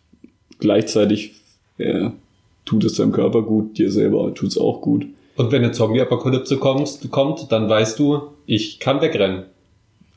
gleichzeitig 0.58 1.32
äh, 1.78 2.10
tut 2.64 2.84
es 2.84 2.94
deinem 2.94 3.12
Körper 3.12 3.42
gut, 3.42 3.78
dir 3.78 3.90
selber 3.90 4.34
tut 4.34 4.48
es 4.48 4.58
auch 4.58 4.80
gut. 4.80 5.06
Und 5.36 5.52
wenn 5.52 5.62
eine 5.62 5.72
Zombie-Apokalypse 5.72 6.56
kommt, 6.56 6.98
kommt, 7.10 7.52
dann 7.52 7.68
weißt 7.68 7.98
du, 7.98 8.22
ich 8.46 8.80
kann 8.80 9.00
wegrennen. 9.02 9.44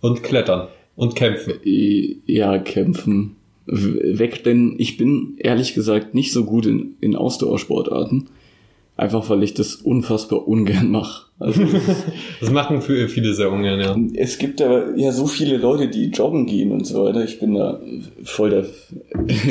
Und 0.01 0.23
klettern. 0.23 0.69
Und 0.95 1.15
kämpfen. 1.15 1.55
Ja, 2.25 2.57
kämpfen. 2.57 3.35
Weg, 3.71 4.43
denn 4.43 4.75
ich 4.77 4.97
bin 4.97 5.35
ehrlich 5.37 5.73
gesagt 5.73 6.15
nicht 6.15 6.31
so 6.31 6.43
gut 6.45 6.65
in, 6.65 6.95
in 7.01 7.15
Ausdauersportarten. 7.15 8.27
Einfach 8.97 9.29
weil 9.29 9.43
ich 9.43 9.53
das 9.53 9.75
unfassbar 9.75 10.45
ungern 10.45 10.91
mache. 10.91 11.27
Also 11.39 11.61
Das 12.41 12.51
machen 12.51 12.81
für 12.81 13.07
viele 13.07 13.33
sehr 13.33 13.49
ungern, 13.49 13.79
ja. 13.79 13.95
es 14.21 14.37
gibt 14.37 14.61
aber 14.61 14.97
ja 14.97 15.13
so 15.13 15.25
viele 15.25 15.55
Leute, 15.55 15.87
die 15.87 16.07
joggen 16.09 16.45
gehen 16.45 16.73
und 16.73 16.85
so 16.85 17.05
weiter. 17.05 17.23
Ich 17.23 17.39
bin 17.39 17.55
da 17.55 17.79
voll 18.25 18.49
der 18.49 18.65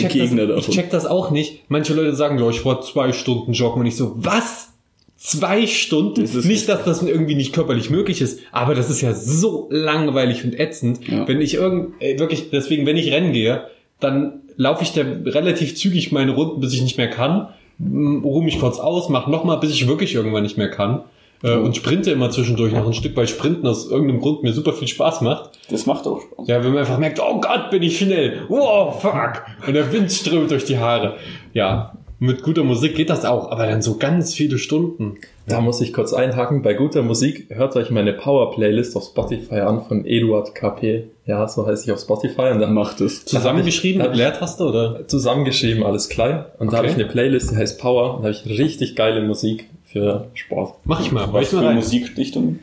Gegner 0.08 0.46
das, 0.46 0.58
Ich 0.58 0.66
davon. 0.66 0.74
check 0.74 0.90
das 0.90 1.06
auch 1.06 1.30
nicht. 1.30 1.60
Manche 1.68 1.94
Leute 1.94 2.14
sagen, 2.14 2.38
ja, 2.38 2.48
ich 2.50 2.62
war 2.66 2.82
zwei 2.82 3.12
Stunden 3.12 3.52
joggen 3.52 3.80
und 3.80 3.86
ich 3.86 3.96
so, 3.96 4.12
was? 4.16 4.68
Zwei 5.16 5.66
Stunden? 5.66 6.20
Das 6.20 6.34
ist- 6.34 6.44
nicht, 6.44 6.68
dass 6.68 6.84
das 6.84 7.02
irgendwie 7.02 7.34
nicht 7.34 7.54
körperlich 7.54 7.88
möglich 7.88 8.20
ist, 8.20 8.40
aber 8.52 8.74
das 8.74 8.90
ist 8.90 9.00
ja 9.00 9.14
so 9.14 9.66
langweilig 9.70 10.44
und 10.44 10.60
ätzend. 10.60 11.08
Ja. 11.08 11.26
Wenn 11.26 11.40
ich 11.40 11.54
irgend, 11.54 11.94
ey, 12.00 12.18
wirklich, 12.18 12.50
deswegen, 12.50 12.84
wenn 12.86 12.96
ich 12.98 13.10
rennen 13.12 13.32
gehe, 13.32 13.62
dann 14.00 14.40
laufe 14.56 14.82
ich 14.82 14.92
da 14.92 15.02
relativ 15.02 15.76
zügig 15.76 16.12
meine 16.12 16.32
Runden, 16.32 16.60
bis 16.60 16.72
ich 16.72 16.82
nicht 16.82 16.98
mehr 16.98 17.10
kann, 17.10 17.48
ruhe 17.80 18.44
mich 18.44 18.58
kurz 18.58 18.78
aus, 18.78 19.08
mach 19.08 19.26
nochmal, 19.28 19.58
bis 19.60 19.70
ich 19.70 19.86
wirklich 19.86 20.14
irgendwann 20.14 20.42
nicht 20.42 20.58
mehr 20.58 20.70
kann. 20.70 21.02
äh, 21.44 21.54
und 21.56 21.76
sprinte 21.76 22.10
immer 22.10 22.30
zwischendurch 22.30 22.72
noch 22.72 22.86
ein 22.86 22.94
Stück, 22.94 23.16
weil 23.16 23.28
Sprinten 23.28 23.66
aus 23.66 23.88
irgendeinem 23.88 24.20
Grund 24.20 24.42
mir 24.42 24.52
super 24.52 24.72
viel 24.72 24.88
Spaß 24.88 25.20
macht. 25.20 25.50
Das 25.70 25.86
macht 25.86 26.06
auch 26.06 26.20
Spaß. 26.20 26.48
Ja, 26.48 26.62
wenn 26.64 26.70
man 26.70 26.80
einfach 26.80 26.98
merkt, 26.98 27.20
oh 27.20 27.40
Gott, 27.40 27.70
bin 27.70 27.82
ich 27.84 27.98
schnell. 27.98 28.42
Wow, 28.48 29.00
fuck. 29.00 29.44
Und 29.66 29.74
der 29.74 29.92
Wind 29.92 30.10
strömt 30.10 30.50
durch 30.50 30.64
die 30.64 30.78
Haare. 30.78 31.14
Ja, 31.54 31.92
mit 32.20 32.42
guter 32.42 32.64
Musik 32.64 32.94
geht 32.96 33.10
das 33.10 33.24
auch, 33.24 33.50
aber 33.50 33.66
dann 33.66 33.80
so 33.82 33.96
ganz 33.96 34.34
viele 34.34 34.58
Stunden. 34.58 35.16
Da 35.46 35.60
muss 35.60 35.80
ich 35.80 35.92
kurz 35.92 36.12
einhaken. 36.12 36.62
Bei 36.62 36.74
guter 36.74 37.02
Musik 37.02 37.46
hört 37.50 37.76
euch 37.76 37.90
meine 37.90 38.12
Power-Playlist 38.12 38.96
auf 38.96 39.04
Spotify 39.04 39.60
an 39.60 39.84
von 39.84 40.04
Eduard 40.04 40.54
KP. 40.54 41.04
Ja, 41.26 41.46
so 41.48 41.66
heiße 41.66 41.84
ich 41.84 41.92
auf 41.92 42.00
Spotify. 42.00 42.50
Und 42.52 42.58
da 42.60 42.66
Macht 42.68 43.00
es. 43.00 43.24
Zusammengeschrieben 43.24 44.00
Da 44.00 44.06
mit 44.06 44.14
ich- 44.14 44.18
Leertaste 44.18 44.64
oder? 44.64 45.06
zusammengeschrieben, 45.08 45.84
alles 45.84 46.08
klein. 46.08 46.44
Und 46.58 46.72
da 46.72 46.78
habe 46.78 46.88
Okay. 46.88 46.96
ich 46.98 47.02
eine 47.02 47.10
Playlist, 47.12 47.52
die 47.52 47.56
heißt 47.56 47.80
Power. 47.80 48.16
Und 48.16 48.22
da 48.24 48.28
habe 48.28 48.36
ich 48.44 48.58
richtig 48.58 48.96
geile 48.96 49.22
Musik 49.22 49.68
für 49.86 50.26
Sport. 50.34 50.74
Mach 50.84 51.00
ich 51.00 51.12
mal. 51.12 51.32
Was 51.32 51.46
ich 51.48 51.52
mal 51.54 51.60
für 51.60 51.66
rein. 51.68 51.76
Musikrichtungen? 51.76 52.58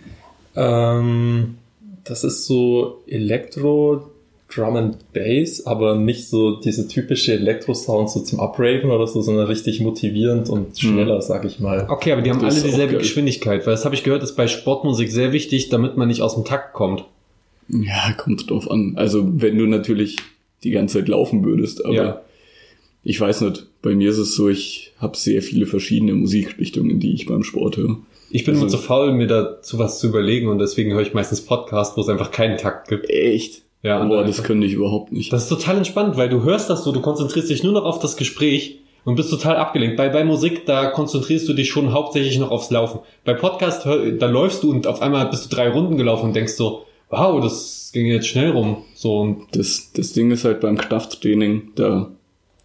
Ähm, 0.56 1.58
das 2.04 2.24
ist 2.24 2.46
so 2.46 3.02
Elektro, 3.08 4.04
Drum 4.54 4.76
and 4.76 4.98
Bass, 5.14 5.66
aber 5.66 5.96
nicht 5.96 6.30
so 6.30 6.58
diese 6.58 6.88
typische 6.88 7.34
Elektro-Sound 7.34 8.10
so 8.12 8.20
zum 8.22 8.40
Upraven 8.40 8.92
oder 8.92 9.08
so, 9.08 9.22
sondern 9.22 9.48
richtig 9.48 9.82
motivierend 9.82 10.50
und 10.50 10.78
schneller, 10.80 11.22
sag 11.22 11.46
ich 11.46 11.60
mal. 11.60 11.88
Okay, 11.90 12.12
aber 12.12 12.22
die 12.22 12.30
haben 12.30 12.42
Das 12.42 12.56
alle 12.56 12.64
dieselbe 12.64 12.94
geil. 12.94 13.02
Geschwindigkeit, 13.02 13.66
weil 13.66 13.74
das 13.74 13.86
habe 13.86 13.96
ich 13.96 14.04
gehört, 14.04 14.22
ist 14.24 14.36
bei 14.36 14.48
Sportmusik 14.48 15.12
sehr 15.12 15.32
wichtig, 15.34 15.70
damit 15.70 15.98
man 15.98 16.08
nicht 16.08 16.22
aus 16.22 16.36
dem 16.36 16.46
Takt 16.46 16.74
kommt. 16.74 17.06
Ja, 17.70 18.14
kommt 18.16 18.50
drauf 18.50 18.70
an. 18.70 18.94
Also 18.96 19.24
wenn 19.42 19.58
du 19.58 19.66
natürlich 19.66 20.18
die 20.64 20.72
ganze 20.72 21.00
Zeit 21.00 21.08
laufen 21.08 21.44
würdest, 21.44 21.84
aber 21.84 21.94
Ja. 21.96 22.22
ich 23.04 23.20
weiß 23.20 23.42
nicht, 23.42 23.66
bei 23.82 23.96
mir 23.96 24.12
ist 24.12 24.20
es 24.20 24.36
so, 24.36 24.48
ich 24.48 24.94
habe 25.00 25.18
sehr 25.18 25.42
viele 25.42 25.66
verschiedene 25.66 26.14
Musikrichtungen, 26.14 27.00
die 27.00 27.14
ich 27.14 27.26
beim 27.26 27.44
Sport 27.44 27.78
höre. 27.78 27.98
Ich 28.30 28.44
bin 28.46 28.54
Also- 28.54 28.66
immer 28.66 28.72
zu 28.72 28.78
faul, 28.78 29.12
mir 29.14 29.28
dazu 29.28 29.80
was 29.80 30.00
zu 30.00 30.08
überlegen 30.08 30.48
und 30.50 30.60
deswegen 30.60 30.94
höre 30.94 31.02
ich 31.02 31.14
meistens 31.16 31.42
Podcasts, 31.42 31.98
wo 31.98 32.02
es 32.02 32.10
einfach 32.10 32.30
keinen 32.32 32.58
Takt 32.58 32.88
gibt. 32.90 33.10
Echt? 33.10 33.64
Ja, 33.86 34.04
Boah, 34.04 34.24
das 34.24 34.42
könnte 34.42 34.66
ich 34.66 34.74
überhaupt 34.74 35.12
nicht. 35.12 35.32
Das 35.32 35.44
ist 35.44 35.50
total 35.50 35.78
entspannt, 35.78 36.18
weil 36.18 36.28
du 36.28 36.42
hörst 36.42 36.72
das 36.72 36.84
so, 36.84 36.92
du 36.92 37.02
konzentrierst 37.02 37.52
dich 37.52 37.64
nur 37.64 37.74
noch 37.74 37.86
auf 37.86 38.00
das 38.00 38.18
Gespräch 38.18 38.80
und 39.04 39.16
bist 39.16 39.30
total 39.30 39.58
abgelenkt. 39.58 39.96
Bei, 39.96 40.10
bei 40.10 40.24
Musik, 40.24 40.66
da 40.66 40.88
konzentrierst 40.88 41.48
du 41.48 41.54
dich 41.54 41.70
schon 41.70 41.94
hauptsächlich 41.94 42.40
noch 42.40 42.50
aufs 42.50 42.72
Laufen. 42.72 43.02
Bei 43.26 43.36
Podcast, 43.36 43.86
da 43.86 44.26
läufst 44.26 44.64
du 44.64 44.72
und 44.72 44.88
auf 44.88 45.04
einmal 45.04 45.30
bist 45.30 45.46
du 45.46 45.56
drei 45.56 45.70
Runden 45.70 45.98
gelaufen 45.98 46.26
und 46.26 46.36
denkst 46.36 46.54
so, 46.54 46.86
wow, 47.12 47.40
das 47.40 47.92
ging 47.94 48.08
jetzt 48.08 48.28
schnell 48.28 48.50
rum. 48.50 48.78
So, 48.96 49.20
und 49.20 49.46
Das, 49.52 49.92
das 49.94 50.14
Ding 50.14 50.32
ist 50.32 50.46
halt 50.46 50.62
beim 50.62 50.80
Krafttraining, 50.80 51.74
da, 51.76 52.10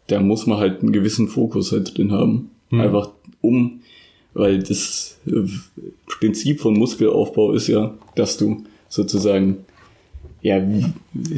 da 0.06 0.20
muss 0.20 0.46
man 0.46 0.56
halt 0.56 0.80
einen 0.80 0.92
gewissen 0.92 1.28
Fokus 1.28 1.70
halt 1.70 1.98
drin 1.98 2.12
haben. 2.12 2.50
Hm. 2.70 2.80
Einfach 2.80 3.10
um, 3.42 3.82
weil 4.32 4.60
das 4.60 5.18
äh, 5.26 5.46
Prinzip 6.06 6.62
von 6.62 6.72
Muskelaufbau 6.78 7.52
ist 7.52 7.66
ja, 7.66 7.92
dass 8.14 8.38
du 8.38 8.64
sozusagen, 8.88 9.66
ja, 10.42 10.66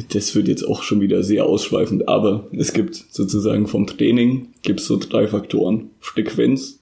das 0.09 0.33
wird 0.33 0.47
jetzt 0.47 0.63
auch 0.63 0.83
schon 0.83 1.01
wieder 1.01 1.23
sehr 1.23 1.45
ausschweifend, 1.45 2.07
aber 2.07 2.47
es 2.53 2.73
gibt 2.73 2.95
sozusagen 2.95 3.67
vom 3.67 3.85
Training 3.85 4.47
gibt 4.61 4.79
es 4.79 4.87
so 4.87 4.97
drei 4.97 5.27
Faktoren. 5.27 5.89
Frequenz, 5.99 6.79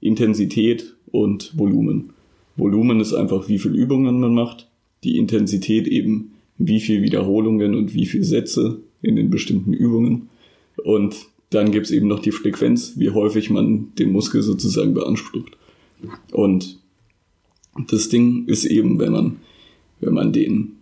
Intensität 0.00 0.94
und 1.10 1.56
Volumen. 1.56 2.10
Volumen 2.56 3.00
ist 3.00 3.14
einfach, 3.14 3.48
wie 3.48 3.58
viel 3.58 3.74
Übungen 3.74 4.20
man 4.20 4.34
macht. 4.34 4.68
Die 5.04 5.16
Intensität 5.16 5.88
eben, 5.88 6.32
wie 6.58 6.80
viel 6.80 7.02
Wiederholungen 7.02 7.74
und 7.74 7.94
wie 7.94 8.06
viel 8.06 8.24
Sätze 8.24 8.80
in 9.00 9.16
den 9.16 9.30
bestimmten 9.30 9.72
Übungen. 9.72 10.28
Und 10.84 11.16
dann 11.50 11.72
gibt's 11.72 11.90
eben 11.90 12.08
noch 12.08 12.20
die 12.20 12.32
Frequenz, 12.32 12.94
wie 12.96 13.10
häufig 13.10 13.50
man 13.50 13.94
den 13.98 14.12
Muskel 14.12 14.42
sozusagen 14.42 14.94
beansprucht. 14.94 15.56
Und 16.32 16.78
das 17.88 18.10
Ding 18.10 18.46
ist 18.46 18.64
eben, 18.66 18.98
wenn 18.98 19.12
man, 19.12 19.36
wenn 20.00 20.14
man 20.14 20.32
den 20.32 20.76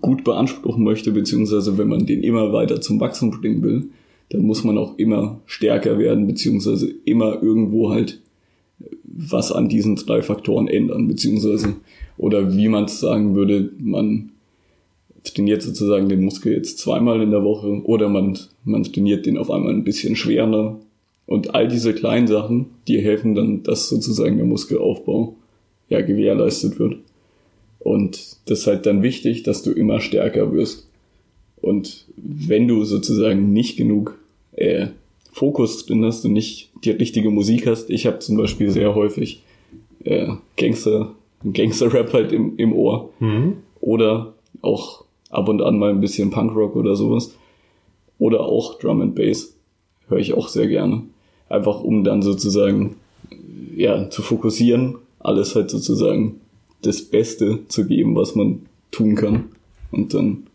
gut 0.00 0.24
beanspruchen 0.24 0.84
möchte, 0.84 1.12
beziehungsweise 1.12 1.78
wenn 1.78 1.88
man 1.88 2.06
den 2.06 2.22
immer 2.22 2.52
weiter 2.52 2.80
zum 2.80 3.00
Wachsen 3.00 3.30
bringen 3.30 3.62
will, 3.62 3.90
dann 4.30 4.42
muss 4.42 4.64
man 4.64 4.76
auch 4.78 4.98
immer 4.98 5.40
stärker 5.46 5.98
werden, 5.98 6.26
beziehungsweise 6.26 6.92
immer 7.04 7.42
irgendwo 7.42 7.90
halt 7.90 8.20
was 9.04 9.50
an 9.52 9.68
diesen 9.68 9.96
drei 9.96 10.22
Faktoren 10.22 10.68
ändern, 10.68 11.08
beziehungsweise, 11.08 11.74
oder 12.16 12.54
wie 12.56 12.68
man 12.68 12.84
es 12.84 13.00
sagen 13.00 13.34
würde, 13.34 13.70
man 13.78 14.30
trainiert 15.24 15.62
sozusagen 15.62 16.08
den 16.08 16.24
Muskel 16.24 16.52
jetzt 16.52 16.78
zweimal 16.78 17.20
in 17.22 17.30
der 17.30 17.42
Woche 17.42 17.82
oder 17.84 18.08
man, 18.08 18.38
man 18.64 18.84
trainiert 18.84 19.26
den 19.26 19.38
auf 19.38 19.50
einmal 19.50 19.72
ein 19.72 19.84
bisschen 19.84 20.16
schwerer. 20.16 20.78
Und 21.26 21.54
all 21.54 21.68
diese 21.68 21.92
kleinen 21.92 22.26
Sachen, 22.26 22.66
die 22.86 23.00
helfen 23.00 23.34
dann, 23.34 23.62
dass 23.62 23.88
sozusagen 23.88 24.36
der 24.38 24.46
Muskelaufbau 24.46 25.34
ja 25.88 26.00
gewährleistet 26.00 26.78
wird. 26.78 26.96
Und 27.88 28.36
das 28.44 28.60
ist 28.60 28.66
halt 28.66 28.84
dann 28.84 29.02
wichtig, 29.02 29.44
dass 29.44 29.62
du 29.62 29.72
immer 29.72 30.00
stärker 30.00 30.52
wirst. 30.52 30.86
Und 31.62 32.04
wenn 32.18 32.68
du 32.68 32.84
sozusagen 32.84 33.54
nicht 33.54 33.78
genug 33.78 34.18
äh, 34.52 34.88
Fokus 35.32 35.86
drin 35.86 36.04
hast 36.04 36.22
und 36.26 36.34
nicht 36.34 36.68
die 36.84 36.90
richtige 36.90 37.30
Musik 37.30 37.66
hast, 37.66 37.88
ich 37.88 38.04
habe 38.04 38.18
zum 38.18 38.36
Beispiel 38.36 38.70
sehr 38.70 38.94
häufig 38.94 39.42
äh, 40.04 40.28
Gangster, 40.58 41.14
Gangster-Rap 41.50 42.12
halt 42.12 42.32
im, 42.32 42.58
im 42.58 42.74
Ohr 42.74 43.08
mhm. 43.20 43.54
oder 43.80 44.34
auch 44.60 45.04
ab 45.30 45.48
und 45.48 45.62
an 45.62 45.78
mal 45.78 45.88
ein 45.88 46.02
bisschen 46.02 46.28
Punkrock 46.28 46.76
oder 46.76 46.94
sowas. 46.94 47.34
Oder 48.18 48.40
auch 48.40 48.78
Drum 48.78 49.00
and 49.00 49.14
Bass. 49.14 49.54
Höre 50.08 50.18
ich 50.18 50.34
auch 50.34 50.48
sehr 50.48 50.66
gerne. 50.66 51.04
Einfach 51.48 51.82
um 51.82 52.04
dann 52.04 52.20
sozusagen 52.20 52.96
ja, 53.74 54.10
zu 54.10 54.20
fokussieren, 54.20 54.96
alles 55.20 55.54
halt 55.54 55.70
sozusagen 55.70 56.42
das 56.82 57.02
Beste 57.02 57.60
zu 57.68 57.86
geben, 57.86 58.14
was 58.16 58.34
man 58.34 58.66
tun 58.90 59.14
kann. 59.14 59.44
Und 59.90 60.14
dann 60.14 60.48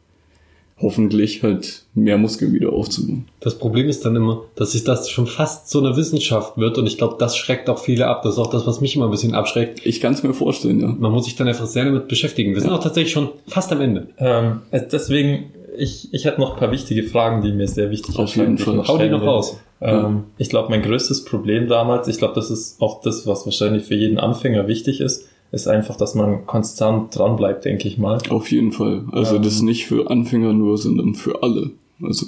hoffentlich 0.83 1.43
halt 1.43 1.83
mehr 1.93 2.17
Muskeln 2.17 2.53
wieder 2.53 2.73
aufzubauen. 2.73 3.25
das 3.39 3.57
Problem 3.57 3.87
ist 3.87 4.05
dann 4.05 4.15
immer, 4.15 4.41
dass 4.55 4.73
sich 4.73 4.83
das 4.83 5.09
schon 5.09 5.27
fast 5.27 5.69
so 5.69 5.79
eine 5.79 5.95
Wissenschaft 5.95 6.57
wird 6.57 6.77
und 6.77 6.87
ich 6.87 6.97
glaube, 6.97 7.15
das 7.17 7.37
schreckt 7.37 7.69
auch 7.69 7.79
viele 7.79 8.07
ab. 8.07 8.21
Das 8.23 8.33
ist 8.33 8.39
auch 8.39 8.49
das, 8.49 8.67
was 8.67 8.81
mich 8.81 8.95
immer 8.95 9.05
ein 9.05 9.11
bisschen 9.11 9.33
abschreckt. 9.33 9.85
Ich 9.85 10.01
kann 10.01 10.13
es 10.13 10.23
mir 10.23 10.33
vorstellen, 10.33 10.81
ja. 10.81 10.87
Man 10.87 11.11
muss 11.11 11.25
sich 11.25 11.35
dann 11.35 11.47
einfach 11.47 11.67
sehr 11.67 11.85
damit 11.85 12.07
beschäftigen. 12.07 12.53
Wir 12.53 12.61
sind 12.61 12.71
auch 12.71 12.83
tatsächlich 12.83 13.13
schon 13.13 13.29
fast 13.47 13.71
am 13.71 13.81
Ende. 13.81 14.07
Ähm, 14.17 14.61
deswegen, 14.71 15.51
ich, 15.77 16.13
ich 16.13 16.25
hätte 16.25 16.41
noch 16.41 16.53
ein 16.53 16.59
paar 16.59 16.71
wichtige 16.71 17.03
Fragen, 17.03 17.41
die 17.41 17.51
mir 17.51 17.67
sehr 17.67 17.89
wichtig 17.89 18.17
Auf 18.17 18.35
jeden 18.35 18.57
erscheinen, 18.57 18.75
die 18.75 18.81
ich 18.81 18.87
Fall. 18.87 18.87
Hau 18.87 18.97
die 18.97 19.09
noch 19.09 19.23
raus. 19.23 19.57
Ähm, 19.79 20.25
ich 20.37 20.49
glaube, 20.49 20.69
mein 20.69 20.81
größtes 20.81 21.25
Problem 21.25 21.67
damals, 21.67 22.07
ich 22.07 22.17
glaube, 22.17 22.33
das 22.35 22.49
ist 22.49 22.81
auch 22.81 23.01
das, 23.01 23.25
was 23.27 23.45
wahrscheinlich 23.45 23.83
für 23.83 23.95
jeden 23.95 24.17
Anfänger 24.17 24.67
wichtig 24.67 25.01
ist, 25.01 25.27
ist 25.53 25.67
einfach, 25.67 25.95
dass 25.95 26.15
man 26.15 26.45
konstant 26.47 27.15
dran 27.15 27.35
bleibt, 27.35 27.63
denke 27.63 27.87
ich 27.87 27.99
mal. 27.99 28.17
Auf 28.29 28.51
jeden 28.51 28.71
Fall. 28.71 29.03
Also 29.11 29.35
Ähm. 29.35 29.43
das 29.43 29.53
ist 29.53 29.61
nicht 29.61 29.85
für 29.85 30.09
Anfänger 30.09 30.51
nur, 30.51 30.77
sondern 30.77 31.13
für 31.13 31.43
alle. 31.43 31.69
Also 32.01 32.25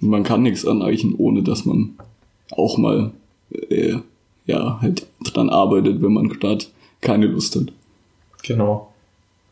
man 0.00 0.22
kann 0.22 0.42
nichts 0.42 0.64
aneichen, 0.64 1.16
ohne 1.18 1.42
dass 1.42 1.64
man 1.64 1.96
auch 2.52 2.78
mal 2.78 3.10
äh, 3.50 3.96
ja 4.46 4.78
halt 4.80 5.06
dran 5.24 5.50
arbeitet, 5.50 6.00
wenn 6.00 6.12
man 6.12 6.28
gerade 6.28 6.64
keine 7.00 7.26
Lust 7.26 7.56
hat. 7.56 7.72
Genau. 8.44 8.92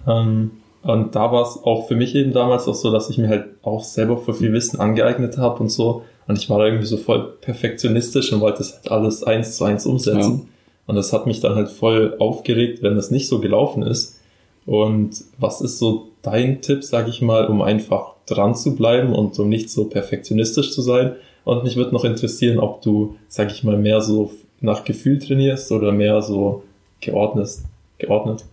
Ähm, 0.06 0.52
und 0.82 1.16
da 1.16 1.32
war 1.32 1.42
es 1.42 1.58
auch 1.64 1.88
für 1.88 1.96
mich 1.96 2.14
eben 2.14 2.32
damals 2.32 2.68
auch 2.68 2.74
so, 2.74 2.92
dass 2.92 3.10
ich 3.10 3.18
mir 3.18 3.28
halt 3.28 3.46
auch 3.62 3.82
selber 3.82 4.16
für 4.16 4.32
viel 4.32 4.52
Wissen 4.52 4.78
angeeignet 4.78 5.38
habe 5.38 5.58
und 5.60 5.70
so. 5.70 6.02
Und 6.28 6.38
ich 6.38 6.48
war 6.48 6.58
da 6.58 6.66
irgendwie 6.66 6.86
so 6.86 6.98
voll 6.98 7.32
perfektionistisch 7.40 8.32
und 8.32 8.40
wollte 8.40 8.58
das 8.58 8.74
halt 8.74 8.90
alles 8.92 9.24
eins 9.24 9.56
zu 9.56 9.64
eins 9.64 9.86
umsetzen. 9.86 10.48
Und 10.86 10.96
das 10.96 11.12
hat 11.12 11.26
mich 11.26 11.40
dann 11.40 11.54
halt 11.54 11.68
voll 11.68 12.16
aufgeregt, 12.18 12.82
wenn 12.82 12.96
das 12.96 13.10
nicht 13.10 13.28
so 13.28 13.40
gelaufen 13.40 13.82
ist. 13.82 14.20
Und 14.66 15.24
was 15.38 15.60
ist 15.60 15.78
so 15.78 16.08
dein 16.22 16.60
Tipp, 16.62 16.84
sag 16.84 17.08
ich 17.08 17.22
mal, 17.22 17.46
um 17.46 17.62
einfach 17.62 18.14
dran 18.26 18.54
zu 18.54 18.76
bleiben 18.76 19.14
und 19.14 19.38
um 19.38 19.48
nicht 19.48 19.70
so 19.70 19.84
perfektionistisch 19.84 20.72
zu 20.72 20.82
sein? 20.82 21.12
Und 21.44 21.64
mich 21.64 21.76
würde 21.76 21.92
noch 21.92 22.04
interessieren, 22.04 22.58
ob 22.58 22.82
du, 22.82 23.16
sag 23.28 23.50
ich 23.50 23.64
mal, 23.64 23.76
mehr 23.76 24.00
so 24.00 24.32
nach 24.60 24.84
Gefühl 24.84 25.18
trainierst 25.18 25.70
oder 25.72 25.92
mehr 25.92 26.22
so 26.22 26.62
geordnet. 27.00 27.50
geordnet. 27.98 28.44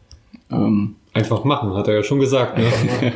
Ähm, 0.51 0.95
Einfach 1.13 1.43
machen, 1.43 1.73
hat 1.73 1.87
er 1.87 1.95
ja 1.95 2.03
schon 2.03 2.19
gesagt. 2.19 2.57
Ne? 2.57 2.65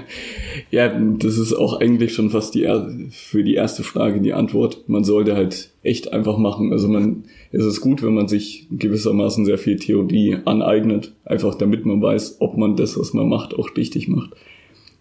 ja, 0.75 0.89
das 0.89 1.37
ist 1.37 1.53
auch 1.53 1.79
eigentlich 1.79 2.13
schon 2.13 2.31
fast 2.31 2.53
die 2.53 2.67
für 3.09 3.45
die 3.45 3.53
erste 3.53 3.81
Frage 3.81 4.19
die 4.19 4.33
Antwort. 4.33 4.89
Man 4.89 5.05
sollte 5.05 5.33
halt 5.33 5.69
echt 5.83 6.11
einfach 6.11 6.37
machen. 6.37 6.73
Also 6.73 6.89
man, 6.89 7.23
es 7.53 7.63
ist 7.63 7.79
gut, 7.79 8.03
wenn 8.03 8.13
man 8.13 8.27
sich 8.27 8.67
gewissermaßen 8.71 9.45
sehr 9.45 9.57
viel 9.57 9.77
Theorie 9.77 10.35
aneignet, 10.43 11.13
einfach 11.23 11.55
damit 11.55 11.85
man 11.85 12.01
weiß, 12.01 12.41
ob 12.41 12.57
man 12.57 12.75
das, 12.75 12.99
was 12.99 13.13
man 13.13 13.29
macht, 13.29 13.53
auch 13.53 13.69
richtig 13.77 14.09
macht. 14.09 14.31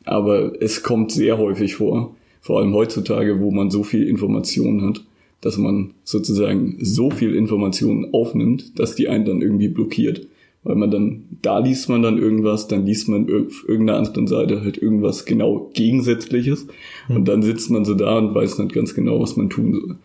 Aber 0.04 0.52
es 0.62 0.84
kommt 0.84 1.10
sehr 1.10 1.38
häufig 1.38 1.74
vor, 1.74 2.14
vor 2.40 2.60
allem 2.60 2.72
heutzutage, 2.72 3.40
wo 3.40 3.50
man 3.50 3.72
so 3.72 3.82
viel 3.82 4.06
Information 4.06 4.80
hat, 4.86 5.02
dass 5.40 5.58
man 5.58 5.90
sozusagen 6.04 6.76
so 6.82 7.10
viel 7.10 7.34
Information 7.34 8.10
aufnimmt, 8.12 8.78
dass 8.78 8.94
die 8.94 9.08
einen 9.08 9.24
dann 9.24 9.42
irgendwie 9.42 9.70
blockiert. 9.70 10.28
Weil 10.64 10.76
man 10.76 10.90
dann, 10.90 11.24
da 11.42 11.58
liest 11.58 11.90
man 11.90 12.02
dann 12.02 12.18
irgendwas, 12.18 12.68
dann 12.68 12.86
liest 12.86 13.08
man 13.08 13.24
auf 13.24 13.68
irgendeiner 13.68 13.98
anderen 13.98 14.26
Seite 14.26 14.62
halt 14.62 14.78
irgendwas 14.78 15.26
genau 15.26 15.70
Gegensätzliches. 15.74 16.66
Und 17.08 17.28
dann 17.28 17.42
sitzt 17.42 17.70
man 17.70 17.84
so 17.84 17.94
da 17.94 18.18
und 18.18 18.34
weiß 18.34 18.58
nicht 18.58 18.72
ganz 18.72 18.94
genau, 18.94 19.20
was 19.20 19.36
man 19.36 19.50
tun 19.50 19.74
soll. 19.74 19.96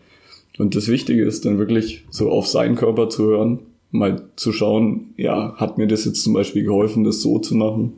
Und 0.58 0.76
das 0.76 0.88
Wichtige 0.88 1.24
ist 1.24 1.46
dann 1.46 1.58
wirklich 1.58 2.04
so 2.10 2.30
auf 2.30 2.46
seinen 2.46 2.74
Körper 2.74 3.08
zu 3.08 3.24
hören, 3.24 3.60
mal 3.90 4.28
zu 4.36 4.52
schauen, 4.52 5.14
ja, 5.16 5.54
hat 5.56 5.78
mir 5.78 5.86
das 5.86 6.04
jetzt 6.04 6.22
zum 6.22 6.34
Beispiel 6.34 6.64
geholfen, 6.64 7.04
das 7.04 7.22
so 7.22 7.38
zu 7.38 7.54
machen? 7.56 7.94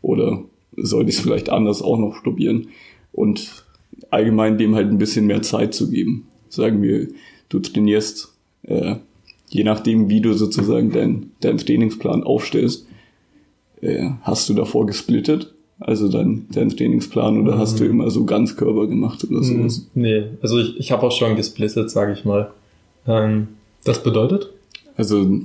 Oder 0.00 0.42
sollte 0.76 1.10
ich 1.10 1.16
es 1.16 1.22
vielleicht 1.22 1.50
anders 1.50 1.82
auch 1.82 1.98
noch 1.98 2.22
probieren? 2.22 2.68
Und 3.12 3.66
allgemein 4.10 4.56
dem 4.56 4.74
halt 4.74 4.88
ein 4.88 4.98
bisschen 4.98 5.26
mehr 5.26 5.42
Zeit 5.42 5.74
zu 5.74 5.90
geben. 5.90 6.26
Sagen 6.48 6.82
wir, 6.82 7.08
du 7.50 7.58
trainierst, 7.58 8.32
äh, 8.62 8.96
je 9.50 9.64
nachdem, 9.64 10.08
wie 10.08 10.20
du 10.20 10.34
sozusagen 10.34 10.90
deinen 10.92 11.32
dein 11.40 11.58
Trainingsplan 11.58 12.22
aufstellst, 12.22 12.86
äh, 13.80 14.10
hast 14.22 14.48
du 14.48 14.54
davor 14.54 14.86
gesplittet, 14.86 15.54
also 15.80 16.08
dein, 16.08 16.46
dein 16.50 16.70
Trainingsplan, 16.70 17.40
oder 17.40 17.56
mhm. 17.56 17.58
hast 17.58 17.78
du 17.78 17.84
mhm. 17.84 17.90
immer 17.90 18.10
so 18.10 18.24
Ganzkörper 18.24 18.86
gemacht 18.86 19.24
oder 19.24 19.42
sowas? 19.42 19.86
Mhm. 19.94 20.02
Nee, 20.02 20.24
also 20.42 20.58
ich, 20.58 20.78
ich 20.78 20.92
habe 20.92 21.06
auch 21.06 21.12
schon 21.12 21.36
gesplittet, 21.36 21.90
sage 21.90 22.12
ich 22.12 22.24
mal. 22.24 22.50
Ähm, 23.06 23.48
das 23.84 24.02
bedeutet? 24.02 24.50
Also, 24.96 25.40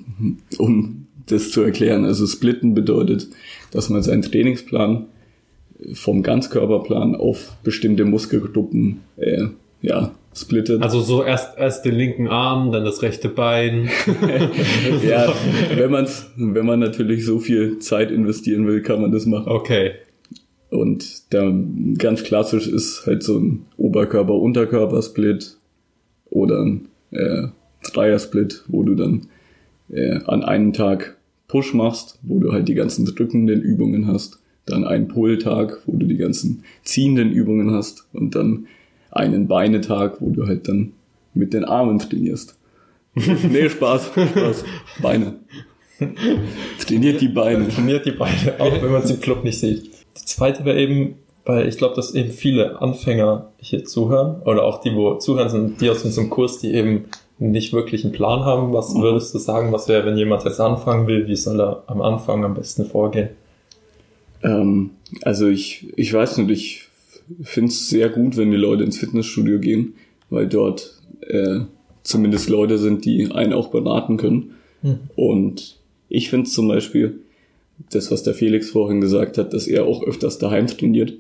um 0.58 1.06
das 1.28 1.52
zu 1.52 1.62
erklären, 1.62 2.06
also 2.06 2.26
splitten 2.26 2.74
bedeutet, 2.74 3.28
dass 3.72 3.90
man 3.90 4.02
seinen 4.02 4.24
Trainingsplan 4.24 5.06
vom 5.94 6.24
Ganzkörperplan 6.24 7.16
auf 7.16 7.56
bestimmte 7.64 8.06
Muskelgruppen 8.06 9.02
äh, 9.18 9.48
ja, 9.82 10.12
splittet. 10.36 10.82
Also 10.82 11.02
so 11.02 11.24
erst, 11.24 11.58
erst 11.58 11.86
den 11.86 11.96
linken 11.96 12.28
Arm, 12.28 12.72
dann 12.72 12.86
das 12.86 13.02
rechte 13.02 13.30
Bein. 13.30 13.90
ja, 15.08 15.34
wenn, 15.76 15.92
man's, 15.92 16.32
wenn 16.36 16.66
man 16.66 16.80
natürlich 16.80 17.26
so 17.26 17.40
viel 17.40 17.80
Zeit 17.80 18.12
investieren 18.12 18.68
will, 18.68 18.82
kann 18.82 19.02
man 19.02 19.12
das 19.12 19.26
machen. 19.26 19.52
Okay. 19.52 19.92
Und 20.70 21.34
da 21.34 21.54
ganz 22.00 22.24
klassisch 22.24 22.68
ist 22.68 23.06
halt 23.06 23.22
so 23.22 23.38
ein 23.38 23.66
Oberkörper-Unterkörper-Split 23.78 25.58
oder 26.32 26.62
ein 26.62 26.88
äh, 27.12 27.48
Dreier-Split, 27.94 28.64
wo 28.68 28.82
du 28.82 28.96
dann 28.96 29.28
äh, 29.92 30.20
an 30.26 30.44
einem 30.44 30.74
Tag 30.74 31.18
Push 31.48 31.76
machst, 31.76 32.18
wo 32.24 32.40
du 32.40 32.52
halt 32.52 32.68
die 32.68 32.74
ganzen 32.74 33.06
drückenden 33.06 33.62
Übungen 33.62 34.08
hast, 34.08 34.40
dann 34.66 34.86
einen 34.86 35.08
Pull-Tag, 35.08 35.82
wo 35.86 35.96
du 35.98 36.08
die 36.08 36.18
ganzen 36.18 36.64
ziehenden 36.84 37.32
Übungen 37.32 37.72
hast 37.72 38.08
und 38.14 38.34
dann 38.34 38.68
einen 39.14 39.48
Beinetag, 39.48 40.20
wo 40.20 40.30
du 40.30 40.48
halt 40.48 40.68
dann 40.68 40.94
mit 41.34 41.54
den 41.54 41.66
Armen 41.66 42.00
trainierst. 42.00 42.58
nee, 43.16 43.70
Spaß, 43.70 44.12
Spaß. 44.14 44.64
Beine. 45.02 45.36
Trainiert 46.86 47.22
die 47.22 47.28
Beine. 47.28 47.68
Trainiert 47.68 48.06
die 48.06 48.12
Beine, 48.12 48.56
auch 48.60 48.72
wenn 48.82 48.92
man 48.92 49.04
es 49.04 49.12
im 49.12 49.22
Club 49.22 49.44
nicht 49.44 49.60
sieht. 49.60 49.92
Die 50.18 50.26
zweite 50.26 50.66
wäre 50.66 50.80
eben, 50.80 51.16
weil 51.46 51.68
ich 51.68 51.78
glaube, 51.78 51.96
dass 51.96 52.16
eben 52.16 52.32
viele 52.32 52.82
Anfänger 52.82 53.50
hier 53.60 53.86
zuhören 53.86 54.42
oder 54.44 54.64
auch 54.64 54.82
die, 54.82 54.96
wo 54.96 55.16
zuhören, 55.16 55.50
sind 55.50 55.82
die 55.82 55.90
aus 55.90 56.04
unserem 56.04 56.30
Kurs, 56.30 56.60
die 56.60 56.74
eben 56.74 57.06
nicht 57.40 57.74
wirklich 57.74 58.04
einen 58.04 58.14
Plan 58.14 58.44
haben. 58.46 58.74
Was 58.74 58.94
mhm. 58.94 59.02
würdest 59.02 59.34
du 59.34 59.40
sagen, 59.40 59.72
was 59.72 59.88
wäre, 59.88 60.06
wenn 60.06 60.18
jemand 60.18 60.44
jetzt 60.44 60.60
anfangen 60.60 61.08
will, 61.08 61.28
wie 61.28 61.36
soll 61.36 61.60
er 61.60 61.84
am 61.88 62.02
Anfang 62.02 62.44
am 62.44 62.54
besten 62.54 62.86
vorgehen? 62.86 63.30
Ähm, 64.44 64.92
also 65.22 65.48
ich, 65.48 65.88
ich 65.98 66.14
weiß 66.14 66.38
nicht, 66.40 66.50
ich 66.50 66.88
finde 67.42 67.70
es 67.70 67.90
sehr 67.90 68.10
gut, 68.10 68.38
wenn 68.38 68.52
die 68.52 68.58
Leute 68.58 68.84
ins 68.84 68.98
Fitnessstudio 68.98 69.60
gehen, 69.60 69.94
weil 70.30 70.48
dort 70.48 71.02
äh, 71.22 71.62
zumindest 72.04 72.50
Leute 72.50 72.78
sind, 72.78 73.06
die 73.06 73.32
einen 73.32 73.54
auch 73.54 73.70
beraten 73.70 74.18
können. 74.18 74.52
Mhm. 74.82 75.00
Und 75.16 75.78
ich 76.10 76.30
finde 76.30 76.50
zum 76.50 76.68
Beispiel, 76.68 77.20
das, 77.92 78.12
was 78.12 78.24
der 78.24 78.34
Felix 78.34 78.70
vorhin 78.70 79.02
gesagt 79.02 79.38
hat, 79.38 79.54
dass 79.54 79.68
er 79.68 79.86
auch 79.86 80.04
öfters 80.04 80.38
daheim 80.38 80.68
trainiert, 80.68 81.14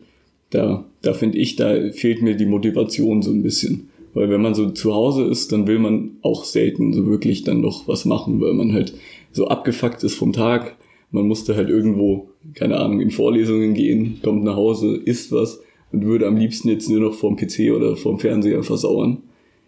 da, 0.49 0.85
da 1.01 1.13
finde 1.13 1.39
ich, 1.39 1.55
da 1.55 1.91
fehlt 1.91 2.21
mir 2.21 2.35
die 2.35 2.45
Motivation 2.45 3.21
so 3.21 3.31
ein 3.31 3.41
bisschen. 3.41 3.89
Weil 4.13 4.29
wenn 4.29 4.41
man 4.41 4.53
so 4.53 4.69
zu 4.69 4.93
Hause 4.93 5.23
ist, 5.23 5.51
dann 5.51 5.65
will 5.65 5.79
man 5.79 6.11
auch 6.21 6.43
selten 6.43 6.93
so 6.93 7.07
wirklich 7.07 7.43
dann 7.43 7.61
noch 7.61 7.87
was 7.87 8.05
machen, 8.05 8.39
weil 8.39 8.53
man 8.53 8.71
halt 8.71 8.93
so 9.31 9.47
abgefuckt 9.47 10.03
ist 10.03 10.13
vom 10.13 10.33
Tag. 10.33 10.75
Man 11.09 11.27
musste 11.27 11.55
halt 11.55 11.69
irgendwo, 11.69 12.29
keine 12.53 12.79
Ahnung, 12.79 13.01
in 13.01 13.09
Vorlesungen 13.09 13.73
gehen, 13.73 14.19
kommt 14.23 14.43
nach 14.43 14.55
Hause, 14.55 14.95
isst 14.95 15.31
was 15.31 15.61
und 15.93 16.05
würde 16.05 16.27
am 16.27 16.35
liebsten 16.35 16.67
jetzt 16.69 16.89
nur 16.89 16.99
noch 16.99 17.13
vorm 17.13 17.37
PC 17.37 17.71
oder 17.73 17.95
vorm 17.95 18.19
Fernseher 18.19 18.63
versauern. 18.63 19.19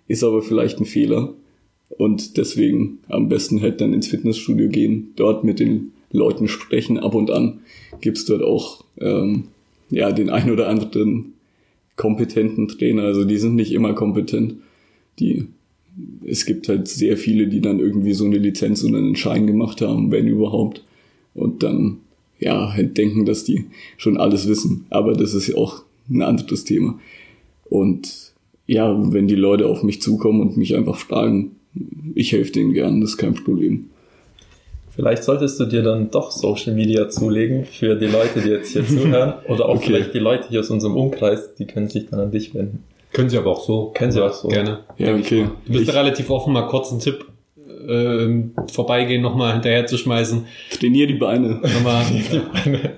Ist 0.07 0.23
aber 0.23 0.41
vielleicht 0.41 0.79
ein 0.79 0.85
Fehler. 0.85 1.33
Und 1.89 2.37
deswegen 2.37 2.99
am 3.07 3.29
besten 3.29 3.61
halt 3.61 3.79
dann 3.79 3.93
ins 3.93 4.07
Fitnessstudio 4.07 4.67
gehen, 4.69 5.13
dort 5.15 5.43
mit 5.43 5.59
den 5.59 5.93
Leuten 6.11 6.47
sprechen. 6.47 6.97
Ab 6.97 7.13
und 7.13 7.29
an 7.29 7.59
gibt's 8.01 8.25
dort 8.25 8.41
auch 8.41 8.83
ähm, 8.99 9.45
ja 9.91 10.11
den 10.11 10.31
ein 10.31 10.49
oder 10.49 10.67
anderen 10.67 11.33
kompetenten 11.95 12.67
Trainer. 12.67 13.03
Also 13.03 13.23
die 13.23 13.37
sind 13.37 13.55
nicht 13.55 13.71
immer 13.71 13.93
kompetent. 13.93 14.55
Die 15.19 15.47
es 16.25 16.45
gibt 16.45 16.67
halt 16.67 16.87
sehr 16.87 17.17
viele, 17.17 17.47
die 17.47 17.61
dann 17.61 17.79
irgendwie 17.79 18.13
so 18.13 18.25
eine 18.25 18.37
Lizenz 18.37 18.83
und 18.83 18.95
einen 18.95 19.15
Schein 19.15 19.47
gemacht 19.47 19.81
haben, 19.81 20.11
wenn 20.11 20.27
überhaupt. 20.27 20.83
Und 21.35 21.61
dann 21.61 21.99
ja 22.39 22.73
halt 22.73 22.97
denken, 22.97 23.25
dass 23.25 23.43
die 23.43 23.65
schon 23.95 24.17
alles 24.17 24.47
wissen. 24.47 24.87
Aber 24.89 25.13
das 25.13 25.35
ist 25.35 25.47
ja 25.47 25.55
auch 25.55 25.85
ein 26.09 26.21
anderes 26.21 26.63
Thema. 26.63 26.99
Und 27.65 28.33
ja, 28.67 28.95
wenn 29.13 29.27
die 29.27 29.35
Leute 29.35 29.67
auf 29.67 29.83
mich 29.83 30.01
zukommen 30.01 30.41
und 30.41 30.57
mich 30.57 30.75
einfach 30.75 30.97
fragen, 30.97 31.51
ich 32.15 32.31
helfe 32.31 32.51
denen 32.51 32.73
gern, 32.73 33.01
das 33.01 33.11
ist 33.11 33.17
kein 33.17 33.35
Problem. 33.35 33.89
Vielleicht 34.95 35.25
solltest 35.25 35.59
du 35.59 35.65
dir 35.65 35.83
dann 35.83 36.09
doch 36.09 36.31
Social 36.31 36.73
Media 36.73 37.09
zulegen 37.09 37.65
für 37.65 37.95
die 37.95 38.05
Leute, 38.05 38.41
die 38.41 38.49
jetzt 38.49 38.71
hier 38.71 38.87
zuhören. 38.87 39.33
Oder 39.47 39.65
auch 39.65 39.75
okay. 39.75 39.87
vielleicht 39.87 40.13
die 40.13 40.19
Leute 40.19 40.47
hier 40.49 40.61
aus 40.61 40.69
unserem 40.69 40.95
Umkreis, 40.95 41.53
die 41.55 41.65
können 41.65 41.89
sich 41.89 42.07
dann 42.09 42.21
an 42.21 42.31
dich 42.31 42.53
wenden. 42.55 42.83
Können 43.11 43.29
sie 43.29 43.37
aber 43.37 43.51
auch 43.51 43.63
so. 43.63 43.91
Können 43.93 44.11
sie 44.11 44.23
auch 44.23 44.33
so. 44.33 44.47
Gerne. 44.47 44.79
Ja, 44.97 45.13
okay. 45.15 45.47
Du 45.65 45.73
bist 45.73 45.89
ich, 45.89 45.93
relativ 45.93 46.29
offen, 46.29 46.53
mal 46.53 46.67
kurz 46.67 46.91
einen 46.91 47.01
Tipp 47.01 47.25
äh, 47.87 48.43
vorbeigehen, 48.71 49.21
nochmal 49.21 49.53
hinterher 49.53 49.85
zu 49.85 49.97
schmeißen. 49.97 50.45
Trainier 50.71 51.07
die 51.07 51.13
Beine. 51.15 51.61
Nochmal 51.61 52.05
die 52.31 52.39
Beine. 52.39 52.93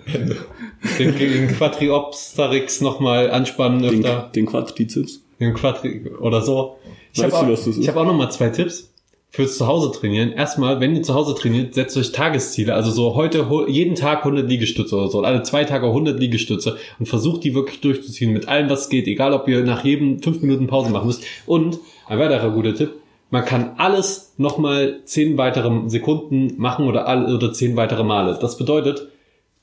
Den, 0.97 1.17
den 1.17 1.47
Quadriopsarix 1.49 2.81
nochmal 2.81 3.31
anspannen 3.31 3.83
öfter. 3.83 4.31
Den, 4.35 4.45
Quadrizeps. 4.45 5.21
Den 5.39 5.53
Quadri 5.53 6.09
oder 6.19 6.41
so. 6.41 6.77
Ich 7.13 7.23
habe 7.23 7.33
auch, 7.33 7.47
ich 7.49 7.87
hab 7.87 7.95
auch 7.95 8.05
nochmal 8.05 8.31
zwei 8.31 8.49
Tipps 8.49 8.91
fürs 9.29 9.57
Zuhause 9.57 9.91
trainieren. 9.91 10.31
Erstmal, 10.31 10.79
wenn 10.79 10.95
ihr 10.95 11.03
zu 11.03 11.13
Hause 11.13 11.35
trainiert, 11.35 11.73
setzt 11.73 11.97
euch 11.97 12.11
Tagesziele. 12.11 12.73
Also 12.73 12.91
so 12.91 13.15
heute 13.15 13.45
jeden 13.67 13.95
Tag 13.95 14.19
100 14.19 14.47
Liegestütze 14.47 14.95
oder 14.95 15.09
so. 15.09 15.21
Alle 15.21 15.43
zwei 15.43 15.63
Tage 15.63 15.87
100 15.87 16.19
Liegestütze 16.19 16.77
und 16.99 17.07
versucht 17.07 17.43
die 17.43 17.53
wirklich 17.53 17.81
durchzuziehen 17.81 18.33
mit 18.33 18.47
allem, 18.47 18.69
was 18.69 18.89
geht. 18.89 19.07
Egal, 19.07 19.33
ob 19.33 19.47
ihr 19.47 19.63
nach 19.63 19.83
jedem 19.83 20.21
fünf 20.21 20.41
Minuten 20.41 20.67
Pause 20.67 20.89
machen 20.89 21.07
müsst. 21.07 21.23
Und 21.45 21.79
ein 22.07 22.19
weiterer 22.19 22.51
guter 22.51 22.73
Tipp. 22.73 22.93
Man 23.29 23.43
kann 23.43 23.73
alles 23.77 24.33
nochmal 24.37 25.01
zehn 25.03 25.37
weitere 25.37 25.89
Sekunden 25.89 26.53
machen 26.57 26.87
oder 26.87 27.07
alle, 27.07 27.35
oder 27.35 27.51
zehn 27.51 27.75
weitere 27.75 28.03
Male. 28.03 28.37
Das 28.39 28.57
bedeutet, 28.57 29.09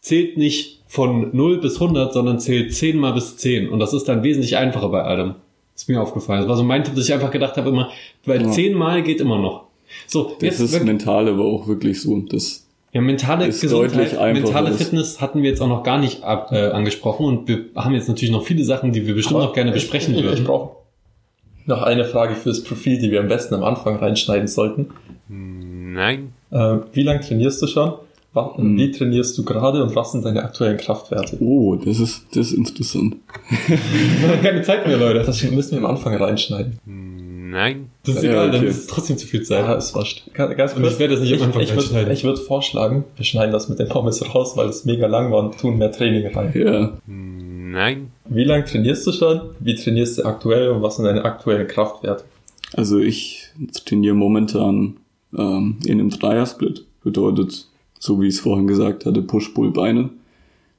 zählt 0.00 0.36
nicht 0.36 0.83
von 0.94 1.30
0 1.36 1.60
bis 1.60 1.80
100, 1.80 2.12
sondern 2.12 2.38
zählt 2.38 2.72
10 2.72 2.96
mal 2.96 3.12
bis 3.12 3.36
10. 3.36 3.68
Und 3.68 3.80
das 3.80 3.92
ist 3.92 4.04
dann 4.04 4.22
wesentlich 4.22 4.56
einfacher 4.56 4.88
bei 4.90 5.02
allem. 5.02 5.34
Ist 5.74 5.88
mir 5.88 6.00
aufgefallen. 6.00 6.42
Das 6.42 6.48
war 6.48 6.56
so 6.56 6.62
mein 6.62 6.84
Tipp, 6.84 6.94
dass 6.94 7.08
ich 7.08 7.12
einfach 7.12 7.32
gedacht 7.32 7.56
habe 7.56 7.70
immer, 7.70 7.90
weil 8.24 8.42
ja. 8.42 8.48
10 8.48 8.74
mal 8.74 9.02
geht 9.02 9.20
immer 9.20 9.40
noch. 9.40 9.64
So, 10.06 10.36
das 10.38 10.42
jetzt 10.42 10.60
ist 10.60 10.72
wirklich, 10.72 10.86
mental 10.86 11.28
aber 11.28 11.44
auch 11.44 11.66
wirklich 11.66 12.00
so. 12.00 12.16
Das 12.20 12.68
ja, 12.92 13.00
mentale 13.00 13.48
ist 13.48 13.60
Gesundheit, 13.60 14.12
mentale 14.34 14.72
Fitness 14.72 15.20
hatten 15.20 15.42
wir 15.42 15.50
jetzt 15.50 15.60
auch 15.60 15.66
noch 15.66 15.82
gar 15.82 15.98
nicht 15.98 16.22
ab, 16.22 16.52
äh, 16.52 16.68
angesprochen 16.68 17.26
und 17.26 17.48
wir 17.48 17.64
haben 17.74 17.94
jetzt 17.94 18.08
natürlich 18.08 18.30
noch 18.30 18.44
viele 18.44 18.62
Sachen, 18.62 18.92
die 18.92 19.04
wir 19.04 19.16
bestimmt 19.16 19.38
aber 19.38 19.46
noch 19.46 19.52
gerne 19.52 19.72
besprechen 19.72 20.14
ich, 20.14 20.22
würden. 20.22 20.38
Ich 20.38 20.44
brauche 20.44 20.76
noch 21.66 21.82
eine 21.82 22.04
Frage 22.04 22.36
fürs 22.36 22.62
Profil, 22.62 23.00
die 23.00 23.10
wir 23.10 23.18
am 23.18 23.26
besten 23.26 23.54
am 23.54 23.64
Anfang 23.64 23.96
reinschneiden 23.96 24.46
sollten. 24.46 24.90
Nein. 25.28 26.34
Äh, 26.52 26.76
wie 26.92 27.02
lange 27.02 27.20
trainierst 27.20 27.60
du 27.62 27.66
schon? 27.66 27.94
Hm. 28.34 28.76
Wie 28.76 28.90
trainierst 28.90 29.38
du 29.38 29.44
gerade 29.44 29.82
und 29.82 29.94
was 29.94 30.12
sind 30.12 30.24
deine 30.24 30.42
aktuellen 30.42 30.76
Kraftwerte? 30.76 31.36
Oh, 31.40 31.76
das 31.76 32.00
ist, 32.00 32.26
das 32.34 32.48
ist 32.48 32.52
interessant. 32.54 33.16
wir 33.68 34.28
haben 34.28 34.42
keine 34.42 34.62
Zeit 34.62 34.86
mehr, 34.86 34.96
Leute. 34.96 35.22
Das 35.24 35.42
müssen 35.44 35.72
wir 35.72 35.78
am 35.78 35.86
Anfang 35.86 36.14
reinschneiden. 36.16 36.78
Nein. 36.84 37.90
Das 38.04 38.16
ist 38.16 38.24
ja, 38.24 38.30
egal, 38.30 38.48
okay. 38.48 38.56
dann 38.58 38.66
ist 38.66 38.78
es 38.78 38.86
trotzdem 38.88 39.16
zu 39.16 39.28
viel 39.28 39.42
Zeit. 39.42 39.64
Ah, 39.64 39.74
ist 39.74 39.94
wurscht. 39.94 40.24
Ganz, 40.34 40.56
kurz. 40.56 40.74
Und 40.74 40.84
ich 40.84 40.98
werde 40.98 41.14
das 41.14 41.22
nicht 41.22 41.34
am 41.34 41.42
Anfang 41.42 41.62
ich, 41.62 41.70
ich 41.70 41.76
reinschneiden. 41.76 42.12
ich 42.12 42.24
würde 42.24 42.40
vorschlagen, 42.40 43.04
wir 43.14 43.24
schneiden 43.24 43.52
das 43.52 43.68
mit 43.68 43.78
den 43.78 43.88
Pommes 43.88 44.34
raus, 44.34 44.56
weil 44.56 44.68
es 44.68 44.84
mega 44.84 45.06
lang 45.06 45.30
war 45.30 45.44
und 45.44 45.56
tun 45.56 45.78
mehr 45.78 45.92
Training 45.92 46.34
rein. 46.34 46.52
Ja. 46.54 46.92
Nein. 47.06 48.10
Wie 48.28 48.44
lange 48.44 48.64
trainierst 48.64 49.06
du 49.06 49.12
schon? 49.12 49.40
Wie 49.60 49.76
trainierst 49.76 50.18
du 50.18 50.24
aktuell 50.24 50.70
und 50.70 50.82
was 50.82 50.96
sind 50.96 51.04
deine 51.04 51.24
aktuellen 51.24 51.68
Kraftwerte? 51.68 52.24
Also 52.72 52.98
ich 52.98 53.50
trainiere 53.84 54.14
momentan 54.14 54.96
ähm, 55.36 55.78
in 55.84 56.00
einem 56.00 56.10
Dreier-Split. 56.10 56.84
Bedeutet 57.04 57.68
so 58.04 58.20
wie 58.20 58.26
ich 58.26 58.34
es 58.34 58.40
vorhin 58.40 58.66
gesagt 58.66 59.06
hatte, 59.06 59.22
Push-Pull-Beine, 59.22 60.10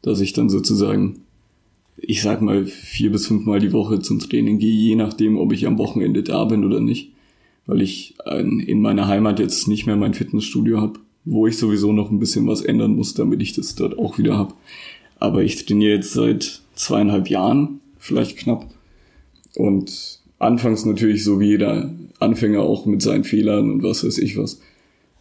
dass 0.03 0.21
ich 0.21 0.34
dann 0.34 0.47
sozusagen, 0.47 1.21
ich 1.97 2.21
sag 2.21 2.43
mal, 2.43 2.67
vier 2.67 3.11
bis 3.11 3.26
fünfmal 3.26 3.59
die 3.59 3.73
Woche 3.73 3.99
zum 3.99 4.19
Training 4.19 4.59
gehe, 4.59 4.71
je 4.71 4.95
nachdem, 4.95 5.39
ob 5.39 5.51
ich 5.51 5.65
am 5.65 5.80
Wochenende 5.80 6.21
da 6.21 6.45
bin 6.45 6.63
oder 6.63 6.80
nicht, 6.80 7.13
weil 7.65 7.82
ich 7.82 8.13
in 8.28 8.80
meiner 8.80 9.07
Heimat 9.07 9.39
jetzt 9.39 9.67
nicht 9.67 9.88
mehr 9.88 9.95
mein 9.95 10.13
Fitnessstudio 10.13 10.80
habe, 10.80 10.99
wo 11.23 11.47
ich 11.47 11.57
sowieso 11.57 11.93
noch 11.93 12.11
ein 12.11 12.19
bisschen 12.19 12.45
was 12.45 12.61
ändern 12.61 12.95
muss, 12.95 13.15
damit 13.15 13.41
ich 13.41 13.53
das 13.53 13.73
dort 13.73 13.97
auch 13.97 14.19
wieder 14.19 14.38
habe. 14.38 14.53
Aber 15.17 15.41
ich 15.41 15.65
trainiere 15.65 15.95
jetzt 15.95 16.13
seit 16.13 16.61
zweieinhalb 16.76 17.28
Jahren, 17.28 17.80
vielleicht 17.97 18.38
knapp. 18.38 18.69
Und 19.55 20.19
anfangs 20.38 20.86
natürlich 20.86 21.23
so 21.23 21.39
wie 21.39 21.47
jeder 21.47 21.91
Anfänger 22.19 22.61
auch 22.61 22.86
mit 22.86 23.01
seinen 23.01 23.23
Fehlern 23.23 23.71
und 23.71 23.82
was 23.82 24.05
weiß 24.05 24.19
ich 24.19 24.38
was 24.38 24.61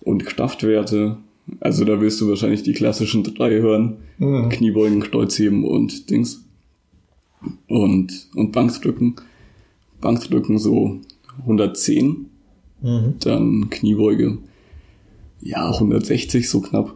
Und 0.03 0.27
Kraftwerte, 0.27 1.17
also 1.61 1.85
da 1.85 2.01
wirst 2.01 2.21
du 2.21 2.29
wahrscheinlich 2.29 2.63
die 2.63 2.73
klassischen 2.73 3.23
drei 3.23 3.61
hören. 3.61 3.99
Mhm. 4.19 4.49
Kniebeugen, 4.49 5.01
Kreuzheben 5.01 5.65
und 5.65 6.11
Dings. 6.11 6.45
Und, 7.69 8.29
und 8.35 8.53
Bankdrücken. 8.53 9.17
Bankdrücken 10.01 10.59
so 10.59 11.01
110. 11.41 12.27
Mhm. 12.83 13.15
Dann 13.21 13.71
Kniebeuge, 13.71 14.39
ja, 15.41 15.71
160 15.71 16.49
so 16.49 16.61
knapp. 16.61 16.95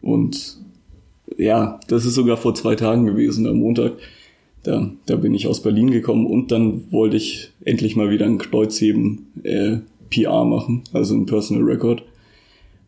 Und 0.00 0.58
ja, 1.36 1.80
das 1.88 2.04
ist 2.04 2.14
sogar 2.14 2.36
vor 2.36 2.54
zwei 2.54 2.74
Tagen 2.74 3.06
gewesen, 3.06 3.46
am 3.46 3.58
Montag. 3.58 3.92
Da, 4.64 4.90
da 5.06 5.16
bin 5.16 5.34
ich 5.34 5.46
aus 5.46 5.62
Berlin 5.62 5.90
gekommen 5.90 6.26
und 6.26 6.50
dann 6.50 6.90
wollte 6.90 7.16
ich 7.16 7.52
endlich 7.64 7.94
mal 7.96 8.10
wieder 8.10 8.26
ein 8.26 8.38
Kreuzheben 8.38 9.26
äh, 9.44 9.78
PR 10.10 10.44
machen, 10.44 10.82
also 10.92 11.14
ein 11.14 11.26
Personal 11.26 11.64
Record. 11.64 12.02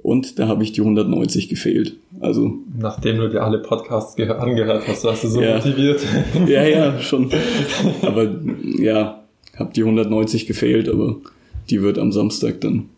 Und 0.03 0.39
da 0.39 0.49
habe 0.49 0.63
ich 0.65 0.73
die 0.73 0.81
190 0.81 1.49
gefehlt. 1.49 1.97
Also 2.21 2.53
Nachdem 2.79 3.19
du 3.19 3.29
dir 3.29 3.43
alle 3.45 3.59
Podcasts 3.59 4.17
geh- 4.17 4.29
angehört 4.29 4.85
hast, 4.89 5.05
warst 5.05 5.25
du 5.25 5.29
so 5.29 5.43
Ja. 5.43 5.57
motiviert. 5.57 6.01
ja, 6.47 6.65
ja, 6.67 6.99
schon. 7.01 7.31
Aber 8.03 8.29
ja, 8.79 9.23
habe 9.57 9.73
die 9.75 9.83
190 9.83 10.47
gefehlt, 10.47 10.89
aber 10.89 11.17
die 11.69 11.83
wird 11.83 11.99
am 11.99 12.13
Samstag 12.13 12.61
dann 12.63 12.89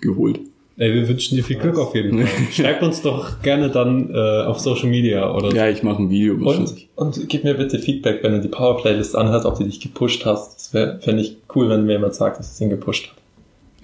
geholt. 0.00 0.40
Ey, 0.78 0.92
wir 0.92 1.08
wünschen 1.08 1.36
dir 1.36 1.44
viel 1.44 1.56
Glück 1.56 1.78
auf 1.78 1.94
jeden 1.94 2.18
Fall. 2.18 2.28
Schreib 2.52 2.82
uns 2.82 3.00
doch 3.00 3.40
gerne 3.42 3.70
dann 3.70 4.10
äh, 4.12 4.42
auf 4.44 4.58
Social 4.58 4.88
Media 4.90 5.34
oder 5.34 5.54
Ja, 5.54 5.68
ich 5.70 5.82
mache 5.82 6.02
ein 6.02 6.10
Video 6.10 6.34
Und, 6.34 6.44
wahrscheinlich. 6.44 6.88
und 6.96 7.28
gib 7.28 7.44
mir 7.44 7.54
bitte 7.54 7.78
Feedback, 7.78 8.22
wenn 8.22 8.32
du 8.32 8.40
die 8.40 8.48
Power 8.48 8.76
Playlist 8.80 9.16
anhörst, 9.16 9.46
ob 9.46 9.56
die 9.58 9.64
dich 9.64 9.80
gepusht 9.80 10.26
hast. 10.26 10.74
Das 10.74 11.02
fände 11.04 11.22
ich 11.22 11.36
cool, 11.54 11.68
wenn 11.70 11.86
mir 11.86 11.92
jemand 11.92 12.14
sagt, 12.14 12.38
dass 12.38 12.52
es 12.52 12.60
ihn 12.60 12.68
gepusht 12.70 13.08
hat. 13.08 13.16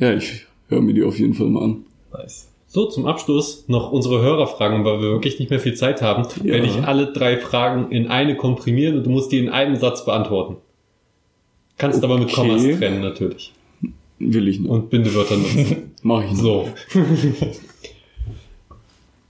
Ja, 0.01 0.14
ich 0.16 0.45
höre 0.68 0.83
mir 0.83 0.93
die 0.93 1.03
auf 1.03 1.18
jeden 1.18 1.33
Fall 1.35 1.47
mal 1.49 1.64
an. 1.64 1.77
Nice. 2.12 2.49
So, 2.75 2.87
zum 2.87 3.05
Abschluss 3.05 3.66
noch 3.68 3.93
unsere 3.93 4.23
Hörerfragen, 4.23 4.83
weil 4.87 5.03
wir 5.03 5.11
wirklich 5.11 5.39
nicht 5.39 5.51
mehr 5.51 5.61
viel 5.61 5.75
Zeit 5.75 6.01
haben. 6.01 6.27
Ja. 6.43 6.55
Werde 6.55 6.68
ich 6.68 6.83
alle 6.83 7.12
drei 7.12 7.37
Fragen 7.37 7.93
in 7.93 8.07
eine 8.07 8.35
komprimieren 8.35 8.97
und 8.97 9.05
du 9.05 9.11
musst 9.11 9.31
die 9.31 9.37
in 9.37 9.51
einem 9.51 9.77
Satz 9.77 10.07
beantworten. 10.07 10.57
Kannst 11.77 12.03
aber 12.03 12.16
mit 12.16 12.31
Okay. 12.31 12.35
Kommas 12.35 12.62
trennen, 12.62 13.03
natürlich. 13.03 13.53
Will 14.18 14.49
ich 14.49 14.59
nicht. 14.59 14.70
Und 14.70 14.89
Bindewörter 14.89 15.37
nutzen. 15.37 15.93
Mach 16.03 16.25
ich 16.25 16.31
nicht. 16.31 16.41
So. 16.41 16.66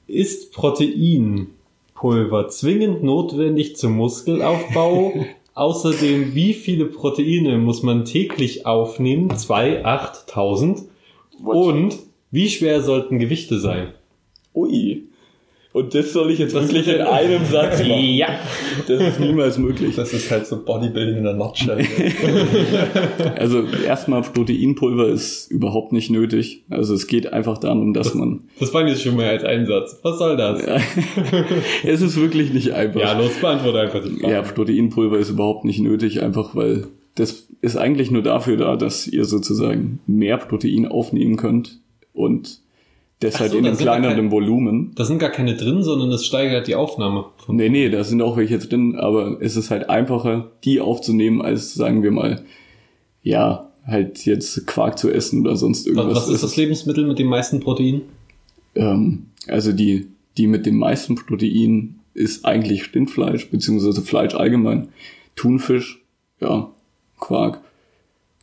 Ist 0.07 0.53
Proteinpulver 0.53 2.47
zwingend 2.47 3.03
notwendig 3.03 3.75
zum 3.75 3.97
Muskelaufbau? 3.97 5.15
Außerdem, 5.55 6.37
wie 6.37 6.55
viele 6.55 6.85
Proteine 6.85 7.59
muss 7.59 7.83
man 7.83 8.05
täglich 8.05 8.67
aufnehmen? 8.67 9.37
Zwei, 9.37 9.85
acht, 9.85 10.29
tausend. 10.29 10.83
Und 11.45 11.99
wie 12.33 12.49
schwer 12.49 12.81
sollten 12.81 13.19
Gewichte 13.19 13.61
sein? 13.61 13.89
Ui. 14.55 15.05
Und 15.75 15.95
das 15.95 16.13
soll 16.13 16.31
ich 16.31 16.39
jetzt 16.39 16.55
wirklich 16.55 16.87
in 16.87 17.01
einem 17.01 17.45
Satz 17.47 17.79
machen. 17.81 18.05
Ja. 18.05 18.29
Das 18.87 19.01
ist 19.01 19.21
niemals 19.21 19.57
möglich. 19.59 19.95
Das 19.97 20.13
ist 20.13 20.31
halt 20.31 20.47
so 20.47 20.63
Bodybuilding 20.63 21.19
in 21.19 21.25
der 21.25 21.35
Nutshell. 21.35 21.85
Also 23.37 23.65
erstmal 23.87 24.23
Proteinpulver 24.23 25.09
ist 25.09 25.51
überhaupt 25.51 25.93
nicht 25.93 26.11
nötig. 26.11 26.63
Also 26.71 26.95
es 26.95 27.07
geht 27.07 27.33
einfach 27.33 27.59
darum, 27.59 27.93
dass 27.95 28.15
man. 28.15 28.41
Das 28.61 28.73
war 28.73 28.87
jetzt 28.87 29.03
schon 29.03 29.17
mehr 29.17 29.31
als 29.31 29.45
ein 29.45 29.67
Satz. 29.67 29.99
Was 30.03 30.19
soll 30.19 30.37
das? 30.37 30.65
Ja, 30.65 30.77
Es 31.85 32.03
ist 32.03 32.21
wirklich 32.21 32.53
nicht 32.53 32.73
einfach. 32.73 33.19
los, 33.19 33.33
beantworte 33.41 33.81
einfach 33.81 34.03
die 34.03 34.21
Frage. 34.21 34.33
Ja, 34.33 34.43
Proteinpulver 34.43 35.19
ist 35.19 35.31
überhaupt 35.31 35.65
nicht 35.65 35.81
nötig, 35.81 36.23
einfach 36.23 36.55
weil 36.55 36.87
das 37.15 37.49
ist 37.61 37.77
eigentlich 37.77 38.11
nur 38.11 38.23
dafür 38.23 38.57
da, 38.57 38.77
dass 38.77 39.07
ihr 39.07 39.25
sozusagen 39.25 40.01
mehr 40.07 40.37
Protein 40.39 40.87
aufnehmen 40.87 41.37
könnt 41.37 41.82
und 42.13 42.61
das 43.21 43.37
Ach 43.37 43.41
halt 43.41 43.53
so, 43.53 43.59
in 43.59 43.67
einem 43.67 43.77
kleineren 43.77 44.17
kein- 44.17 44.31
Volumen. 44.33 44.93
Da 44.97 45.05
sind 45.05 45.19
gar 45.21 45.31
keine 45.31 45.57
drin, 45.57 45.83
sondern 45.85 46.11
es 46.11 46.27
steigert 46.27 46.67
die 46.67 46.75
Aufnahme. 46.75 47.27
Von 47.45 47.55
Nee, 47.57 47.69
nee, 47.69 47.89
da 47.89 48.03
sind 48.03 48.21
auch 48.21 48.37
welche 48.37 48.59
drin, 48.59 48.97
aber 48.97 49.37
es 49.41 49.57
ist 49.57 49.71
halt 49.71 49.89
einfacher, 49.89 50.51
die 50.65 50.81
aufzunehmen, 50.81 51.41
als 51.41 51.75
sagen 51.75 52.03
wir 52.03 52.11
mal, 52.11 52.43
ja, 53.23 53.71
halt 53.87 54.25
jetzt 54.27 54.67
Quark 54.67 54.99
zu 54.99 55.11
essen 55.11 55.43
oder 55.43 55.57
sonst 55.57 55.87
irgendwas. 55.87 56.17
was 56.17 56.29
ist 56.29 56.43
das 56.43 56.57
Lebensmittel 56.57 57.07
mit 57.07 57.19
dem 57.19 57.29
meisten 57.29 57.61
Protein? 57.61 58.03
Ähm, 58.75 59.27
also 59.47 59.73
die, 59.73 60.09
die 60.37 60.47
mit 60.49 60.67
dem 60.67 60.77
meisten 60.79 61.15
Protein 61.15 61.97
ist 62.15 62.45
eigentlich 62.45 62.93
Rindfleisch, 62.95 63.51
beziehungsweise 63.51 64.03
Fleisch 64.03 64.35
allgemein. 64.35 64.89
Thunfisch, 65.37 66.03
ja, 66.41 66.71
Quark. 67.21 67.61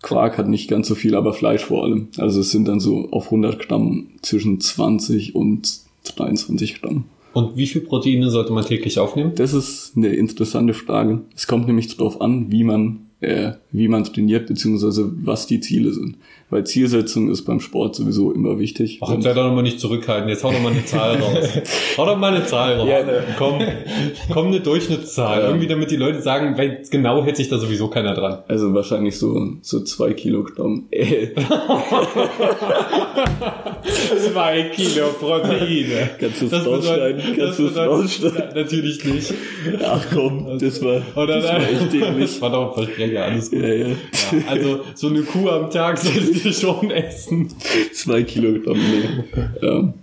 Quark 0.01 0.37
hat 0.37 0.47
nicht 0.47 0.69
ganz 0.69 0.87
so 0.87 0.95
viel, 0.95 1.15
aber 1.15 1.33
Fleisch 1.33 1.63
vor 1.63 1.83
allem. 1.83 2.07
Also 2.17 2.39
es 2.39 2.51
sind 2.51 2.67
dann 2.67 2.79
so 2.79 3.09
auf 3.11 3.25
100 3.25 3.59
Gramm 3.59 4.07
zwischen 4.21 4.59
20 4.59 5.35
und 5.35 5.79
23 6.15 6.81
Gramm. 6.81 7.05
Und 7.33 7.57
wie 7.57 7.67
viel 7.67 7.81
Proteine 7.81 8.29
sollte 8.31 8.53
man 8.53 8.65
täglich 8.65 8.97
aufnehmen? 8.99 9.33
Das 9.35 9.53
ist 9.53 9.93
eine 9.95 10.09
interessante 10.09 10.73
Frage. 10.73 11.21
Es 11.35 11.47
kommt 11.47 11.67
nämlich 11.67 11.95
darauf 11.95 12.21
an, 12.21 12.51
wie 12.51 12.63
man, 12.63 13.01
äh, 13.19 13.51
wie 13.71 13.87
man 13.87 14.03
trainiert, 14.03 14.47
beziehungsweise 14.47 15.11
was 15.23 15.45
die 15.45 15.59
Ziele 15.59 15.93
sind. 15.93 16.17
Weil 16.51 16.65
Zielsetzung 16.65 17.29
ist 17.29 17.43
beim 17.45 17.59
Sport 17.59 17.95
sowieso 17.95 18.31
immer 18.31 18.57
wichtig. 18.57 18.99
Ach, 19.01 19.11
jetzt 19.13 19.23
sei 19.23 19.33
doch 19.33 19.45
noch 19.45 19.53
mal 19.53 19.61
nicht 19.61 19.79
zurückhalten. 19.79 20.29
Jetzt 20.29 20.43
hau 20.43 20.51
doch 20.51 20.59
mal 20.61 20.71
eine 20.71 20.83
Zahl 20.83 21.17
raus. 21.17 21.47
hau 21.97 22.05
doch 22.05 22.17
mal 22.17 22.33
eine 22.33 22.45
Zahl 22.45 22.79
raus. 22.79 22.89
Ja, 22.89 23.03
ne. 23.03 23.23
Komm, 23.37 23.61
komm 24.33 24.47
eine 24.47 24.59
Durchschnittszahl. 24.59 25.41
Ja. 25.41 25.47
Irgendwie, 25.47 25.67
damit 25.67 25.91
die 25.91 25.95
Leute 25.95 26.21
sagen, 26.21 26.57
weil 26.57 26.81
genau 26.89 27.23
hält 27.23 27.37
sich 27.37 27.49
da 27.49 27.59
sowieso 27.59 27.87
keiner 27.89 28.15
dran. 28.15 28.39
Also 28.47 28.73
wahrscheinlich 28.73 29.17
so, 29.17 29.51
so 29.61 29.81
zwei 29.83 30.13
Kilogramm. 30.13 30.87
Äh, 30.89 31.27
Zwei 34.17 34.69
Kilo 34.75 35.07
Proteine. 35.19 36.09
Kannst 36.19 36.41
du's 36.41 36.53
rausschneiden? 36.53 37.21
Kannst 37.37 37.59
du's 37.59 37.75
rausschneiden? 37.77 38.55
Natürlich 38.55 39.03
nicht. 39.05 39.33
ach 39.83 40.05
komm, 40.13 40.57
das 40.59 40.83
war, 40.83 41.01
Oder 41.15 41.41
das 41.41 41.45
war 41.45 41.57
echt 41.61 41.93
dämlich. 41.93 42.41
War 42.41 42.51
doch 42.51 42.77
ein 42.77 42.83
Versprecher, 42.85 43.23
alles 43.23 43.51
gut. 43.51 43.61
Ja, 43.61 43.73
ja. 43.73 43.87
Also 44.47 44.81
so 44.93 45.07
eine 45.07 45.21
Kuh 45.21 45.49
am 45.49 45.69
Tag 45.69 45.97
solltet 45.97 46.38
ihr 46.45 46.53
schon 46.53 46.91
essen. 46.91 47.49
Zwei 47.93 48.23
Kilogramm, 48.23 48.77
nee. 48.77 49.65
Ähm, 49.67 49.93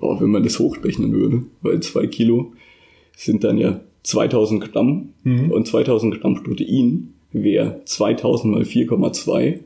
oh, 0.00 0.20
wenn 0.20 0.30
man 0.30 0.42
das 0.42 0.58
hochrechnen 0.58 1.12
würde, 1.12 1.42
weil 1.62 1.80
zwei 1.80 2.06
Kilo 2.06 2.52
sind 3.16 3.44
dann 3.44 3.58
ja 3.58 3.80
2000 4.04 4.72
Gramm 4.72 5.10
Mhm. 5.24 5.50
und 5.50 5.66
2000 5.66 6.20
Gramm 6.20 6.42
Protein 6.42 7.12
wäre 7.32 7.80
2000 7.84 8.52
mal 8.54 8.62
4,2, 8.62 9.58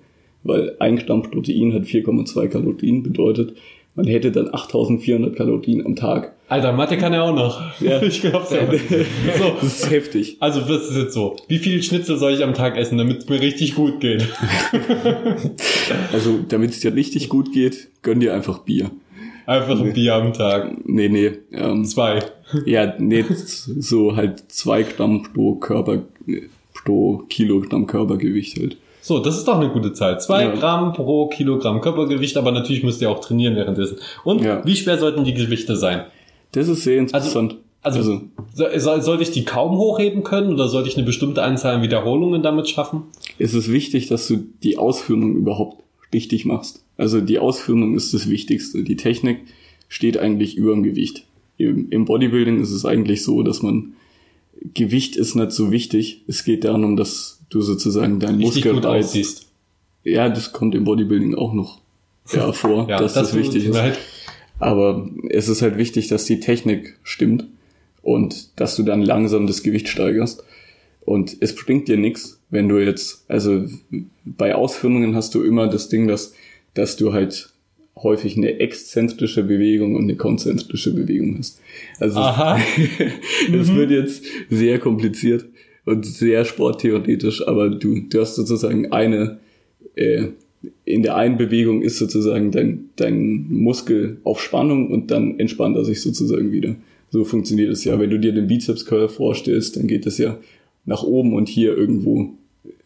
weil 0.42 0.74
ein 0.80 0.96
Gramm 0.96 1.22
Protein 1.22 1.72
hat 1.74 1.84
4,2 1.84 2.48
Kalorien, 2.48 3.02
bedeutet, 3.02 3.54
man 3.94 4.06
hätte 4.06 4.32
dann 4.32 4.52
8400 4.54 5.36
Kalorien 5.36 5.84
am 5.84 5.96
Tag. 5.96 6.32
Alter, 6.48 6.72
Mathe 6.72 6.96
kann 6.98 7.12
er 7.12 7.24
auch 7.24 7.34
noch. 7.34 7.80
Ja. 7.80 8.00
Ich 8.02 8.20
glaub's 8.20 8.50
ja. 8.50 8.60
So, 9.38 9.56
Das 9.60 9.82
ist 9.84 9.90
heftig. 9.90 10.36
also 10.40 10.60
das 10.60 10.88
ist 10.90 10.96
jetzt 10.96 11.14
so. 11.14 11.36
Wie 11.48 11.58
viel 11.58 11.82
Schnitzel 11.82 12.16
soll 12.18 12.32
ich 12.34 12.42
am 12.44 12.54
Tag 12.54 12.76
essen, 12.76 12.98
damit 12.98 13.18
es 13.18 13.28
mir 13.28 13.40
richtig 13.40 13.74
gut 13.74 14.00
geht? 14.00 14.26
Also, 16.12 16.38
damit 16.48 16.70
es 16.70 16.80
dir 16.80 16.94
richtig 16.94 17.28
gut 17.28 17.52
geht, 17.52 17.88
gönn 18.02 18.20
dir 18.20 18.34
einfach 18.34 18.58
Bier. 18.60 18.90
Einfach 19.46 19.80
ein 19.80 19.92
Bier 19.92 20.14
am 20.14 20.32
Tag. 20.32 20.72
Nee, 20.86 21.08
nee, 21.08 21.32
ähm, 21.52 21.84
Zwei. 21.84 22.20
Ja, 22.66 22.94
nee, 22.98 23.24
so 23.28 24.14
halt 24.14 24.44
zwei 24.52 24.82
Gramm 24.82 25.26
pro 25.34 25.54
Körper, 25.54 26.02
pro 26.84 27.18
Kilogramm 27.28 27.86
Körpergewicht 27.86 28.58
halt. 28.60 28.76
So, 29.04 29.18
das 29.18 29.36
ist 29.36 29.48
doch 29.48 29.58
eine 29.58 29.68
gute 29.70 29.92
Zahl. 29.92 30.20
Zwei 30.20 30.44
Ja. 30.44 30.54
Gramm 30.54 30.92
pro 30.92 31.26
Kilogramm 31.26 31.80
Körpergewicht, 31.80 32.36
aber 32.36 32.52
natürlich 32.52 32.82
müsst 32.84 33.02
ihr 33.02 33.10
auch 33.10 33.20
trainieren 33.20 33.56
währenddessen. 33.56 33.96
Und 34.24 34.40
Ja. 34.42 34.64
wie 34.64 34.76
schwer 34.76 34.96
sollten 34.98 35.24
die 35.24 35.34
Gewichte 35.34 35.76
sein? 35.76 36.04
Das 36.52 36.68
ist 36.68 36.84
sehr 36.84 36.98
interessant. 36.98 37.56
Also, 37.82 37.98
Also, 38.00 38.20
so- 38.54 38.78
soll, 38.78 39.02
sollte 39.02 39.24
ich 39.24 39.32
die 39.32 39.44
kaum 39.44 39.76
hochheben 39.76 40.22
können 40.22 40.52
oder 40.52 40.68
sollte 40.68 40.88
ich 40.88 40.96
eine 40.96 41.04
bestimmte 41.04 41.42
Anzahl 41.42 41.74
an 41.76 41.82
Wiederholungen 41.82 42.42
damit 42.42 42.68
schaffen? 42.68 43.02
es 43.40 43.54
ist 43.54 43.72
wichtig, 43.72 44.06
dass 44.06 44.28
du 44.28 44.44
die 44.62 44.78
Ausführung 44.78 45.34
überhaupt 45.34 45.82
richtig 46.14 46.44
machst. 46.44 46.84
Also 46.96 47.20
die 47.20 47.40
Ausführung 47.40 47.96
ist 47.96 48.14
das 48.14 48.30
Wichtigste. 48.30 48.84
Die 48.84 48.94
Technik 48.96 49.38
steht 49.88 50.16
eigentlich 50.16 50.56
über 50.56 50.72
dem 50.72 50.84
Gewicht. 50.84 51.24
Im, 51.58 51.90
Im 51.90 52.04
Bodybuilding 52.04 52.60
ist 52.60 52.70
es 52.70 52.84
eigentlich 52.84 53.24
so, 53.24 53.42
dass 53.42 53.62
man 53.62 53.94
Gewicht 54.74 55.16
ist 55.16 55.34
nicht 55.34 55.50
so 55.50 55.72
wichtig. 55.72 56.22
Es 56.28 56.44
geht 56.44 56.62
darum, 56.64 56.96
dass 56.96 57.40
du 57.52 57.60
sozusagen 57.60 58.18
deinen 58.18 58.38
Muskel 58.38 58.74
gut 58.74 58.86
aussiehst. 58.86 59.46
Ja, 60.04 60.28
das 60.28 60.52
kommt 60.52 60.74
im 60.74 60.84
Bodybuilding 60.84 61.34
auch 61.34 61.52
noch 61.52 61.80
ja, 62.32 62.52
vor, 62.52 62.86
dass 62.86 63.14
das, 63.14 63.30
tut 63.30 63.40
wichtig 63.40 63.66
ist. 63.66 63.74
leid. 63.74 63.98
Aber 64.58 65.08
es 65.28 65.48
ist 65.48 65.62
halt 65.62 65.76
wichtig, 65.76 66.08
dass 66.08 66.24
die 66.24 66.40
Technik 66.40 66.98
stimmt 67.02 67.46
und 68.02 68.48
dass 68.60 68.76
du 68.76 68.82
dann 68.82 69.02
langsam 69.02 69.46
das 69.46 69.62
Gewicht 69.62 69.88
steigerst. 69.88 70.44
Und 71.04 71.36
es 71.40 71.54
bringt 71.54 71.88
dir 71.88 71.96
nichts, 71.96 72.40
wenn 72.50 72.68
du 72.68 72.78
jetzt, 72.78 73.24
also 73.28 73.64
bei 74.24 74.54
Ausführungen 74.54 75.16
hast 75.16 75.34
du 75.34 75.42
immer 75.42 75.66
das 75.66 75.88
Ding, 75.88 76.06
dass, 76.06 76.32
dass 76.74 76.96
du 76.96 77.12
halt 77.12 77.52
häufig 77.96 78.36
eine 78.36 78.60
exzentrische 78.60 79.42
Bewegung 79.42 79.96
und 79.96 80.04
eine 80.04 80.16
konzentrische 80.16 80.94
Bewegung 80.94 81.38
hast. 81.38 81.60
Also 81.98 82.20
Aha. 82.20 82.58
es 83.52 83.74
wird 83.74 83.90
jetzt 83.90 84.24
sehr 84.48 84.78
kompliziert 84.78 85.46
und 85.84 86.06
sehr 86.06 86.44
sporttheoretisch, 86.44 87.46
aber 87.46 87.70
du, 87.70 88.00
du 88.08 88.20
hast 88.20 88.36
sozusagen 88.36 88.92
eine, 88.92 89.38
äh, 89.96 90.28
in 90.84 91.02
der 91.02 91.16
einen 91.16 91.38
Bewegung 91.38 91.82
ist 91.82 91.98
sozusagen 91.98 92.52
dein, 92.52 92.90
dein 92.96 93.46
Muskel 93.48 94.18
auf 94.22 94.40
Spannung 94.40 94.90
und 94.90 95.10
dann 95.10 95.38
entspannt 95.40 95.76
er 95.76 95.84
sich 95.84 96.00
sozusagen 96.00 96.52
wieder. 96.52 96.76
So 97.10 97.24
funktioniert 97.24 97.70
es 97.70 97.84
ja. 97.84 97.98
Wenn 97.98 98.10
du 98.10 98.18
dir 98.18 98.32
den 98.32 98.46
Bizeps 98.46 98.86
Curl 98.86 99.08
vorstellst, 99.08 99.76
dann 99.76 99.86
geht 99.86 100.06
es 100.06 100.18
ja 100.18 100.38
nach 100.84 101.02
oben 101.02 101.34
und 101.34 101.48
hier 101.48 101.76
irgendwo 101.76 102.34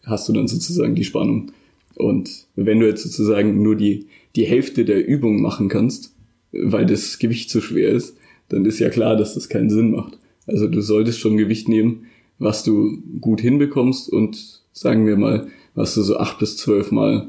hast 0.03 0.27
du 0.27 0.33
dann 0.33 0.47
sozusagen 0.47 0.95
die 0.95 1.03
Spannung. 1.03 1.51
Und 1.95 2.47
wenn 2.55 2.79
du 2.79 2.87
jetzt 2.87 3.03
sozusagen 3.03 3.61
nur 3.61 3.75
die, 3.75 4.07
die 4.35 4.45
Hälfte 4.45 4.85
der 4.85 5.07
Übung 5.07 5.41
machen 5.41 5.69
kannst, 5.69 6.13
weil 6.51 6.85
das 6.85 7.19
Gewicht 7.19 7.49
zu 7.49 7.61
schwer 7.61 7.89
ist, 7.89 8.17
dann 8.49 8.65
ist 8.65 8.79
ja 8.79 8.89
klar, 8.89 9.15
dass 9.15 9.33
das 9.33 9.49
keinen 9.49 9.69
Sinn 9.69 9.91
macht. 9.91 10.17
Also 10.45 10.67
du 10.67 10.81
solltest 10.81 11.19
schon 11.19 11.37
Gewicht 11.37 11.67
nehmen, 11.67 12.05
was 12.39 12.63
du 12.63 12.97
gut 13.21 13.41
hinbekommst 13.41 14.11
und 14.11 14.61
sagen 14.73 15.05
wir 15.07 15.17
mal, 15.17 15.47
was 15.75 15.93
du 15.95 16.01
so 16.03 16.17
acht 16.17 16.39
bis 16.39 16.57
zwölf 16.57 16.91
Mal 16.91 17.27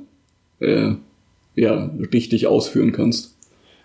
äh, 0.60 0.92
ja, 1.54 1.90
richtig 2.12 2.46
ausführen 2.46 2.92
kannst. 2.92 3.34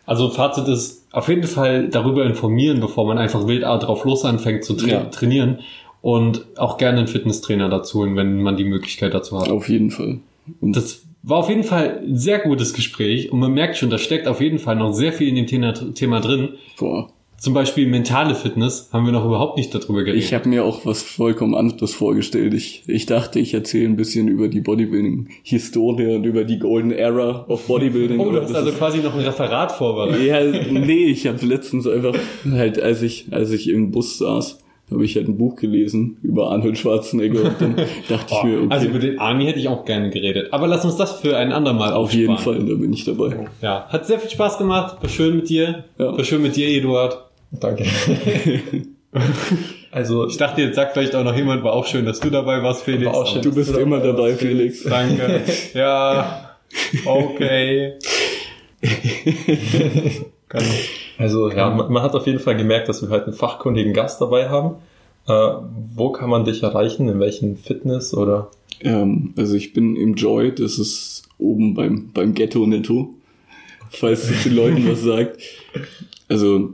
Also 0.06 0.30
Fazit 0.30 0.68
ist 0.68 1.06
auf 1.12 1.30
jeden 1.30 1.44
Fall 1.44 1.88
darüber 1.90 2.26
informieren, 2.26 2.80
bevor 2.82 3.06
man 3.08 3.18
einfach 3.18 3.48
wild 3.48 3.64
drauf 3.64 4.04
los 4.06 4.26
anfängt 4.26 4.64
zu 4.66 4.74
tra 4.74 4.88
Ja. 4.88 5.04
trainieren 5.06 5.60
und 6.02 6.46
auch 6.58 6.78
gerne 6.78 7.00
einen 7.00 7.08
Fitnesstrainer 7.08 7.70
dazu 7.70 8.00
holen, 8.00 8.16
wenn 8.18 8.42
man 8.42 8.58
die 8.58 8.66
Möglichkeit 8.66 9.14
dazu 9.14 9.40
hat. 9.40 9.50
Auf 9.50 9.70
jeden 9.70 9.92
Fall. 9.92 10.20
Und 10.60 10.76
Das 10.76 11.04
war 11.24 11.38
auf 11.38 11.48
jeden 11.48 11.64
Fall 11.64 12.02
ein 12.06 12.18
sehr 12.18 12.40
gutes 12.40 12.74
Gespräch 12.74 13.32
und 13.32 13.40
man 13.40 13.54
merkt 13.54 13.78
schon, 13.78 13.90
da 13.90 13.98
steckt 13.98 14.28
auf 14.28 14.42
jeden 14.42 14.60
Fall 14.60 14.76
noch 14.76 14.92
sehr 14.92 15.14
viel 15.14 15.30
in 15.30 15.36
dem 15.36 15.48
Thema, 15.48 15.74
Thema 15.74 16.20
drin. 16.20 16.50
boah, 16.78 17.10
Zum 17.38 17.54
Beispiel 17.54 17.88
mentale 17.88 18.36
Fitness 18.36 18.90
haben 18.94 19.06
wir 19.06 19.12
noch 19.12 19.26
überhaupt 19.26 19.58
nicht 19.58 19.74
darüber 19.76 20.04
geredet. 20.04 20.24
ich 20.24 20.34
habe 20.34 20.48
mir 20.48 20.64
auch 20.64 20.86
was 20.86 21.04
vollkommen 21.04 21.56
anderes 21.56 21.94
vorgestellt. 21.94 22.54
Ich, 22.54 22.84
ich 22.88 23.06
dachte, 23.06 23.40
ich 23.40 23.54
erzähle 23.54 23.86
ein 23.86 23.98
bisschen 23.98 24.30
über 24.30 24.48
die 24.48 24.62
Bodybuilding-Historie 24.62 26.16
und 26.16 26.24
über 26.24 26.46
die 26.46 26.60
Golden 26.60 26.92
Era 26.92 27.46
of 27.50 27.68
Bodybuilding. 27.68 28.20
oh, 28.20 28.32
du 28.32 28.42
hast 28.42 28.56
also 28.56 28.72
quasi 28.72 29.00
noch 29.00 29.14
ein 29.14 29.22
Referat 29.22 29.74
vorbereitet. 29.74 30.26
Ja, 30.26 30.42
nee, 30.72 31.06
ich 31.06 31.28
habe 31.28 31.46
letztens 31.46 31.86
einfach 31.86 32.16
halt, 32.50 32.82
als 32.82 33.02
ich, 33.02 33.28
als 33.32 33.52
ich 33.52 33.70
im 33.70 33.92
Bus 33.92 34.18
saß, 34.20 34.63
habe 34.94 35.06
ich 35.06 35.16
halt 35.16 35.28
ein 35.28 35.38
Buch 35.38 35.56
gelesen 35.56 36.18
über 36.22 36.52
Arnold 36.52 36.78
Schwarzenegger 36.78 37.44
und 37.44 37.62
dann 37.62 37.76
dachte 38.10 38.34
ich 38.34 38.44
mir, 38.44 38.58
okay, 38.60 38.68
Also 38.70 38.88
über 38.88 39.00
den 39.00 39.20
Army 39.20 39.46
hätte 39.46 39.60
ich 39.60 39.68
auch 39.68 39.86
gerne 39.86 40.10
geredet. 40.10 40.52
Aber 40.52 40.68
lass 40.68 40.86
uns 40.86 40.96
das 40.96 41.20
für 41.20 41.38
ein 41.38 41.52
andermal 41.52 41.94
auf 41.94 42.14
jeden. 42.14 42.38
Fall, 42.38 42.60
da 42.60 42.74
bin 42.76 42.94
ich 42.94 43.06
dabei. 43.06 43.48
Ja, 43.62 43.88
hat 43.90 44.06
sehr 44.06 44.20
viel 44.20 44.30
Spaß 44.30 44.58
gemacht. 44.58 44.98
War 45.02 45.10
schön 45.10 45.36
mit 45.36 45.50
dir. 45.50 45.86
Ja. 45.98 46.16
War 46.18 46.24
schön 46.24 46.42
mit 46.42 46.56
dir, 46.56 46.68
Eduard. 46.68 47.18
Danke. 47.52 47.86
also, 49.92 50.28
Ich 50.28 50.38
dachte, 50.38 50.62
jetzt 50.62 50.76
sagt 50.76 50.94
vielleicht 50.94 51.16
auch 51.16 51.24
noch 51.24 51.36
jemand, 51.36 51.64
war 51.64 51.74
auch 51.74 51.86
schön, 51.86 52.06
dass 52.06 52.20
du 52.20 52.30
dabei 52.30 52.64
warst, 52.64 52.84
Felix. 52.84 53.06
War 53.06 53.16
auch 53.16 53.28
schön. 53.28 53.42
Du 53.42 53.54
bist 53.54 53.74
du 53.76 53.80
immer 53.80 54.00
dabei, 54.00 54.30
dabei, 54.30 54.36
Felix. 54.36 54.84
Danke. 54.84 55.42
Ja. 55.74 56.50
Okay. 57.06 57.94
Kann 60.50 60.64
also 61.18 61.50
ja, 61.52 61.70
man, 61.70 61.92
man 61.92 62.04
hat 62.04 62.16
auf 62.16 62.26
jeden 62.26 62.40
Fall 62.40 62.58
gemerkt, 62.58 62.90
dass 62.90 63.02
wir 63.02 63.10
heute 63.10 63.28
einen 63.28 63.36
fachkundigen 63.36 63.94
Gast 63.94 64.22
dabei 64.22 64.50
haben. 64.50 64.76
Äh, 65.28 65.32
wo 65.96 66.12
kann 66.12 66.30
man 66.30 66.46
dich 66.46 66.64
erreichen? 66.64 67.08
In 67.08 67.20
welchen 67.20 67.58
Fitness 67.58 68.14
oder? 68.14 68.50
Ähm, 68.82 69.34
also 69.38 69.56
ich 69.56 69.74
bin 69.74 69.96
im 69.96 70.16
Joy, 70.16 70.54
das 70.54 70.80
ist 70.80 71.24
oben 71.38 71.74
beim, 71.74 72.12
beim 72.14 72.34
Ghetto 72.34 72.66
Netto, 72.66 73.14
falls 73.90 74.30
es 74.30 74.44
den 74.44 74.56
Leuten 74.56 74.90
was 74.90 75.02
sagt. 75.04 75.38
Also 76.28 76.72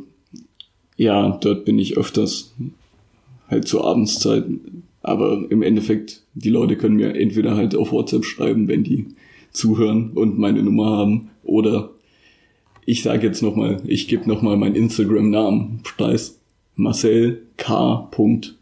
ja, 0.96 1.38
dort 1.42 1.66
bin 1.66 1.80
ich 1.80 1.98
öfters 1.98 2.54
halt 3.48 3.68
zur 3.68 3.86
Abendszeit. 3.86 4.46
Aber 5.02 5.46
im 5.50 5.62
Endeffekt, 5.62 6.22
die 6.34 6.50
Leute 6.50 6.76
können 6.76 6.98
mir 6.98 7.16
entweder 7.16 7.56
halt 7.56 7.76
auf 7.76 7.92
WhatsApp 7.92 8.26
schreiben, 8.26 8.68
wenn 8.68 8.84
die 8.84 9.08
zuhören 9.52 10.12
und 10.12 10.38
meine 10.38 10.62
Nummer 10.62 10.98
haben, 10.98 11.30
oder 11.44 11.90
ich 12.90 13.04
sage 13.04 13.28
jetzt 13.28 13.44
nochmal, 13.44 13.82
ich 13.86 14.08
gebe 14.08 14.28
nochmal 14.28 14.58
meinen 14.58 14.74
Instagram-Namen 14.74 15.82
preis. 15.84 16.40
Marcel 16.76 17.44
K. 17.58 18.10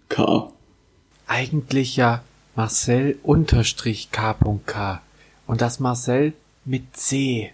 K. 0.09 0.51
Eigentlich 1.27 1.95
ja 1.95 2.23
Marcel 2.55 3.17
unterstrich 3.23 4.09
K.K. 4.11 5.01
Und 5.45 5.61
das 5.61 5.79
Marcel 5.79 6.33
mit 6.65 6.83
C. 6.93 7.51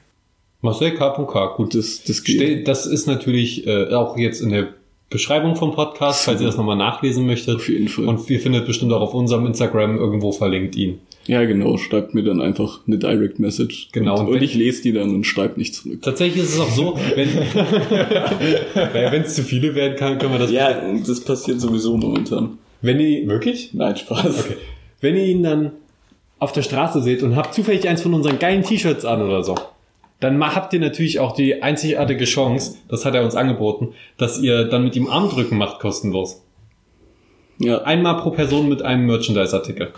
Marcel 0.62 0.96
K.K. 0.96 1.56
Gut. 1.58 1.76
Das, 1.76 2.04
das 2.06 2.24
geht. 2.24 2.68
Das 2.68 2.88
ist 2.88 3.06
natürlich 3.06 3.68
äh, 3.68 3.94
auch 3.94 4.18
jetzt 4.18 4.42
in 4.42 4.50
der 4.50 4.70
Beschreibung 5.12 5.56
vom 5.56 5.76
Podcast, 5.76 6.26
falls 6.26 6.42
ihr 6.42 6.48
das 6.48 6.58
nochmal 6.58 6.78
nachlesen 6.78 7.28
möchtet. 7.28 7.58
Auf 7.58 7.70
jeden 7.70 7.88
Fall. 7.88 8.06
Und 8.06 8.28
ihr 8.32 8.40
findet 8.40 8.66
bestimmt 8.66 8.94
auch 8.94 9.02
auf 9.02 9.14
unserem 9.14 9.46
Instagram 9.46 9.98
irgendwo 9.98 10.32
verlinkt 10.32 10.76
ihn. 10.76 11.00
Ja, 11.26 11.46
genau. 11.46 11.78
Schreibt 11.78 12.14
mir 12.14 12.24
dann 12.24 12.42
einfach 12.42 12.82
eine 12.86 12.98
Direct 12.98 13.40
Message. 13.40 13.90
Genau. 13.92 14.20
Und, 14.20 14.28
Und 14.28 14.42
ich 14.42 14.56
lese 14.56 14.84
die 14.84 14.92
dann 14.92 15.16
und 15.16 15.24
schreibe 15.26 15.58
nicht 15.58 15.74
zurück. 15.74 16.02
Tatsächlich 16.02 16.44
ist 16.44 16.56
es 16.56 16.60
auch 16.60 16.70
so, 16.70 17.00
wenn 17.16 17.30
wenn 18.94 19.22
es 19.22 19.36
zu 19.36 19.44
viele 19.44 19.74
werden 19.74 19.96
kann, 19.96 20.18
können 20.18 20.34
wir 20.34 20.40
das. 20.40 20.52
Ja, 20.52 20.82
das 21.06 21.22
passiert 21.22 21.62
sowieso 21.62 21.96
momentan. 21.98 22.58
Wenn 22.82 23.00
ihr 23.00 23.28
wirklich, 23.28 23.74
Nein, 23.74 23.96
Spaß. 23.96 24.46
Okay. 24.46 24.58
Wenn 25.00 25.16
ihr 25.16 25.26
ihn 25.26 25.44
dann 25.44 25.72
auf 26.40 26.52
der 26.52 26.62
Straße 26.62 27.02
seht 27.02 27.24
und 27.24 27.38
habt 27.38 27.54
zufällig 27.54 27.88
eins 27.88 28.02
von 28.02 28.14
unseren 28.14 28.38
geilen 28.38 28.64
T-Shirts 28.64 29.06
an 29.06 29.22
oder 29.22 29.44
so, 29.44 29.56
dann 30.20 30.44
habt 30.44 30.74
ihr 30.74 30.80
natürlich 30.82 31.20
auch 31.20 31.34
die 31.34 31.64
einzigartige 31.64 32.26
Chance, 32.26 32.78
das 32.90 33.06
hat 33.06 33.16
er 33.16 33.24
uns 33.24 33.36
angeboten, 33.36 33.94
dass 34.18 34.42
ihr 34.42 34.66
dann 34.66 34.84
mit 34.84 34.96
ihm 34.96 35.08
Armdrücken 35.08 35.58
macht 35.58 35.80
kostenlos. 35.80 36.42
Ja, 37.60 37.84
Einmal 37.84 38.18
pro 38.18 38.32
Person 38.32 38.68
mit 38.68 38.82
einem 38.82 39.06
Merchandise-Artikel. 39.06 39.94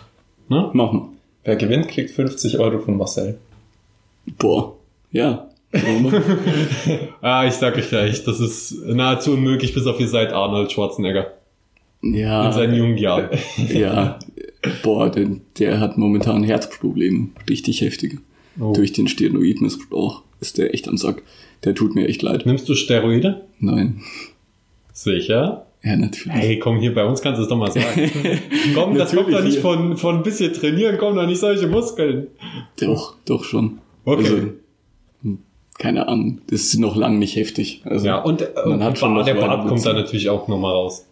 Ne? 0.47 0.69
machen. 0.73 1.14
Wer 1.46 1.56
gewinnt, 1.56 1.88
kriegt 1.88 2.12
50 2.12 2.60
Euro 2.60 2.80
von 2.80 2.98
Marcel. 2.98 3.38
Boah. 4.38 4.76
Ja. 5.12 5.50
Ah, 7.22 7.46
ich 7.46 7.54
sag 7.54 7.76
euch 7.76 7.89
gleich, 7.89 8.24
das 8.24 8.39
ist 8.39 8.86
nahezu 8.86 9.34
unmöglich, 9.34 9.74
bis 9.74 9.88
auf 9.88 10.00
ihr 10.00 10.08
seid 10.08 10.32
Arnold 10.32 10.72
Schwarzenegger. 10.72 11.34
In 12.02 12.14
ja. 12.14 12.52
seinen 12.52 12.76
jungen 12.76 12.98
Jahren. 12.98 13.30
Ja. 13.70 14.20
Boah, 14.84 15.10
der, 15.10 15.28
der 15.60 15.80
hat 15.80 15.98
momentan 15.98 16.43
Herzprobleme. 16.43 17.30
Richtig 17.50 17.82
heftige. 17.82 18.20
Oh. 18.60 18.74
Durch 18.74 18.93
den 18.93 19.08
Steroidmissbrauch 19.08 20.24
ist 20.39 20.58
der 20.58 20.74
echt 20.74 20.88
am 20.88 20.98
Sack. 20.98 21.24
Der 21.64 21.76
tut 21.76 21.93
mir 21.93 22.08
echt 22.08 22.22
leid. 22.22 22.46
Nimmst 22.46 22.70
du 22.70 22.76
Steroide? 22.76 23.46
Nein. 23.60 24.02
Sicher? 24.93 25.64
Ja, 25.86 25.96
natürlich. 25.96 26.34
Hey, 26.36 26.58
komm 26.60 26.80
hier, 26.80 26.96
bei 26.96 27.06
uns 27.06 27.22
kannst 27.22 27.38
du 27.38 27.44
es 27.44 27.48
doch 27.50 27.58
mal 27.58 27.72
sagen. 27.72 28.10
komm, 28.74 28.96
das 28.98 29.14
kommt 29.16 29.32
doch 29.32 29.44
nicht 29.44 29.60
von, 29.60 29.98
von 29.98 30.16
ein 30.18 30.24
bisschen 30.24 30.52
trainieren, 30.52 30.98
kommen 30.98 31.16
doch 31.16 31.28
nicht 31.28 31.40
solche 31.40 31.68
Muskeln. 31.68 32.28
Doch, 32.80 33.14
doch 33.26 33.44
schon. 33.44 33.78
Okay. 34.04 34.24
Also, 34.24 34.38
hm, 35.22 35.40
keine 35.78 36.08
Ahnung. 36.08 36.42
Das 36.50 36.62
ist 36.62 36.80
noch 36.80 36.96
lang 36.96 37.20
nicht 37.20 37.36
heftig. 37.36 37.82
Also, 37.86 38.08
Ja, 38.08 38.18
und, 38.24 38.42
äh, 38.42 38.48
Man 38.66 38.84
hat 38.84 38.98
schon 38.98 39.14
Bart, 39.14 39.28
der 39.28 39.36
Bart 39.36 39.68
kommt 39.68 39.86
da 39.86 39.94
natürlich 39.94 40.28
auch 40.30 40.48
nochmal 40.48 40.74
raus. 40.74 41.06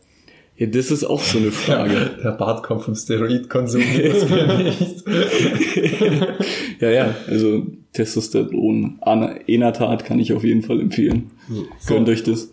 ja, 0.57 0.65
das 0.65 0.89
ist 0.89 1.03
auch 1.03 1.21
so 1.21 1.37
eine 1.37 1.51
Frage. 1.51 2.11
Der 2.23 2.31
Bart 2.31 2.63
kommt 2.63 2.81
vom 2.81 2.95
Steroidkonsum, 2.95 3.81
das 3.81 4.27
nicht. 4.79 5.03
Ja, 6.79 6.89
ja, 6.89 7.15
also 7.27 7.65
Testosteron, 7.93 8.99
Enatat 9.47 10.03
kann 10.03 10.19
ich 10.19 10.33
auf 10.33 10.43
jeden 10.43 10.63
Fall 10.63 10.81
empfehlen. 10.81 11.29
Gönnt 11.87 12.09
euch 12.09 12.23
das. 12.23 12.49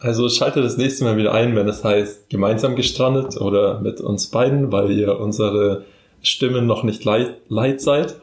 Also 0.00 0.28
schaltet 0.28 0.64
das 0.64 0.76
nächste 0.76 1.04
Mal 1.04 1.16
wieder 1.16 1.34
ein, 1.34 1.56
wenn 1.56 1.66
es 1.68 1.82
heißt 1.82 2.30
gemeinsam 2.30 2.76
gestrandet 2.76 3.40
oder 3.40 3.80
mit 3.80 4.00
uns 4.00 4.28
beiden, 4.28 4.70
weil 4.70 4.92
ihr 4.92 5.18
unsere 5.18 5.84
Stimmen 6.22 6.66
noch 6.66 6.84
nicht 6.84 7.04
leid, 7.04 7.34
leid 7.48 7.80
seid. 7.80 8.20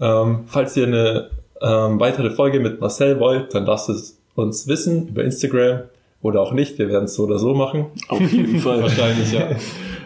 Ähm, 0.00 0.44
falls 0.46 0.76
ihr 0.76 0.86
eine 0.86 1.30
ähm, 1.62 1.98
weitere 2.00 2.30
Folge 2.30 2.60
mit 2.60 2.80
Marcel 2.80 3.18
wollt, 3.18 3.54
dann 3.54 3.64
lasst 3.64 3.88
es 3.88 4.18
uns 4.34 4.68
wissen 4.68 5.08
über 5.08 5.24
Instagram 5.24 5.82
oder 6.20 6.42
auch 6.42 6.52
nicht. 6.52 6.78
Wir 6.78 6.88
werden 6.88 7.04
es 7.04 7.14
so 7.14 7.24
oder 7.24 7.38
so 7.38 7.54
machen. 7.54 7.86
Auf 8.08 8.20
jeden 8.20 8.60
Fall. 8.60 8.82
Wahrscheinlich, 8.82 9.32
ja. 9.32 9.48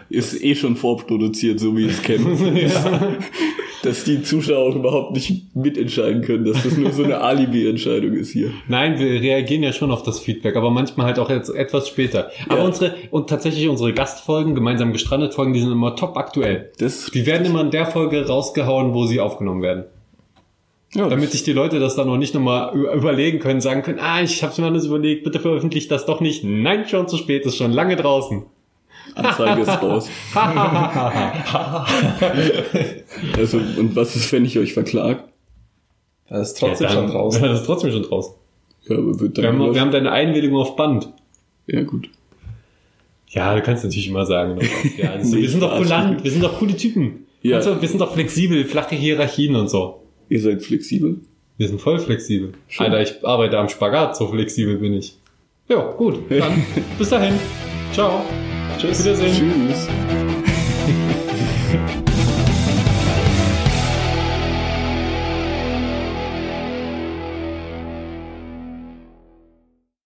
Ist 0.09 0.41
eh 0.41 0.55
schon 0.55 0.75
vorproduziert, 0.75 1.59
so 1.59 1.75
wie 1.75 1.87
ich 1.87 1.93
es 1.93 2.01
kenne. 2.01 2.37
Dass 3.83 4.03
die 4.03 4.21
Zuschauer 4.21 4.75
überhaupt 4.75 5.13
nicht 5.13 5.55
mitentscheiden 5.55 6.21
können, 6.21 6.45
dass 6.45 6.61
das 6.63 6.77
nur 6.77 6.91
so 6.91 7.03
eine 7.03 7.17
Alibi-Entscheidung 7.21 8.13
ist 8.13 8.31
hier. 8.31 8.51
Nein, 8.67 8.99
wir 8.99 9.19
reagieren 9.21 9.63
ja 9.63 9.73
schon 9.73 9.89
auf 9.91 10.03
das 10.03 10.19
Feedback, 10.19 10.55
aber 10.55 10.69
manchmal 10.69 11.07
halt 11.07 11.17
auch 11.17 11.29
jetzt 11.29 11.49
etwas 11.49 11.87
später. 11.87 12.29
Aber 12.47 12.59
Ja. 12.59 12.65
unsere, 12.65 12.93
und 13.09 13.29
tatsächlich 13.29 13.67
unsere 13.67 13.93
Gastfolgen, 13.93 14.53
gemeinsam 14.53 14.93
gestrandet 14.93 15.33
Folgen, 15.33 15.53
die 15.53 15.61
sind 15.61 15.71
immer 15.71 15.95
top 15.95 16.15
aktuell. 16.17 16.71
Das, 16.77 17.07
Die 17.11 17.25
werden 17.25 17.45
immer 17.45 17.61
in 17.61 17.71
der 17.71 17.85
Folge 17.87 18.27
rausgehauen, 18.27 18.93
wo 18.93 19.05
sie 19.05 19.19
aufgenommen 19.19 19.61
werden. 19.63 19.85
ja, 20.93 21.07
Damit 21.09 21.31
sich 21.31 21.43
die 21.43 21.53
Leute 21.53 21.79
das 21.79 21.95
dann 21.95 22.07
noch 22.07 22.17
nicht 22.17 22.33
nochmal 22.35 22.75
überlegen 22.75 23.39
können, 23.39 23.61
sagen 23.61 23.81
können, 23.81 23.99
ah, 23.99 24.21
ich 24.21 24.43
hab's 24.43 24.57
mir 24.59 24.65
alles 24.67 24.85
überlegt, 24.85 25.23
bitte 25.23 25.39
veröffentlicht 25.39 25.89
das 25.89 26.05
doch 26.05 26.21
nicht. 26.21 26.43
Nein, 26.43 26.87
schon 26.87 27.07
zu 27.07 27.17
spät, 27.17 27.45
ist 27.45 27.57
schon 27.57 27.71
lange 27.71 27.95
draußen. 27.95 28.43
Anzeige 29.15 29.61
ist 29.61 29.81
raus. 29.81 30.09
Also, 33.37 33.57
und 33.57 33.95
was 33.95 34.15
ist, 34.15 34.31
wenn 34.31 34.45
ich 34.45 34.57
euch 34.57 34.73
verklag? 34.73 35.23
Das 36.29 36.49
ist 36.49 36.59
trotzdem 36.59 36.87
Ja, 36.87 36.93
dann- 36.93 37.03
schon 37.07 37.11
draußen. 37.11 37.41
Ja, 37.43 37.47
das 37.49 37.61
ist 37.61 37.65
trotzdem 37.65 37.91
schon 37.91 38.03
draußen. 38.03 38.33
Ja, 38.87 38.97
aber 38.97 39.19
wird 39.19 39.37
dann 39.37 39.43
Wir 39.43 39.51
haben, 39.65 39.73
wir 39.75 39.81
haben 39.81 39.91
deine 39.91 40.11
Einwilligung 40.11 40.57
auf 40.59 40.75
Band. 40.75 41.09
ja, 41.67 41.81
gut. 41.83 42.09
Ja, 43.29 43.55
du 43.55 43.61
kannst 43.61 43.83
natürlich 43.85 44.09
immer 44.09 44.25
sagen. 44.25 44.55
ne? 44.55 44.67
Ja, 44.97 45.11
also, 45.11 45.37
wir 45.37 45.49
sind 45.49 45.61
doch 45.61 45.77
kulant, 45.77 46.23
wir 46.23 46.31
sind 46.31 46.43
doch 46.43 46.57
coole 46.59 46.75
Typen. 46.75 47.25
Ja. 47.41 47.57
Also, 47.57 47.81
wir 47.81 47.87
sind 47.87 47.99
doch 48.01 48.13
flexibel, 48.13 48.65
flache 48.65 48.95
Hierarchien 48.95 49.55
und 49.55 49.69
so. 49.69 50.01
Ihr 50.29 50.41
seid 50.41 50.61
flexibel? 50.63 51.19
Wir 51.57 51.67
sind 51.67 51.79
voll 51.79 51.99
flexibel. 51.99 52.53
Schön. 52.67 52.87
Alter, 52.87 53.01
ich 53.01 53.25
arbeite 53.25 53.57
am 53.57 53.69
Spagat, 53.69 54.17
so 54.17 54.27
flexibel 54.27 54.77
bin 54.77 54.93
ich. 54.93 55.17
Ja, 55.69 55.91
gut. 55.91 56.19
Dann 56.29 56.65
bis 56.97 57.09
dahin. 57.09 57.35
Ciao. 57.93 58.21
Tschüss. 58.77 59.03
Tschüss. 59.03 59.87